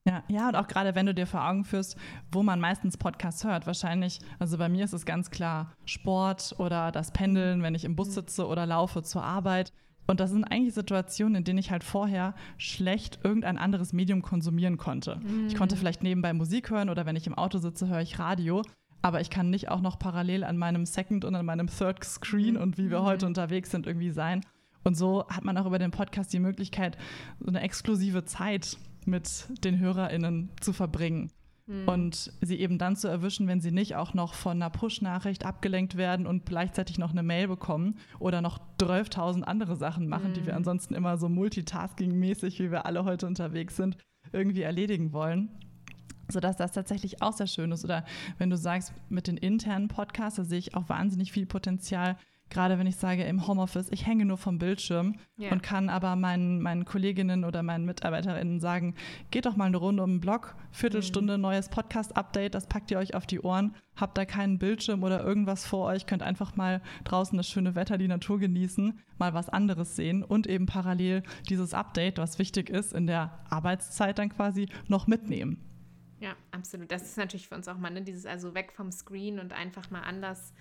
Ja, 0.05 0.25
ja, 0.29 0.49
und 0.49 0.57
auch 0.57 0.67
gerade 0.67 0.97
wenn 0.97 1.07
du 1.07 1.15
dir 1.15 1.29
vor 1.29 1.49
Augen 1.49 1.65
führst, 1.65 1.97
wo 2.33 2.43
man 2.43 2.59
meistens 2.59 2.97
Podcasts 2.97 3.45
hört, 3.45 3.69
wahrscheinlich, 3.69 4.19
also 4.41 4.59
bei 4.59 4.69
mir 4.69 4.85
ist 4.85 4.93
es 4.93 5.07
ganz 5.07 5.31
klar 5.31 5.73
Sport 5.85 6.57
oder 6.59 6.91
das 6.91 7.13
Pendeln, 7.13 7.63
wenn 7.63 7.77
ich 7.77 7.85
im 7.85 7.95
Bus 7.95 8.09
mhm. 8.09 8.13
sitze 8.15 8.49
oder 8.49 8.67
laufe 8.67 9.03
zur 9.03 9.23
Arbeit. 9.23 9.73
Und 10.09 10.19
das 10.19 10.31
sind 10.31 10.45
eigentlich 10.45 10.75
Situationen, 10.75 11.37
in 11.37 11.45
denen 11.45 11.61
ich 11.61 11.71
halt 11.71 11.85
vorher 11.85 12.35
schlecht 12.59 13.21
irgendein 13.23 13.59
anderes 13.59 13.93
Medium 13.93 14.23
konsumieren 14.23 14.77
konnte. 14.77 15.21
Mhm. 15.23 15.47
Ich 15.47 15.55
konnte 15.55 15.77
vielleicht 15.77 16.03
nebenbei 16.03 16.33
Musik 16.33 16.71
hören 16.71 16.91
oder 16.91 17.07
wenn 17.07 17.15
ich 17.15 17.29
im 17.29 17.35
Auto 17.35 17.59
sitze, 17.59 17.87
höre 17.87 18.01
ich 18.01 18.19
Radio. 18.19 18.63
Aber 19.03 19.21
ich 19.21 19.31
kann 19.31 19.51
nicht 19.51 19.69
auch 19.69 19.81
noch 19.81 19.99
parallel 19.99 20.45
an 20.45 20.57
meinem 20.57 20.87
Second 20.87 21.25
und 21.25 21.35
an 21.35 21.45
meinem 21.45 21.67
Third 21.67 22.05
Screen 22.05 22.57
und 22.57 22.79
wie 22.79 22.89
wir 22.89 23.01
mhm. 23.01 23.05
heute 23.05 23.27
unterwegs 23.27 23.71
sind 23.71 23.87
irgendwie 23.87 24.11
sein. 24.11 24.43
Und 24.85 24.97
so 24.97 25.27
hat 25.29 25.45
man 25.45 25.59
auch 25.59 25.67
über 25.67 25.79
den 25.79 25.91
Podcast 25.91 26.33
die 26.33 26.41
Möglichkeit, 26.41 26.97
so 27.41 27.49
eine 27.49 27.61
exklusive 27.61 28.25
Zeit 28.25 28.77
mit 29.05 29.47
den 29.65 29.79
HörerInnen 29.79 30.51
zu 30.61 30.73
verbringen. 30.73 31.31
Mhm. 31.67 31.89
Und 31.89 32.33
sie 32.41 32.59
eben 32.59 32.79
dann 32.79 32.97
zu 32.97 33.09
erwischen, 33.09 33.47
wenn 33.49 33.61
sie 33.61 33.73
nicht 33.73 33.97
auch 33.97 34.15
noch 34.15 34.35
von 34.35 34.53
einer 34.63 34.71
Push-Nachricht 34.71 35.45
abgelenkt 35.45 35.97
werden 35.97 36.27
und 36.27 36.47
gleichzeitig 36.47 36.99
noch 36.99 37.11
eine 37.11 37.23
Mail 37.23 37.49
bekommen 37.49 37.99
oder 38.19 38.41
noch 38.41 38.61
12.000 38.81 39.43
andere 39.43 39.77
Sachen 39.77 40.09
machen, 40.09 40.31
mhm. 40.31 40.35
die 40.35 40.47
wir 40.47 40.53
hm. 40.53 40.59
ansonsten 40.59 40.95
immer 40.95 41.19
so 41.19 41.29
multitasking-mäßig, 41.29 42.59
wie 42.61 42.71
wir 42.71 42.87
alle 42.87 43.05
heute 43.05 43.27
unterwegs 43.27 43.77
sind, 43.77 43.97
irgendwie 44.33 44.63
erledigen 44.63 45.13
wollen 45.13 45.51
sodass 46.33 46.57
das 46.57 46.73
tatsächlich 46.73 47.23
auch 47.23 47.33
sehr 47.33 47.47
schön 47.47 47.73
ist. 47.73 47.85
Oder 47.85 48.05
wenn 48.39 48.51
du 48.51 48.57
sagst, 48.57 48.93
mit 49.09 49.27
den 49.27 49.37
internen 49.37 49.89
Podcasts, 49.89 50.37
da 50.37 50.45
sehe 50.45 50.59
ich 50.59 50.75
auch 50.75 50.89
wahnsinnig 50.89 51.33
viel 51.33 51.47
Potenzial, 51.47 52.17
gerade 52.53 52.79
wenn 52.79 52.87
ich 52.87 52.97
sage 52.97 53.25
im 53.25 53.47
Homeoffice, 53.47 53.89
ich 53.91 54.07
hänge 54.07 54.27
nur 54.27 54.37
vom 54.37 54.59
Bildschirm 54.59 55.17
ja. 55.39 55.51
und 55.51 55.63
kann 55.63 55.89
aber 55.89 56.15
meinen, 56.17 56.61
meinen 56.61 56.85
Kolleginnen 56.85 57.45
oder 57.45 57.63
meinen 57.63 57.87
MitarbeiterInnen 57.87 58.61
sagen, 58.61 58.95
geht 59.31 59.47
doch 59.47 59.57
mal 59.57 59.65
eine 59.65 59.79
Runde 59.79 60.03
um 60.03 60.11
den 60.11 60.21
Blog, 60.21 60.55
Viertelstunde 60.71 61.39
mhm. 61.39 61.43
neues 61.43 61.71
Podcast-Update, 61.71 62.55
das 62.55 62.67
packt 62.67 62.91
ihr 62.91 62.99
euch 62.99 63.15
auf 63.15 63.27
die 63.27 63.41
Ohren, 63.41 63.75
habt 63.97 64.19
da 64.19 64.27
keinen 64.27 64.59
Bildschirm 64.59 65.03
oder 65.03 65.25
irgendwas 65.25 65.65
vor 65.65 65.87
euch, 65.87 66.07
könnt 66.07 66.23
einfach 66.23 66.55
mal 66.55 66.83
draußen 67.05 67.37
das 67.39 67.49
schöne 67.49 67.75
Wetter, 67.75 67.97
die 67.97 68.09
Natur 68.09 68.39
genießen, 68.39 69.01
mal 69.19 69.33
was 69.33 69.49
anderes 69.49 69.97
sehen 69.97 70.23
und 70.23 70.47
eben 70.47 70.67
parallel 70.67 71.23
dieses 71.49 71.73
Update, 71.73 72.19
was 72.19 72.39
wichtig 72.39 72.69
ist, 72.69 72.93
in 72.93 73.07
der 73.07 73.41
Arbeitszeit 73.49 74.19
dann 74.19 74.29
quasi 74.29 74.69
noch 74.89 75.07
mitnehmen. 75.07 75.72
Ja, 76.23 76.37
absolut. 76.53 76.93
Das 76.93 77.03
ist 77.03 77.17
natürlich 77.17 77.49
für 77.49 77.57
uns 77.57 77.67
auch 77.67 77.79
mal, 77.79 77.91
ne, 77.91 78.03
dieses 78.03 78.27
also 78.27 78.55
weg 78.55 78.73
vom 78.73 78.93
Screen 78.93 79.41
und 79.41 79.53
einfach 79.53 79.91
mal 79.91 80.03
anders 80.03 80.53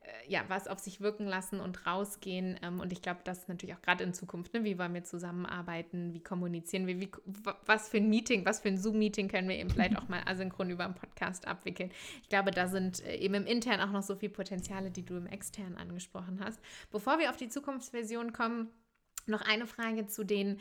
äh, 0.00 0.32
ja, 0.32 0.44
was 0.48 0.66
auf 0.66 0.78
sich 0.78 1.02
wirken 1.02 1.26
lassen 1.26 1.60
und 1.60 1.86
rausgehen. 1.86 2.58
Ähm, 2.62 2.80
und 2.80 2.90
ich 2.90 3.02
glaube, 3.02 3.20
das 3.24 3.40
ist 3.40 3.48
natürlich 3.50 3.76
auch 3.76 3.82
gerade 3.82 4.02
in 4.02 4.14
Zukunft, 4.14 4.54
ne? 4.54 4.64
wie 4.64 4.78
wollen 4.78 4.94
wir 4.94 5.04
zusammenarbeiten, 5.04 6.14
wie 6.14 6.22
kommunizieren 6.22 6.86
wir, 6.86 6.98
wie, 7.00 7.10
was 7.66 7.90
für 7.90 7.98
ein 7.98 8.08
Meeting, 8.08 8.46
was 8.46 8.60
für 8.60 8.68
ein 8.68 8.78
Zoom-Meeting 8.78 9.28
können 9.28 9.46
wir 9.46 9.56
eben 9.56 9.68
vielleicht 9.68 9.98
auch 9.98 10.08
mal 10.08 10.22
asynchron 10.24 10.70
über 10.70 10.86
einen 10.86 10.94
Podcast 10.94 11.46
abwickeln. 11.46 11.90
Ich 12.22 12.30
glaube, 12.30 12.50
da 12.50 12.66
sind 12.66 13.04
äh, 13.04 13.16
eben 13.16 13.34
im 13.34 13.46
Intern 13.46 13.80
auch 13.82 13.92
noch 13.92 14.02
so 14.02 14.16
viele 14.16 14.32
Potenziale, 14.32 14.90
die 14.90 15.04
du 15.04 15.16
im 15.16 15.26
Extern 15.26 15.76
angesprochen 15.76 16.40
hast. 16.42 16.60
Bevor 16.90 17.18
wir 17.18 17.28
auf 17.28 17.36
die 17.36 17.50
Zukunftsversion 17.50 18.32
kommen, 18.32 18.70
noch 19.26 19.42
eine 19.42 19.66
Frage 19.66 20.06
zu 20.06 20.24
den 20.24 20.60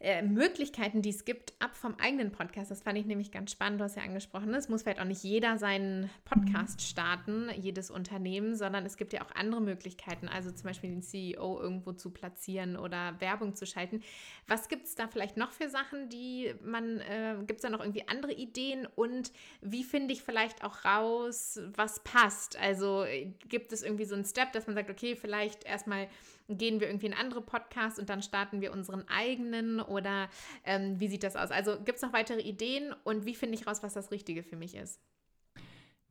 äh, 0.00 0.22
Möglichkeiten, 0.22 1.02
die 1.02 1.10
es 1.10 1.24
gibt, 1.24 1.52
ab 1.58 1.76
vom 1.76 1.96
eigenen 1.96 2.30
Podcast. 2.30 2.70
Das 2.70 2.82
fand 2.82 2.98
ich 2.98 3.06
nämlich 3.06 3.32
ganz 3.32 3.50
spannend. 3.50 3.80
Du 3.80 3.84
hast 3.84 3.96
ja 3.96 4.02
angesprochen, 4.04 4.54
es 4.54 4.68
muss 4.68 4.82
vielleicht 4.82 5.00
auch 5.00 5.04
nicht 5.04 5.24
jeder 5.24 5.58
seinen 5.58 6.08
Podcast 6.24 6.82
starten, 6.82 7.50
jedes 7.56 7.90
Unternehmen, 7.90 8.54
sondern 8.54 8.86
es 8.86 8.96
gibt 8.96 9.12
ja 9.12 9.22
auch 9.22 9.34
andere 9.34 9.60
Möglichkeiten, 9.60 10.28
also 10.28 10.52
zum 10.52 10.64
Beispiel 10.68 10.90
den 10.90 11.02
CEO 11.02 11.60
irgendwo 11.60 11.92
zu 11.92 12.10
platzieren 12.10 12.76
oder 12.76 13.20
Werbung 13.20 13.56
zu 13.56 13.66
schalten. 13.66 14.02
Was 14.46 14.68
gibt 14.68 14.86
es 14.86 14.94
da 14.94 15.08
vielleicht 15.08 15.36
noch 15.36 15.50
für 15.50 15.68
Sachen, 15.68 16.08
die 16.08 16.54
man, 16.64 17.00
äh, 17.00 17.34
gibt 17.40 17.58
es 17.58 17.62
da 17.62 17.70
noch 17.70 17.80
irgendwie 17.80 18.06
andere 18.06 18.32
Ideen 18.32 18.86
und 18.94 19.32
wie 19.62 19.82
finde 19.82 20.14
ich 20.14 20.22
vielleicht 20.22 20.62
auch 20.62 20.84
raus, 20.84 21.60
was 21.74 22.04
passt? 22.04 22.56
Also 22.56 23.02
äh, 23.02 23.32
gibt 23.48 23.72
es 23.72 23.82
irgendwie 23.82 24.04
so 24.04 24.14
einen 24.14 24.24
Step, 24.24 24.52
dass 24.52 24.68
man 24.68 24.76
sagt, 24.76 24.90
okay, 24.90 25.16
vielleicht 25.16 25.64
erstmal 25.64 26.08
gehen 26.48 26.80
wir 26.80 26.88
irgendwie 26.88 27.06
in 27.06 27.14
andere 27.14 27.42
Podcasts 27.42 27.98
und 27.98 28.08
dann 28.08 28.22
starten 28.22 28.60
wir 28.60 28.72
unseren 28.72 29.06
eigenen 29.08 29.80
oder 29.80 30.28
ähm, 30.64 30.98
wie 30.98 31.08
sieht 31.08 31.22
das 31.22 31.36
aus? 31.36 31.50
Also 31.50 31.76
gibt 31.84 31.96
es 31.96 32.02
noch 32.02 32.12
weitere 32.12 32.40
Ideen 32.40 32.94
und 33.04 33.26
wie 33.26 33.34
finde 33.34 33.54
ich 33.54 33.66
raus, 33.66 33.82
was 33.82 33.94
das 33.94 34.10
Richtige 34.10 34.42
für 34.42 34.56
mich 34.56 34.74
ist? 34.74 35.00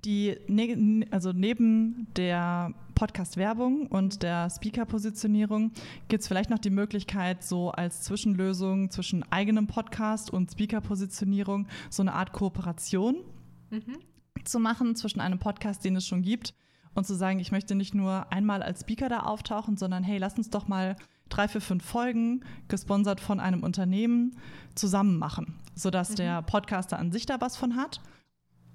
Die, 0.05 0.37
ne, 0.47 1.07
also 1.09 1.31
neben 1.33 2.07
der 2.15 2.71
Podcast-Werbung 2.93 3.87
und 3.87 4.21
der 4.21 4.47
Speaker-Positionierung 4.51 5.71
gibt 6.07 6.21
es 6.21 6.27
vielleicht 6.27 6.51
noch 6.51 6.59
die 6.59 6.69
Möglichkeit, 6.69 7.43
so 7.43 7.71
als 7.71 8.03
Zwischenlösung 8.03 8.91
zwischen 8.91 9.23
eigenem 9.31 9.65
Podcast 9.65 10.29
und 10.29 10.51
Speaker-Positionierung 10.51 11.67
so 11.89 12.03
eine 12.03 12.13
Art 12.13 12.31
Kooperation 12.31 13.23
mhm. 13.71 13.97
zu 14.43 14.59
machen 14.59 14.95
zwischen 14.95 15.19
einem 15.19 15.39
Podcast, 15.39 15.83
den 15.83 15.95
es 15.95 16.05
schon 16.05 16.21
gibt, 16.21 16.53
und 16.97 17.05
zu 17.05 17.15
sagen, 17.15 17.39
ich 17.39 17.51
möchte 17.51 17.75
nicht 17.75 17.93
nur 17.93 18.31
einmal 18.31 18.63
als 18.63 18.81
Speaker 18.81 19.07
da 19.07 19.19
auftauchen, 19.19 19.77
sondern 19.77 20.03
hey, 20.03 20.17
lass 20.17 20.35
uns 20.35 20.49
doch 20.49 20.67
mal 20.67 20.95
drei, 21.29 21.47
vier, 21.47 21.61
fünf 21.61 21.85
Folgen, 21.85 22.43
gesponsert 22.69 23.21
von 23.21 23.39
einem 23.39 23.61
Unternehmen, 23.61 24.35
zusammen 24.73 25.19
machen, 25.19 25.59
sodass 25.75 26.11
mhm. 26.11 26.15
der 26.15 26.41
Podcaster 26.41 26.97
an 26.97 27.11
sich 27.11 27.27
da 27.27 27.39
was 27.39 27.55
von 27.55 27.75
hat, 27.75 28.01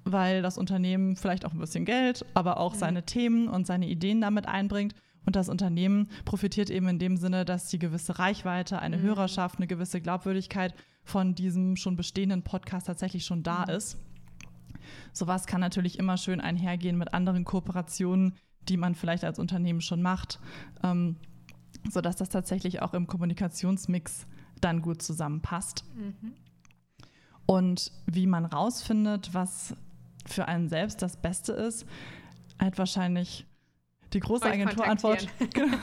weil 0.05 0.41
das 0.41 0.57
Unternehmen 0.57 1.17
vielleicht 1.17 1.45
auch 1.45 1.53
ein 1.53 1.59
bisschen 1.59 1.85
Geld, 1.85 2.25
aber 2.35 2.59
auch 2.59 2.75
mhm. 2.75 2.79
seine 2.79 3.03
Themen 3.05 3.49
und 3.49 3.67
seine 3.67 3.89
Ideen 3.89 4.21
damit 4.21 4.47
einbringt. 4.47 4.95
Und 5.27 5.35
das 5.35 5.49
Unternehmen 5.49 6.09
profitiert 6.25 6.71
eben 6.71 6.87
in 6.89 7.01
dem 7.01 7.17
Sinne, 7.17 7.45
dass 7.45 7.69
die 7.69 7.79
gewisse 7.81 8.21
Reichweite, 8.21 8.79
eine 8.79 8.99
mhm. 8.99 9.03
Hörerschaft, 9.03 9.59
eine 9.59 9.67
gewisse 9.67 10.01
Glaubwürdigkeit 10.01 10.75
von 11.03 11.35
diesem 11.35 11.75
schon 11.75 11.97
bestehenden 11.97 12.43
Podcast 12.45 12.87
tatsächlich 12.87 13.25
schon 13.25 13.43
da 13.43 13.65
mhm. 13.67 13.75
ist. 13.75 13.99
Sowas 15.13 15.47
kann 15.47 15.61
natürlich 15.61 15.99
immer 15.99 16.17
schön 16.17 16.41
einhergehen 16.41 16.99
mit 16.99 17.15
anderen 17.15 17.45
Kooperationen, 17.45 18.35
die 18.69 18.77
man 18.77 18.95
vielleicht 18.95 19.25
als 19.25 19.39
Unternehmen 19.39 19.81
schon 19.81 20.03
macht, 20.03 20.39
ähm, 20.83 21.17
sodass 21.91 22.17
das 22.17 22.29
tatsächlich 22.29 22.83
auch 22.83 22.95
im 22.95 23.07
Kommunikationsmix 23.07 24.27
dann 24.61 24.83
gut 24.83 25.03
zusammenpasst. 25.03 25.85
Mhm. 25.95 26.35
Und 27.47 27.93
wie 28.07 28.27
man 28.27 28.45
rausfindet, 28.45 29.35
was 29.35 29.75
für 30.27 30.47
einen 30.47 30.69
selbst 30.69 31.03
das 31.03 31.17
Beste 31.17 31.53
ist, 31.53 31.87
halt 32.61 32.79
wahrscheinlich 32.79 33.47
die 34.13 34.21
große 34.21 34.45
Agenturantwort, 34.45 35.27
genau. 35.55 35.77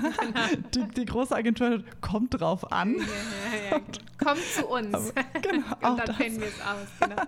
die, 0.75 0.87
die, 0.95 1.05
große 1.05 1.35
Agentur 1.35 1.83
kommt 2.01 2.39
drauf 2.39 2.71
an. 2.71 2.95
Ja, 2.95 3.01
ja, 3.01 3.77
ja. 3.77 3.81
Kommt 4.17 4.43
zu 4.43 4.67
uns. 4.67 4.93
Aber, 4.93 5.39
genau, 5.41 5.75
Und 5.91 6.07
dann 6.07 6.15
finden 6.15 6.41
wir 6.41 6.47
es 6.47 6.61
aus. 6.61 6.87
Genau. 6.99 7.21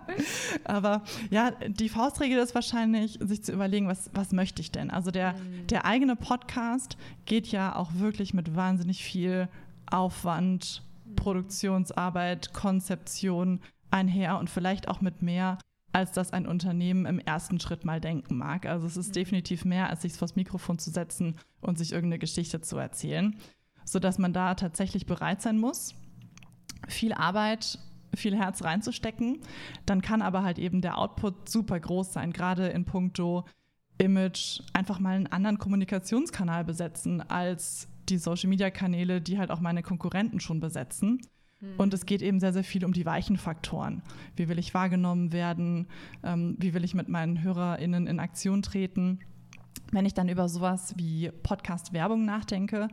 Aber 0.64 1.04
ja, 1.30 1.52
die 1.68 1.90
Faustregel 1.90 2.40
ist 2.40 2.54
wahrscheinlich, 2.54 3.18
sich 3.22 3.44
zu 3.44 3.52
überlegen, 3.52 3.88
was, 3.88 4.10
was 4.14 4.32
möchte 4.32 4.62
ich 4.62 4.72
denn? 4.72 4.92
Also 4.92 5.12
der, 5.12 5.34
mhm. 5.34 5.68
der 5.68 5.86
eigene 5.86 6.16
Podcast 6.16 6.98
geht 7.26 7.48
ja 7.48 7.76
auch 7.76 7.92
wirklich 7.96 8.34
mit 8.34 8.56
wahnsinnig 8.56 9.04
viel 9.04 9.48
Aufwand, 9.90 10.84
mhm. 11.06 11.16
Produktionsarbeit, 11.16 12.54
Konzeption 12.54 13.62
einher 13.90 14.38
und 14.38 14.50
vielleicht 14.50 14.88
auch 14.88 15.02
mit 15.02 15.22
mehr 15.22 15.58
als 15.94 16.12
das 16.12 16.32
ein 16.32 16.48
Unternehmen 16.48 17.06
im 17.06 17.20
ersten 17.20 17.60
Schritt 17.60 17.86
mal 17.86 18.00
denken 18.00 18.38
mag. 18.38 18.66
Also 18.66 18.88
es 18.88 18.98
ist 18.98 19.10
mhm. 19.10 19.14
definitiv 19.14 19.66
mehr, 19.66 19.90
als 19.90 20.04
sich 20.04 20.14
vors 20.14 20.36
Mikrofon 20.36 20.80
zu 20.80 20.90
setzen 20.90 21.36
und 21.60 21.78
sich 21.78 21.92
irgendeine 21.92 22.20
Geschichte 22.20 22.62
zu 22.62 22.78
erzählen, 22.78 23.36
sodass 23.86 24.18
man 24.18 24.34
da 24.34 24.56
tatsächlich 24.56 25.06
bereit 25.06 25.42
sein 25.42 25.60
muss, 25.60 25.96
viel 26.88 27.14
Arbeit, 27.14 27.80
viel 28.16 28.38
Herz 28.38 28.64
reinzustecken. 28.64 29.40
Dann 29.86 30.02
kann 30.02 30.22
aber 30.22 30.44
halt 30.44 30.60
eben 30.60 30.82
der 30.82 30.98
Output 30.98 31.50
super 31.50 31.80
groß 31.80 32.14
sein, 32.14 32.34
gerade 32.34 32.68
in 32.68 32.86
puncto 32.86 33.46
Image, 33.98 34.62
einfach 34.74 35.00
mal 35.00 35.16
einen 35.16 35.28
anderen 35.28 35.60
Kommunikationskanal 35.60 36.64
besetzen 36.64 37.22
als 37.22 37.88
die 38.10 38.18
Social-Media-Kanäle, 38.18 39.22
die 39.22 39.38
halt 39.38 39.52
auch 39.52 39.60
meine 39.60 39.84
Konkurrenten 39.84 40.40
schon 40.40 40.60
besetzen. 40.60 41.22
Und 41.78 41.94
es 41.94 42.06
geht 42.06 42.22
eben 42.22 42.40
sehr, 42.40 42.54
sehr 42.54 42.64
viel 42.64 42.84
um 42.86 42.94
die 42.94 43.06
weichen 43.06 43.38
Faktoren. 43.38 44.02
Wie 44.36 44.50
will 44.50 44.58
ich 44.58 44.74
wahrgenommen 44.74 45.32
werden? 45.32 45.88
Ähm, 46.24 46.56
wie 46.60 46.74
will 46.74 46.84
ich 46.84 46.96
mit 46.96 47.08
meinen 47.08 47.44
HörerInnen 47.44 48.08
in 48.08 48.20
Aktion 48.20 48.62
treten? 48.64 49.20
Wenn 49.92 50.06
ich 50.06 50.14
dann 50.14 50.30
über 50.30 50.50
sowas 50.50 50.94
wie 50.98 51.30
Podcast-Werbung 51.44 52.26
nachdenke, 52.26 52.88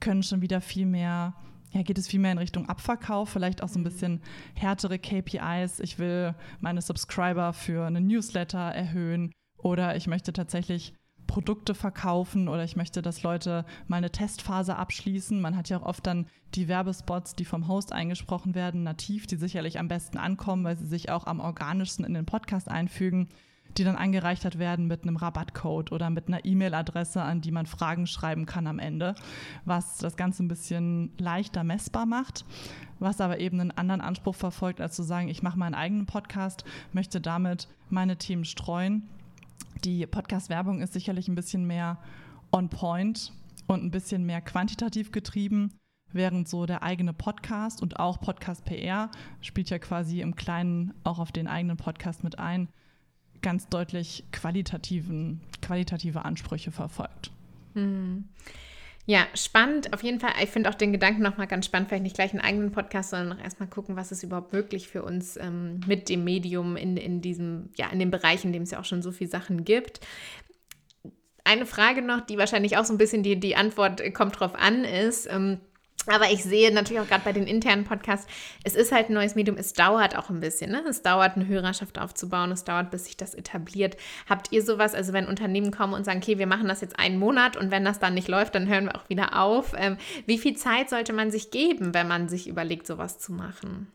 können 0.00 0.22
schon 0.22 0.42
wieder 0.42 0.60
viel 0.60 0.86
mehr, 0.86 1.34
ja, 1.72 1.82
geht 1.82 1.98
es 1.98 2.06
viel 2.06 2.20
mehr 2.20 2.32
in 2.32 2.38
Richtung 2.38 2.68
Abverkauf, 2.68 3.30
vielleicht 3.30 3.62
auch 3.62 3.68
so 3.68 3.80
ein 3.80 3.84
bisschen 3.84 4.20
härtere 4.54 4.98
KPIs. 4.98 5.80
Ich 5.80 5.98
will 5.98 6.34
meine 6.60 6.82
Subscriber 6.82 7.52
für 7.52 7.86
einen 7.86 8.06
Newsletter 8.06 8.60
erhöhen 8.60 9.32
oder 9.56 9.96
ich 9.96 10.06
möchte 10.06 10.32
tatsächlich 10.32 10.94
Produkte 11.28 11.76
verkaufen 11.76 12.48
oder 12.48 12.64
ich 12.64 12.74
möchte, 12.74 13.02
dass 13.02 13.22
Leute 13.22 13.64
mal 13.86 13.98
eine 13.98 14.10
Testphase 14.10 14.74
abschließen. 14.74 15.40
Man 15.40 15.56
hat 15.56 15.68
ja 15.68 15.78
auch 15.78 15.86
oft 15.86 16.04
dann 16.04 16.26
die 16.56 16.66
Werbespots, 16.66 17.34
die 17.34 17.44
vom 17.44 17.68
Host 17.68 17.92
eingesprochen 17.92 18.56
werden, 18.56 18.82
nativ, 18.82 19.28
die 19.28 19.36
sicherlich 19.36 19.78
am 19.78 19.86
besten 19.86 20.18
ankommen, 20.18 20.64
weil 20.64 20.76
sie 20.76 20.86
sich 20.86 21.10
auch 21.10 21.26
am 21.26 21.38
organischsten 21.38 22.04
in 22.04 22.14
den 22.14 22.26
Podcast 22.26 22.68
einfügen. 22.68 23.28
die 23.76 23.84
dann 23.84 23.96
angereichert 23.96 24.58
werden 24.58 24.86
mit 24.86 25.02
einem 25.02 25.16
Rabattcode 25.16 25.92
oder 25.92 26.10
mit 26.10 26.28
einer 26.28 26.44
E-Mail-Adresse, 26.44 27.22
an 27.22 27.42
die 27.42 27.52
man 27.52 27.66
Fragen 27.66 28.06
schreiben 28.06 28.46
kann 28.46 28.66
am 28.66 28.78
Ende, 28.78 29.14
was 29.66 29.98
das 29.98 30.16
Ganze 30.16 30.42
ein 30.42 30.48
bisschen 30.48 31.12
leichter 31.18 31.64
messbar 31.64 32.06
macht, 32.06 32.44
was 32.98 33.20
aber 33.20 33.38
eben 33.38 33.60
einen 33.60 33.70
anderen 33.70 34.00
Anspruch 34.00 34.34
verfolgt, 34.34 34.80
als 34.80 34.96
zu 34.96 35.02
sagen, 35.02 35.28
ich 35.28 35.42
mache 35.42 35.58
meinen 35.58 35.74
eigenen 35.74 36.06
Podcast, 36.06 36.64
möchte 36.92 37.20
damit 37.20 37.68
meine 37.90 38.16
Themen 38.16 38.44
streuen. 38.44 39.06
Die 39.84 40.06
Podcast-Werbung 40.06 40.80
ist 40.80 40.92
sicherlich 40.92 41.28
ein 41.28 41.34
bisschen 41.34 41.66
mehr 41.66 41.98
on 42.52 42.68
point 42.68 43.32
und 43.66 43.84
ein 43.84 43.90
bisschen 43.90 44.24
mehr 44.24 44.40
quantitativ 44.40 45.12
getrieben 45.12 45.72
während 46.12 46.48
so 46.48 46.66
der 46.66 46.82
eigene 46.82 47.12
Podcast 47.12 47.82
und 47.82 47.98
auch 47.98 48.20
Podcast 48.20 48.64
PR 48.64 49.10
spielt 49.40 49.70
ja 49.70 49.78
quasi 49.78 50.20
im 50.20 50.34
Kleinen 50.36 50.94
auch 51.04 51.18
auf 51.18 51.32
den 51.32 51.46
eigenen 51.46 51.76
Podcast 51.76 52.24
mit 52.24 52.38
ein, 52.38 52.68
ganz 53.42 53.68
deutlich 53.68 54.24
qualitativen, 54.32 55.40
qualitative 55.62 56.24
Ansprüche 56.24 56.70
verfolgt. 56.70 57.30
Mhm. 57.74 58.28
Ja, 59.10 59.26
spannend. 59.32 59.94
Auf 59.94 60.02
jeden 60.02 60.20
Fall, 60.20 60.32
ich 60.42 60.50
finde 60.50 60.68
auch 60.68 60.74
den 60.74 60.92
Gedanken 60.92 61.22
nochmal 61.22 61.46
ganz 61.46 61.64
spannend, 61.64 61.88
vielleicht 61.88 62.02
nicht 62.02 62.14
gleich 62.14 62.32
einen 62.32 62.42
eigenen 62.42 62.72
Podcast, 62.72 63.08
sondern 63.08 63.30
noch 63.30 63.42
erstmal 63.42 63.70
gucken, 63.70 63.96
was 63.96 64.12
ist 64.12 64.22
überhaupt 64.22 64.52
wirklich 64.52 64.86
für 64.86 65.02
uns 65.02 65.38
ähm, 65.38 65.80
mit 65.86 66.10
dem 66.10 66.24
Medium 66.24 66.76
in, 66.76 66.98
in 66.98 67.22
diesem, 67.22 67.70
ja, 67.74 67.88
in 67.88 68.00
dem 68.00 68.10
Bereich, 68.10 68.44
in 68.44 68.52
dem 68.52 68.64
es 68.64 68.70
ja 68.70 68.78
auch 68.78 68.84
schon 68.84 69.00
so 69.00 69.10
viele 69.10 69.30
Sachen 69.30 69.64
gibt. 69.64 70.00
Eine 71.42 71.64
Frage 71.64 72.02
noch, 72.02 72.20
die 72.20 72.36
wahrscheinlich 72.36 72.76
auch 72.76 72.84
so 72.84 72.92
ein 72.92 72.98
bisschen 72.98 73.22
die, 73.22 73.40
die 73.40 73.56
Antwort 73.56 74.02
kommt 74.12 74.38
drauf 74.38 74.54
an, 74.54 74.84
ist, 74.84 75.26
ähm, 75.32 75.60
aber 76.08 76.30
ich 76.30 76.42
sehe 76.42 76.72
natürlich 76.72 77.00
auch 77.00 77.08
gerade 77.08 77.24
bei 77.24 77.32
den 77.32 77.46
internen 77.46 77.84
Podcasts, 77.84 78.26
es 78.64 78.74
ist 78.74 78.92
halt 78.92 79.10
ein 79.10 79.14
neues 79.14 79.34
Medium, 79.34 79.56
es 79.56 79.72
dauert 79.72 80.16
auch 80.16 80.30
ein 80.30 80.40
bisschen. 80.40 80.70
Ne? 80.70 80.82
Es 80.88 81.02
dauert, 81.02 81.36
eine 81.36 81.46
Hörerschaft 81.46 81.98
aufzubauen, 81.98 82.50
es 82.52 82.64
dauert, 82.64 82.90
bis 82.90 83.06
sich 83.06 83.16
das 83.16 83.34
etabliert. 83.34 83.96
Habt 84.28 84.52
ihr 84.52 84.62
sowas, 84.62 84.94
also 84.94 85.12
wenn 85.12 85.26
Unternehmen 85.26 85.70
kommen 85.70 85.94
und 85.94 86.04
sagen, 86.04 86.20
okay, 86.22 86.38
wir 86.38 86.46
machen 86.46 86.68
das 86.68 86.80
jetzt 86.80 86.98
einen 86.98 87.18
Monat 87.18 87.56
und 87.56 87.70
wenn 87.70 87.84
das 87.84 87.98
dann 87.98 88.14
nicht 88.14 88.28
läuft, 88.28 88.54
dann 88.54 88.68
hören 88.68 88.86
wir 88.86 88.96
auch 88.96 89.08
wieder 89.08 89.40
auf. 89.40 89.74
Ähm, 89.76 89.96
wie 90.26 90.38
viel 90.38 90.56
Zeit 90.56 90.90
sollte 90.90 91.12
man 91.12 91.30
sich 91.30 91.50
geben, 91.50 91.94
wenn 91.94 92.08
man 92.08 92.28
sich 92.28 92.48
überlegt, 92.48 92.86
sowas 92.86 93.18
zu 93.18 93.32
machen? 93.32 93.88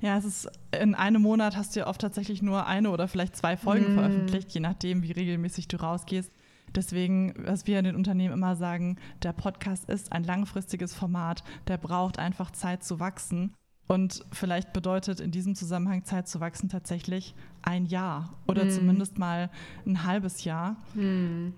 Ja, 0.00 0.16
es 0.16 0.24
ist 0.24 0.48
in 0.78 0.94
einem 0.94 1.22
Monat 1.22 1.56
hast 1.56 1.74
du 1.74 1.80
ja 1.80 1.86
oft 1.86 2.00
tatsächlich 2.00 2.42
nur 2.42 2.66
eine 2.66 2.90
oder 2.90 3.08
vielleicht 3.08 3.36
zwei 3.36 3.56
Folgen 3.56 3.94
mm. 3.94 3.98
veröffentlicht, 3.98 4.50
je 4.50 4.60
nachdem, 4.60 5.02
wie 5.02 5.12
regelmäßig 5.12 5.68
du 5.68 5.76
rausgehst. 5.78 6.30
Deswegen, 6.74 7.34
was 7.38 7.66
wir 7.66 7.78
in 7.78 7.84
den 7.84 7.96
Unternehmen 7.96 8.34
immer 8.34 8.56
sagen, 8.56 8.96
der 9.22 9.32
Podcast 9.32 9.88
ist 9.88 10.12
ein 10.12 10.24
langfristiges 10.24 10.94
Format, 10.94 11.44
der 11.68 11.78
braucht 11.78 12.18
einfach 12.18 12.50
Zeit 12.50 12.82
zu 12.82 13.00
wachsen. 13.00 13.54
Und 13.86 14.24
vielleicht 14.32 14.72
bedeutet 14.72 15.20
in 15.20 15.30
diesem 15.30 15.54
Zusammenhang 15.54 16.04
Zeit 16.04 16.26
zu 16.26 16.40
wachsen 16.40 16.68
tatsächlich 16.68 17.34
ein 17.62 17.84
Jahr 17.84 18.38
oder 18.46 18.64
mm. 18.64 18.70
zumindest 18.70 19.18
mal 19.18 19.50
ein 19.86 20.04
halbes 20.04 20.44
Jahr. 20.44 20.76
Mm. 20.94 21.50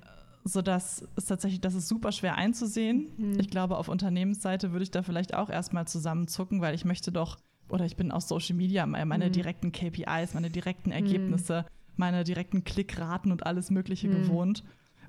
Sodass 0.43 1.07
es 1.17 1.27
tatsächlich, 1.27 1.61
das 1.61 1.75
ist 1.75 1.89
super 1.89 2.11
schwer 2.12 2.37
einzusehen. 2.37 3.09
Mm. 3.17 3.41
Ich 3.41 3.49
glaube, 3.49 3.77
auf 3.77 3.89
Unternehmensseite 3.89 4.73
würde 4.73 4.83
ich 4.83 4.91
da 4.91 5.03
vielleicht 5.03 5.35
auch 5.35 5.51
erstmal 5.51 5.87
zusammenzucken, 5.87 6.61
weil 6.61 6.75
ich 6.75 6.85
möchte 6.85 7.12
doch, 7.12 7.39
oder 7.69 7.85
ich 7.85 7.97
bin 7.97 8.11
aus 8.11 8.27
Social 8.27 8.57
Media, 8.57 8.87
meine 8.87 9.29
mm. 9.29 9.33
direkten 9.33 9.73
KPIs, 9.73 10.35
meine 10.35 10.51
direkten. 10.51 10.91
Ergebnisse, 10.91 11.64
meine 11.95 12.25
direkten 12.25 12.64
Klickraten 12.64 13.31
und 13.31 13.47
alles 13.47 13.71
Mögliche 13.71 14.09
gewohnt. 14.09 14.64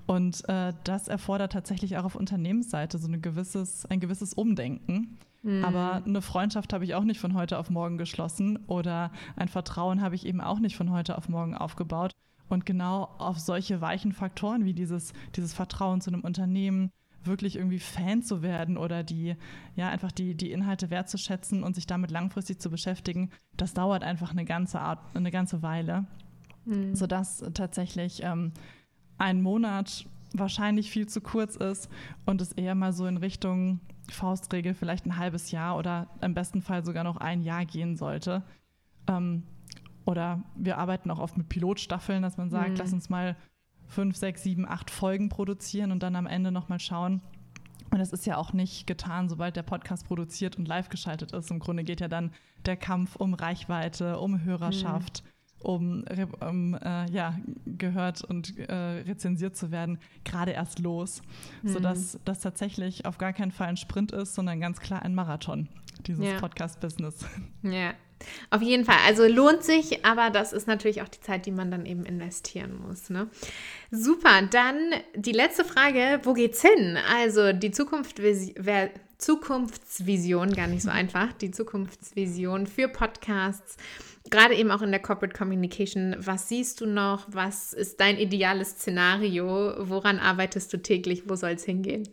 Und 0.07 0.47
äh, 0.47 0.73
das 0.85 1.09
erfordert 1.09 1.51
tatsächlich 1.51 1.97
auch 1.97 2.05
auf 2.05 2.15
Unternehmensseite 2.15 2.97
so 2.97 3.07
ein 3.07 3.21
gewisses, 3.21 3.85
ein 3.85 3.99
gewisses 3.99 4.33
Umdenken. 4.33 5.17
Mhm. 5.43 5.63
Aber 5.63 6.01
eine 6.05 6.21
Freundschaft 6.21 6.73
habe 6.73 6.85
ich 6.85 6.95
auch 6.95 7.03
nicht 7.03 7.19
von 7.19 7.33
heute 7.33 7.59
auf 7.59 7.69
morgen 7.69 7.97
geschlossen 7.97 8.57
oder 8.67 9.11
ein 9.35 9.49
Vertrauen 9.49 10.01
habe 10.01 10.15
ich 10.15 10.25
eben 10.25 10.41
auch 10.41 10.59
nicht 10.59 10.77
von 10.77 10.91
heute 10.91 11.17
auf 11.17 11.29
morgen 11.29 11.55
aufgebaut. 11.55 12.11
Und 12.49 12.65
genau 12.65 13.09
auf 13.17 13.37
solche 13.39 13.81
weichen 13.81 14.13
Faktoren 14.13 14.63
wie 14.63 14.73
dieses, 14.73 15.11
dieses 15.35 15.53
Vertrauen 15.53 15.99
zu 15.99 16.09
einem 16.09 16.21
Unternehmen, 16.21 16.91
wirklich 17.25 17.57
irgendwie 17.57 17.79
Fan 17.79 18.23
zu 18.23 18.41
werden 18.41 18.77
oder 18.77 19.03
die, 19.03 19.35
ja, 19.75 19.89
einfach 19.89 20.13
die, 20.13 20.35
die 20.35 20.51
Inhalte 20.51 20.89
wertzuschätzen 20.89 21.61
und 21.63 21.75
sich 21.75 21.85
damit 21.85 22.09
langfristig 22.09 22.59
zu 22.61 22.69
beschäftigen, 22.69 23.31
das 23.57 23.73
dauert 23.73 24.03
einfach 24.03 24.31
eine 24.31 24.45
ganze 24.45 24.79
Art, 24.79 24.99
eine 25.13 25.31
ganze 25.31 25.61
Weile. 25.61 26.05
Mhm. 26.63 26.95
Sodass 26.95 27.43
tatsächlich 27.53 28.23
ähm, 28.23 28.53
ein 29.17 29.41
Monat 29.41 30.05
wahrscheinlich 30.33 30.91
viel 30.91 31.07
zu 31.07 31.21
kurz 31.21 31.55
ist 31.55 31.89
und 32.25 32.41
es 32.41 32.51
eher 32.51 32.75
mal 32.75 32.93
so 32.93 33.05
in 33.05 33.17
Richtung 33.17 33.79
Faustregel 34.09 34.73
vielleicht 34.73 35.05
ein 35.05 35.17
halbes 35.17 35.51
Jahr 35.51 35.77
oder 35.77 36.07
im 36.21 36.33
besten 36.33 36.61
Fall 36.61 36.85
sogar 36.85 37.03
noch 37.03 37.17
ein 37.17 37.41
Jahr 37.41 37.65
gehen 37.65 37.95
sollte. 37.95 38.43
Ähm, 39.07 39.43
oder 40.05 40.43
wir 40.55 40.77
arbeiten 40.77 41.11
auch 41.11 41.19
oft 41.19 41.37
mit 41.37 41.49
Pilotstaffeln, 41.49 42.21
dass 42.21 42.37
man 42.37 42.49
sagt, 42.49 42.71
mhm. 42.71 42.75
lass 42.77 42.93
uns 42.93 43.09
mal 43.09 43.35
fünf, 43.87 44.15
sechs, 44.15 44.43
sieben, 44.43 44.67
acht 44.67 44.89
Folgen 44.89 45.29
produzieren 45.29 45.91
und 45.91 46.03
dann 46.03 46.15
am 46.15 46.27
Ende 46.27 46.51
nochmal 46.51 46.79
schauen. 46.79 47.21
Und 47.89 47.99
das 47.99 48.11
ist 48.11 48.25
ja 48.25 48.37
auch 48.37 48.53
nicht 48.53 48.85
getan, 48.85 49.29
sobald 49.29 49.55
der 49.55 49.63
Podcast 49.63 50.07
produziert 50.07 50.57
und 50.57 50.67
live 50.67 50.89
geschaltet 50.89 51.31
ist. 51.31 51.51
Im 51.51 51.59
Grunde 51.59 51.83
geht 51.83 52.01
ja 52.01 52.09
dann 52.09 52.31
der 52.65 52.75
Kampf 52.75 53.15
um 53.15 53.33
Reichweite, 53.33 54.19
um 54.19 54.43
Hörerschaft. 54.43 55.23
Mhm 55.23 55.36
um, 55.59 56.05
um 56.39 56.73
äh, 56.75 57.09
ja, 57.09 57.37
gehört 57.65 58.23
und 58.23 58.57
äh, 58.57 58.73
rezensiert 58.73 59.55
zu 59.55 59.71
werden, 59.71 59.99
gerade 60.23 60.51
erst 60.51 60.79
los. 60.79 61.21
Mhm. 61.63 61.69
Sodass 61.69 62.19
das 62.25 62.39
tatsächlich 62.39 63.05
auf 63.05 63.17
gar 63.17 63.33
keinen 63.33 63.51
Fall 63.51 63.67
ein 63.67 63.77
Sprint 63.77 64.11
ist, 64.11 64.35
sondern 64.35 64.59
ganz 64.59 64.79
klar 64.79 65.01
ein 65.01 65.15
Marathon, 65.15 65.67
dieses 66.05 66.25
ja. 66.25 66.39
Podcast-Business. 66.39 67.25
Ja. 67.63 67.93
Auf 68.49 68.61
jeden 68.61 68.85
Fall. 68.85 68.97
Also 69.05 69.25
lohnt 69.25 69.63
sich, 69.63 70.05
aber 70.05 70.29
das 70.29 70.53
ist 70.53 70.67
natürlich 70.67 71.01
auch 71.01 71.07
die 71.07 71.21
Zeit, 71.21 71.45
die 71.45 71.51
man 71.51 71.71
dann 71.71 71.85
eben 71.85 72.05
investieren 72.05 72.79
muss. 72.87 73.09
Ne? 73.09 73.29
Super. 73.91 74.41
Dann 74.49 74.77
die 75.15 75.31
letzte 75.31 75.63
Frage: 75.63 76.19
Wo 76.23 76.33
geht's 76.33 76.61
hin? 76.61 76.97
Also 77.11 77.53
die 77.53 77.71
Zukunft, 77.71 78.21
Zukunftsvision, 79.17 80.53
gar 80.53 80.67
nicht 80.67 80.83
so 80.83 80.89
einfach, 80.91 81.33
die 81.33 81.51
Zukunftsvision 81.51 82.67
für 82.67 82.87
Podcasts 82.87 83.77
gerade 84.29 84.55
eben 84.55 84.71
auch 84.71 84.81
in 84.81 84.91
der 84.91 85.01
Corporate 85.01 85.37
Communication, 85.37 86.15
was 86.19 86.49
siehst 86.49 86.81
du 86.81 86.85
noch? 86.85 87.25
Was 87.29 87.73
ist 87.73 87.99
dein 87.99 88.17
ideales 88.17 88.71
Szenario? 88.71 89.73
Woran 89.79 90.19
arbeitest 90.19 90.71
du 90.73 90.77
täglich? 90.81 91.29
Wo 91.29 91.35
soll 91.35 91.51
es 91.51 91.65
hingehen? 91.65 92.07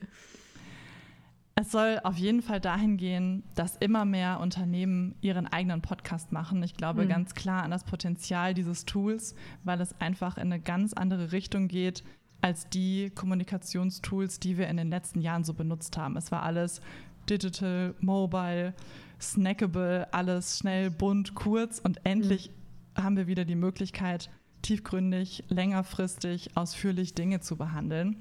Es 1.57 1.71
soll 1.71 2.01
auf 2.03 2.17
jeden 2.17 2.43
Fall 2.43 2.61
dahin 2.61 2.97
gehen, 2.97 3.45
dass 3.55 3.77
immer 3.77 4.05
mehr 4.05 4.41
Unternehmen 4.41 5.15
ihren 5.21 5.47
eigenen 5.47 5.83
Podcast 5.83 6.33
machen. 6.33 6.63
Ich 6.65 6.75
glaube 6.75 7.05
mhm. 7.05 7.09
ganz 7.09 7.35
klar 7.35 7.63
an 7.63 7.71
das 7.71 7.85
Potenzial 7.85 8.55
dieses 8.55 8.87
Tools, 8.87 9.37
weil 9.63 9.81
es 9.81 10.01
einfach 10.01 10.37
in 10.37 10.53
eine 10.53 10.61
ganz 10.61 10.93
andere 10.95 11.31
Richtung 11.31 11.69
geht 11.69 12.03
als 12.41 12.69
die 12.69 13.11
Kommunikationstools, 13.11 14.41
die 14.41 14.59
wir 14.59 14.69
in 14.69 14.77
den 14.77 14.91
letzten 14.91 15.21
Jahren 15.21 15.45
so 15.45 15.55
benutzt 15.55 15.97
haben. 15.97 16.17
Es 16.17 16.33
war 16.33 16.43
alles 16.43 16.81
digital, 17.31 17.95
mobile, 18.01 18.75
snackable, 19.21 20.13
alles 20.13 20.59
schnell, 20.59 20.91
bunt, 20.91 21.35
kurz 21.35 21.79
und 21.79 22.05
endlich 22.05 22.51
mhm. 22.97 23.03
haben 23.03 23.17
wir 23.17 23.27
wieder 23.29 23.45
die 23.45 23.55
Möglichkeit, 23.55 24.29
tiefgründig, 24.63 25.45
längerfristig, 25.49 26.57
ausführlich 26.57 27.15
Dinge 27.15 27.41
zu 27.41 27.57
behandeln. 27.57 28.17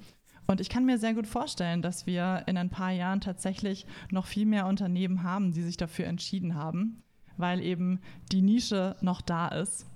Und 0.47 0.59
ich 0.59 0.69
kann 0.69 0.85
mir 0.85 0.97
sehr 0.97 1.13
gut 1.13 1.27
vorstellen, 1.27 1.81
dass 1.81 2.05
wir 2.05 2.43
in 2.47 2.57
ein 2.57 2.69
paar 2.69 2.91
Jahren 2.91 3.21
tatsächlich 3.21 3.85
noch 4.11 4.25
viel 4.25 4.45
mehr 4.45 4.67
Unternehmen 4.67 5.23
haben, 5.23 5.53
die 5.53 5.61
sich 5.61 5.77
dafür 5.77 6.05
entschieden 6.05 6.55
haben, 6.55 7.01
weil 7.37 7.61
eben 7.61 7.99
die 8.31 8.41
Nische 8.41 8.95
noch 9.01 9.21
da 9.21 9.47
ist. 9.47 9.87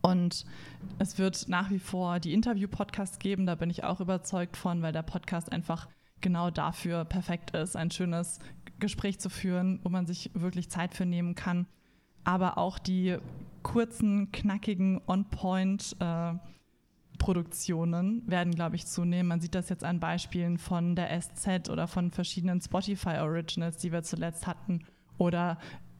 Und 0.00 0.44
es 0.98 1.18
wird 1.18 1.48
nach 1.48 1.70
wie 1.70 1.78
vor 1.78 2.20
die 2.20 2.32
Interview-Podcasts 2.32 3.18
geben, 3.18 3.46
da 3.46 3.54
bin 3.54 3.70
ich 3.70 3.84
auch 3.84 4.00
überzeugt 4.00 4.56
von, 4.56 4.82
weil 4.82 4.92
der 4.92 5.02
Podcast 5.02 5.50
einfach 5.50 5.88
genau 6.20 6.50
dafür 6.50 7.04
perfekt 7.04 7.50
ist, 7.50 7.76
ein 7.76 7.90
schönes 7.90 8.38
Gespräch 8.78 9.18
zu 9.18 9.28
führen, 9.28 9.80
wo 9.82 9.88
man 9.88 10.06
sich 10.06 10.30
wirklich 10.34 10.70
Zeit 10.70 10.94
für 10.94 11.06
nehmen 11.06 11.34
kann. 11.34 11.66
Aber 12.24 12.58
auch 12.58 12.78
die 12.78 13.18
kurzen, 13.62 14.30
knackigen, 14.32 15.00
on-point 15.06 15.96
äh, 16.00 16.34
Produktionen 17.22 18.28
werden, 18.28 18.52
glaube 18.52 18.74
ich, 18.74 18.84
zunehmen. 18.84 19.28
Man 19.28 19.40
sieht 19.40 19.54
das 19.54 19.68
jetzt 19.68 19.84
an 19.84 20.00
Beispielen 20.00 20.58
von 20.58 20.96
der 20.96 21.20
SZ 21.20 21.70
oder 21.70 21.86
von 21.86 22.10
verschiedenen 22.10 22.60
Spotify 22.60 23.18
Originals, 23.20 23.76
die 23.76 23.92
wir 23.92 24.02
zuletzt 24.02 24.48
hatten. 24.48 24.80
Oder 25.18 25.56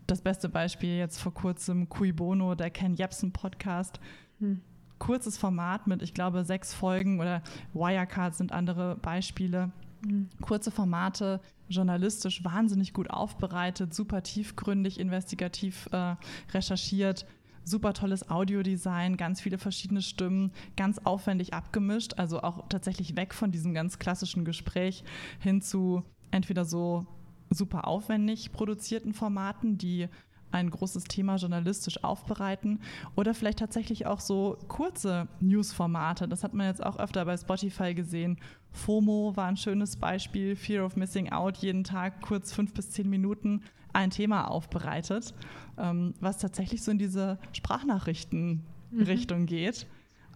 das 0.09 0.21
beste 0.21 0.49
Beispiel 0.49 0.99
jetzt 0.99 1.21
vor 1.21 1.33
kurzem 1.33 1.89
Cui 1.89 2.11
Bono, 2.11 2.57
der 2.57 2.71
Ken 2.71 2.97
Jebsen 2.97 3.31
Podcast. 3.33 4.01
Hm. 4.41 4.63
Kurzes 4.99 5.39
Format 5.39 5.87
mit, 5.87 6.03
ich 6.03 6.13
glaube, 6.13 6.45
sechs 6.45 6.75
Folgen 6.75 7.21
oder 7.21 7.41
Wirecard 7.73 8.35
sind 8.35 8.51
andere 8.51 8.97
Beispiele. 8.97 9.71
Hm. 10.05 10.29
Kurze 10.41 10.73
Formate, 10.73 11.41
journalistisch 11.69 12.45
wahnsinnig 12.45 12.93
gut 12.95 13.11
aufbereitet, 13.11 13.95
super 13.95 14.25
tiefgründig, 14.25 14.99
investigativ 14.99 15.89
äh, 15.93 16.17
recherchiert, 16.53 17.27
super 17.65 17.93
tolles 17.93 18.31
Audiodesign, 18.31 19.17
ganz 19.17 19.41
viele 19.41 19.59
verschiedene 19.59 20.03
Stimmen, 20.03 20.53
ganz 20.77 20.99
aufwendig 20.99 21.55
abgemischt, 21.55 22.15
also 22.19 22.43
auch 22.43 22.69
tatsächlich 22.69 23.17
weg 23.17 23.35
von 23.35 23.53
diesem 23.53 23.75
ganz 23.75 23.99
klassischen 23.99 24.45
Gespräch 24.45 25.05
hin 25.39 25.61
zu 25.61 26.03
entweder 26.31 26.65
so 26.65 27.07
super 27.51 27.87
aufwendig 27.87 28.53
produzierten 28.53 29.13
Formaten, 29.13 29.79
die 29.79 30.09
ein 30.53 30.71
großes 30.71 31.05
Thema 31.05 31.37
journalistisch 31.37 32.05
aufbereiten 32.05 32.81
oder 33.17 33.35
vielleicht 33.35 33.59
tatsächlich 33.59 34.07
auch 34.07 34.21
so 34.21 34.59
kurze 34.69 35.29
Newsformate. 35.41 36.29
Das 36.29 36.45
hat 36.45 36.55
man 36.55 36.67
jetzt 36.67 36.85
auch 36.85 36.99
öfter 36.99 37.25
bei 37.25 37.37
Spotify 37.37 37.95
gesehen. 37.95 38.39
FOMO 38.71 39.37
war 39.37 39.47
ein 39.47 39.57
schönes 39.57 39.97
Beispiel, 39.97 40.57
Fear 40.57 40.85
of 40.85 40.97
Missing 40.97 41.31
Out, 41.31 41.59
jeden 41.59 41.85
Tag 41.85 42.23
kurz 42.23 42.53
fünf 42.53 42.73
bis 42.75 42.91
zehn 42.91 43.09
Minuten 43.09 43.63
ein 43.93 44.11
Thema 44.11 44.49
aufbereitet, 44.49 45.35
ähm, 45.79 46.15
was 46.21 46.39
tatsächlich 46.39 46.83
so 46.83 46.91
in 46.91 46.99
diese 46.99 47.39
Sprachnachrichten-Richtung 47.53 49.41
mhm. 49.43 49.47
geht. 49.47 49.87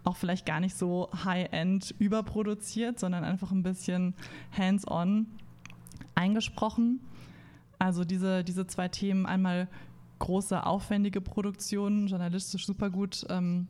Auch 0.04 0.16
vielleicht 0.16 0.46
gar 0.46 0.61
nicht 0.61 0.76
so 0.76 1.11
high-end 1.24 1.94
überproduziert, 1.98 2.98
sondern 2.98 3.24
einfach 3.24 3.50
ein 3.50 3.62
bisschen 3.62 4.14
hands-on 4.57 5.26
eingesprochen. 6.14 7.00
Also 7.78 8.04
diese, 8.04 8.44
diese 8.44 8.66
zwei 8.66 8.88
Themen, 8.88 9.26
einmal 9.26 9.68
große, 10.18 10.64
aufwendige 10.64 11.20
Produktionen, 11.20 12.07
journalistisch 12.07 12.66
super 12.66 12.88
gut 12.90 13.26
ähm, 13.28 13.68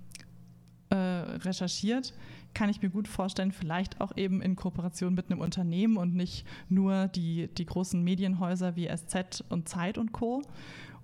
äh, 0.90 0.96
recherchiert, 0.96 2.14
kann 2.56 2.70
ich 2.70 2.80
mir 2.80 2.88
gut 2.88 3.06
vorstellen, 3.06 3.52
vielleicht 3.52 4.00
auch 4.00 4.16
eben 4.16 4.40
in 4.40 4.56
Kooperation 4.56 5.12
mit 5.12 5.30
einem 5.30 5.40
Unternehmen 5.40 5.98
und 5.98 6.14
nicht 6.14 6.46
nur 6.70 7.06
die, 7.08 7.48
die 7.48 7.66
großen 7.66 8.02
Medienhäuser 8.02 8.76
wie 8.76 8.88
SZ 8.88 9.44
und 9.50 9.68
Zeit 9.68 9.98
und 9.98 10.12
Co. 10.12 10.42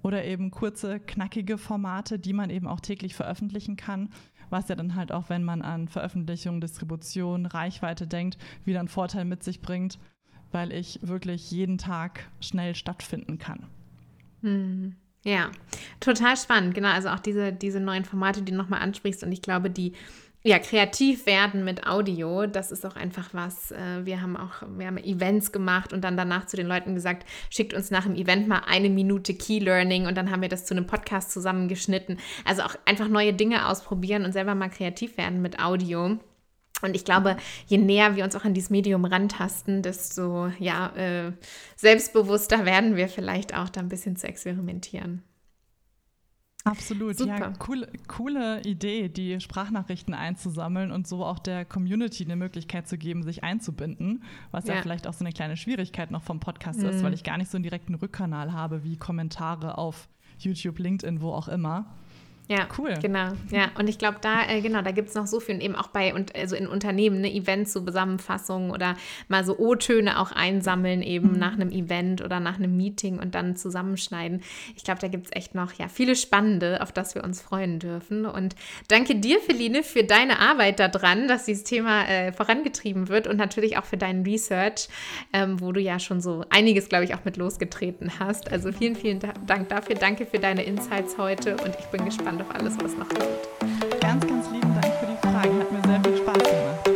Oder 0.02 0.24
eben 0.24 0.50
kurze, 0.50 0.98
knackige 0.98 1.58
Formate, 1.58 2.18
die 2.18 2.32
man 2.32 2.48
eben 2.48 2.66
auch 2.66 2.80
täglich 2.80 3.14
veröffentlichen 3.14 3.76
kann, 3.76 4.08
was 4.48 4.68
ja 4.68 4.76
dann 4.76 4.96
halt 4.96 5.12
auch, 5.12 5.28
wenn 5.28 5.44
man 5.44 5.60
an 5.60 5.88
Veröffentlichung, 5.88 6.62
Distribution, 6.62 7.44
Reichweite 7.44 8.06
denkt, 8.06 8.38
wieder 8.64 8.78
einen 8.78 8.88
Vorteil 8.88 9.26
mit 9.26 9.44
sich 9.44 9.60
bringt, 9.60 9.98
weil 10.52 10.72
ich 10.72 11.00
wirklich 11.02 11.50
jeden 11.50 11.76
Tag 11.76 12.30
schnell 12.40 12.74
stattfinden 12.74 13.36
kann. 13.36 13.66
Mhm. 14.40 14.96
Ja, 15.22 15.50
total 16.00 16.38
spannend. 16.38 16.74
Genau, 16.74 16.88
also 16.88 17.10
auch 17.10 17.20
diese, 17.20 17.52
diese 17.52 17.78
neuen 17.78 18.06
Formate, 18.06 18.40
die 18.40 18.52
du 18.52 18.58
nochmal 18.58 18.80
ansprichst. 18.80 19.22
Und 19.22 19.32
ich 19.32 19.42
glaube, 19.42 19.68
die 19.68 19.92
ja, 20.44 20.58
kreativ 20.58 21.26
werden 21.26 21.64
mit 21.64 21.86
Audio, 21.86 22.46
das 22.46 22.72
ist 22.72 22.84
auch 22.84 22.96
einfach 22.96 23.30
was. 23.32 23.70
Äh, 23.70 24.04
wir 24.04 24.20
haben 24.20 24.36
auch, 24.36 24.62
wir 24.76 24.86
haben 24.86 24.98
Events 24.98 25.52
gemacht 25.52 25.92
und 25.92 26.02
dann 26.02 26.16
danach 26.16 26.46
zu 26.46 26.56
den 26.56 26.66
Leuten 26.66 26.94
gesagt, 26.94 27.28
schickt 27.48 27.74
uns 27.74 27.90
nach 27.92 28.04
dem 28.04 28.16
Event 28.16 28.48
mal 28.48 28.62
eine 28.66 28.90
Minute 28.90 29.34
Key 29.34 29.60
Learning 29.60 30.06
und 30.06 30.16
dann 30.16 30.30
haben 30.30 30.42
wir 30.42 30.48
das 30.48 30.64
zu 30.64 30.74
einem 30.74 30.86
Podcast 30.86 31.30
zusammengeschnitten. 31.30 32.18
Also 32.44 32.62
auch 32.62 32.74
einfach 32.86 33.08
neue 33.08 33.32
Dinge 33.32 33.68
ausprobieren 33.68 34.24
und 34.24 34.32
selber 34.32 34.56
mal 34.56 34.68
kreativ 34.68 35.16
werden 35.16 35.42
mit 35.42 35.60
Audio. 35.60 36.18
Und 36.82 36.96
ich 36.96 37.04
glaube, 37.04 37.36
je 37.66 37.78
näher 37.78 38.16
wir 38.16 38.24
uns 38.24 38.34
auch 38.34 38.44
an 38.44 38.54
dieses 38.54 38.70
Medium 38.70 39.04
rantasten, 39.04 39.82
desto 39.82 40.48
ja, 40.58 40.88
äh, 40.96 41.32
selbstbewusster 41.76 42.64
werden 42.64 42.96
wir 42.96 43.08
vielleicht 43.08 43.56
auch 43.56 43.68
da 43.68 43.80
ein 43.80 43.88
bisschen 43.88 44.16
zu 44.16 44.26
experimentieren. 44.26 45.22
Absolut, 46.64 47.18
Super. 47.18 47.38
ja, 47.38 47.52
coole, 47.58 47.88
coole 48.06 48.62
Idee, 48.62 49.08
die 49.08 49.40
Sprachnachrichten 49.40 50.14
einzusammeln 50.14 50.92
und 50.92 51.08
so 51.08 51.24
auch 51.24 51.40
der 51.40 51.64
Community 51.64 52.24
eine 52.24 52.36
Möglichkeit 52.36 52.86
zu 52.86 52.96
geben, 52.96 53.24
sich 53.24 53.42
einzubinden, 53.42 54.22
was 54.52 54.66
ja, 54.66 54.76
ja 54.76 54.82
vielleicht 54.82 55.08
auch 55.08 55.12
so 55.12 55.24
eine 55.24 55.32
kleine 55.32 55.56
Schwierigkeit 55.56 56.12
noch 56.12 56.22
vom 56.22 56.38
Podcast 56.38 56.80
mhm. 56.80 56.90
ist, 56.90 57.02
weil 57.02 57.14
ich 57.14 57.24
gar 57.24 57.36
nicht 57.36 57.50
so 57.50 57.56
einen 57.56 57.64
direkten 57.64 57.94
Rückkanal 57.94 58.52
habe 58.52 58.84
wie 58.84 58.96
Kommentare 58.96 59.76
auf 59.76 60.08
YouTube, 60.38 60.78
LinkedIn, 60.78 61.20
wo 61.20 61.32
auch 61.32 61.48
immer. 61.48 61.86
Ja, 62.48 62.66
cool. 62.76 62.94
Genau, 63.00 63.28
ja. 63.50 63.70
Und 63.78 63.88
ich 63.88 63.98
glaube, 63.98 64.18
da, 64.20 64.48
äh, 64.48 64.60
genau, 64.60 64.82
da 64.82 64.90
gibt 64.90 65.08
es 65.08 65.14
noch 65.14 65.26
so 65.26 65.38
viel 65.38 65.54
und 65.54 65.60
eben 65.60 65.76
auch 65.76 65.86
bei 65.86 66.12
und 66.12 66.34
also 66.34 66.56
in 66.56 66.66
Unternehmen, 66.66 67.20
ne, 67.20 67.32
Events, 67.32 67.72
so 67.72 67.80
Zusammenfassungen 67.80 68.72
oder 68.72 68.96
mal 69.28 69.44
so 69.44 69.56
O-Töne 69.58 70.18
auch 70.18 70.32
einsammeln, 70.32 71.02
eben 71.02 71.32
mhm. 71.32 71.38
nach 71.38 71.52
einem 71.52 71.70
Event 71.70 72.20
oder 72.20 72.40
nach 72.40 72.56
einem 72.56 72.76
Meeting 72.76 73.20
und 73.20 73.34
dann 73.36 73.54
zusammenschneiden. 73.56 74.42
Ich 74.76 74.82
glaube, 74.82 75.00
da 75.00 75.08
gibt 75.08 75.26
es 75.26 75.32
echt 75.32 75.54
noch 75.54 75.72
ja, 75.74 75.86
viele 75.88 76.16
Spannende, 76.16 76.82
auf 76.82 76.90
das 76.90 77.14
wir 77.14 77.22
uns 77.22 77.40
freuen 77.40 77.78
dürfen. 77.78 78.26
Und 78.26 78.56
danke 78.88 79.14
dir, 79.14 79.38
Feline, 79.40 79.82
für 79.84 80.02
deine 80.02 80.40
Arbeit 80.40 80.80
daran, 80.80 81.28
dass 81.28 81.44
dieses 81.44 81.64
Thema 81.64 82.06
äh, 82.08 82.32
vorangetrieben 82.32 83.08
wird 83.08 83.28
und 83.28 83.36
natürlich 83.36 83.78
auch 83.78 83.84
für 83.84 83.96
deinen 83.96 84.24
Research, 84.24 84.88
ähm, 85.32 85.60
wo 85.60 85.70
du 85.70 85.80
ja 85.80 86.00
schon 86.00 86.20
so 86.20 86.44
einiges, 86.50 86.88
glaube 86.88 87.04
ich, 87.04 87.14
auch 87.14 87.24
mit 87.24 87.36
losgetreten 87.36 88.18
hast. 88.18 88.50
Also 88.50 88.72
vielen, 88.72 88.96
vielen 88.96 89.20
Dank 89.46 89.68
dafür. 89.68 89.94
Danke 89.94 90.26
für 90.26 90.38
deine 90.38 90.64
Insights 90.64 91.16
heute 91.16 91.56
und 91.56 91.74
ich 91.78 91.86
bin 91.86 92.04
gespannt 92.04 92.31
auf 92.40 92.54
alles, 92.54 92.74
was 92.82 92.96
noch 92.96 93.08
kommt. 93.08 94.00
Ganz, 94.00 94.26
ganz 94.26 94.50
lieben 94.50 94.74
Dank 94.80 94.94
für 95.00 95.06
die 95.06 95.16
Fragen. 95.20 95.58
Hat 95.58 95.72
mir 95.72 95.82
sehr 95.86 96.00
viel 96.02 96.16
Spaß 96.16 96.38
gemacht. 96.38 96.92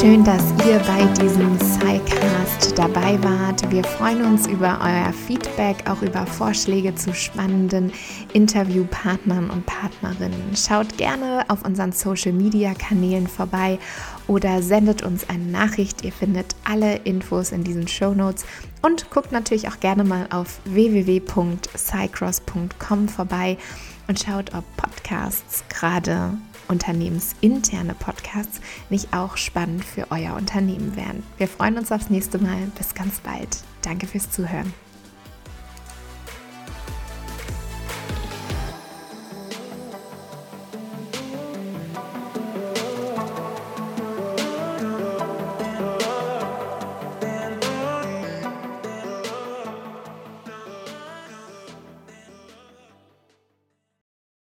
Schön, 0.00 0.24
dass 0.24 0.42
ihr 0.66 0.78
bei 0.86 1.04
diesem 1.20 1.58
SciCast 1.58 2.78
dabei 2.78 3.22
wart. 3.22 3.70
Wir 3.70 3.84
freuen 3.84 4.24
uns 4.24 4.46
über 4.46 4.78
euer 4.82 5.12
Feedback, 5.12 5.76
auch 5.90 6.00
über 6.00 6.26
Vorschläge 6.26 6.94
zu 6.94 7.12
spannenden 7.12 7.92
Interviewpartnern 8.32 9.50
und 9.50 9.66
Partnerinnen. 9.66 10.56
Schaut 10.56 10.96
gerne 10.96 11.44
auf 11.48 11.64
unseren 11.66 11.92
Social-Media-Kanälen 11.92 13.26
vorbei 13.26 13.78
oder 14.30 14.62
sendet 14.62 15.02
uns 15.02 15.28
eine 15.28 15.44
Nachricht. 15.44 16.04
Ihr 16.04 16.12
findet 16.12 16.54
alle 16.62 16.98
Infos 16.98 17.50
in 17.50 17.64
diesen 17.64 17.88
Show 17.88 18.14
Notes 18.14 18.46
und 18.80 19.10
guckt 19.10 19.32
natürlich 19.32 19.66
auch 19.66 19.80
gerne 19.80 20.04
mal 20.04 20.28
auf 20.30 20.60
www.cycross.com 20.66 23.08
vorbei 23.08 23.58
und 24.06 24.20
schaut, 24.20 24.54
ob 24.54 24.62
Podcasts, 24.76 25.64
gerade 25.68 26.34
unternehmensinterne 26.68 27.94
Podcasts, 27.94 28.60
nicht 28.88 29.12
auch 29.12 29.36
spannend 29.36 29.84
für 29.84 30.12
euer 30.12 30.36
Unternehmen 30.36 30.94
wären. 30.94 31.24
Wir 31.36 31.48
freuen 31.48 31.76
uns 31.76 31.90
aufs 31.90 32.08
nächste 32.08 32.38
Mal. 32.38 32.70
Bis 32.78 32.94
ganz 32.94 33.18
bald. 33.18 33.48
Danke 33.82 34.06
fürs 34.06 34.30
Zuhören. 34.30 34.72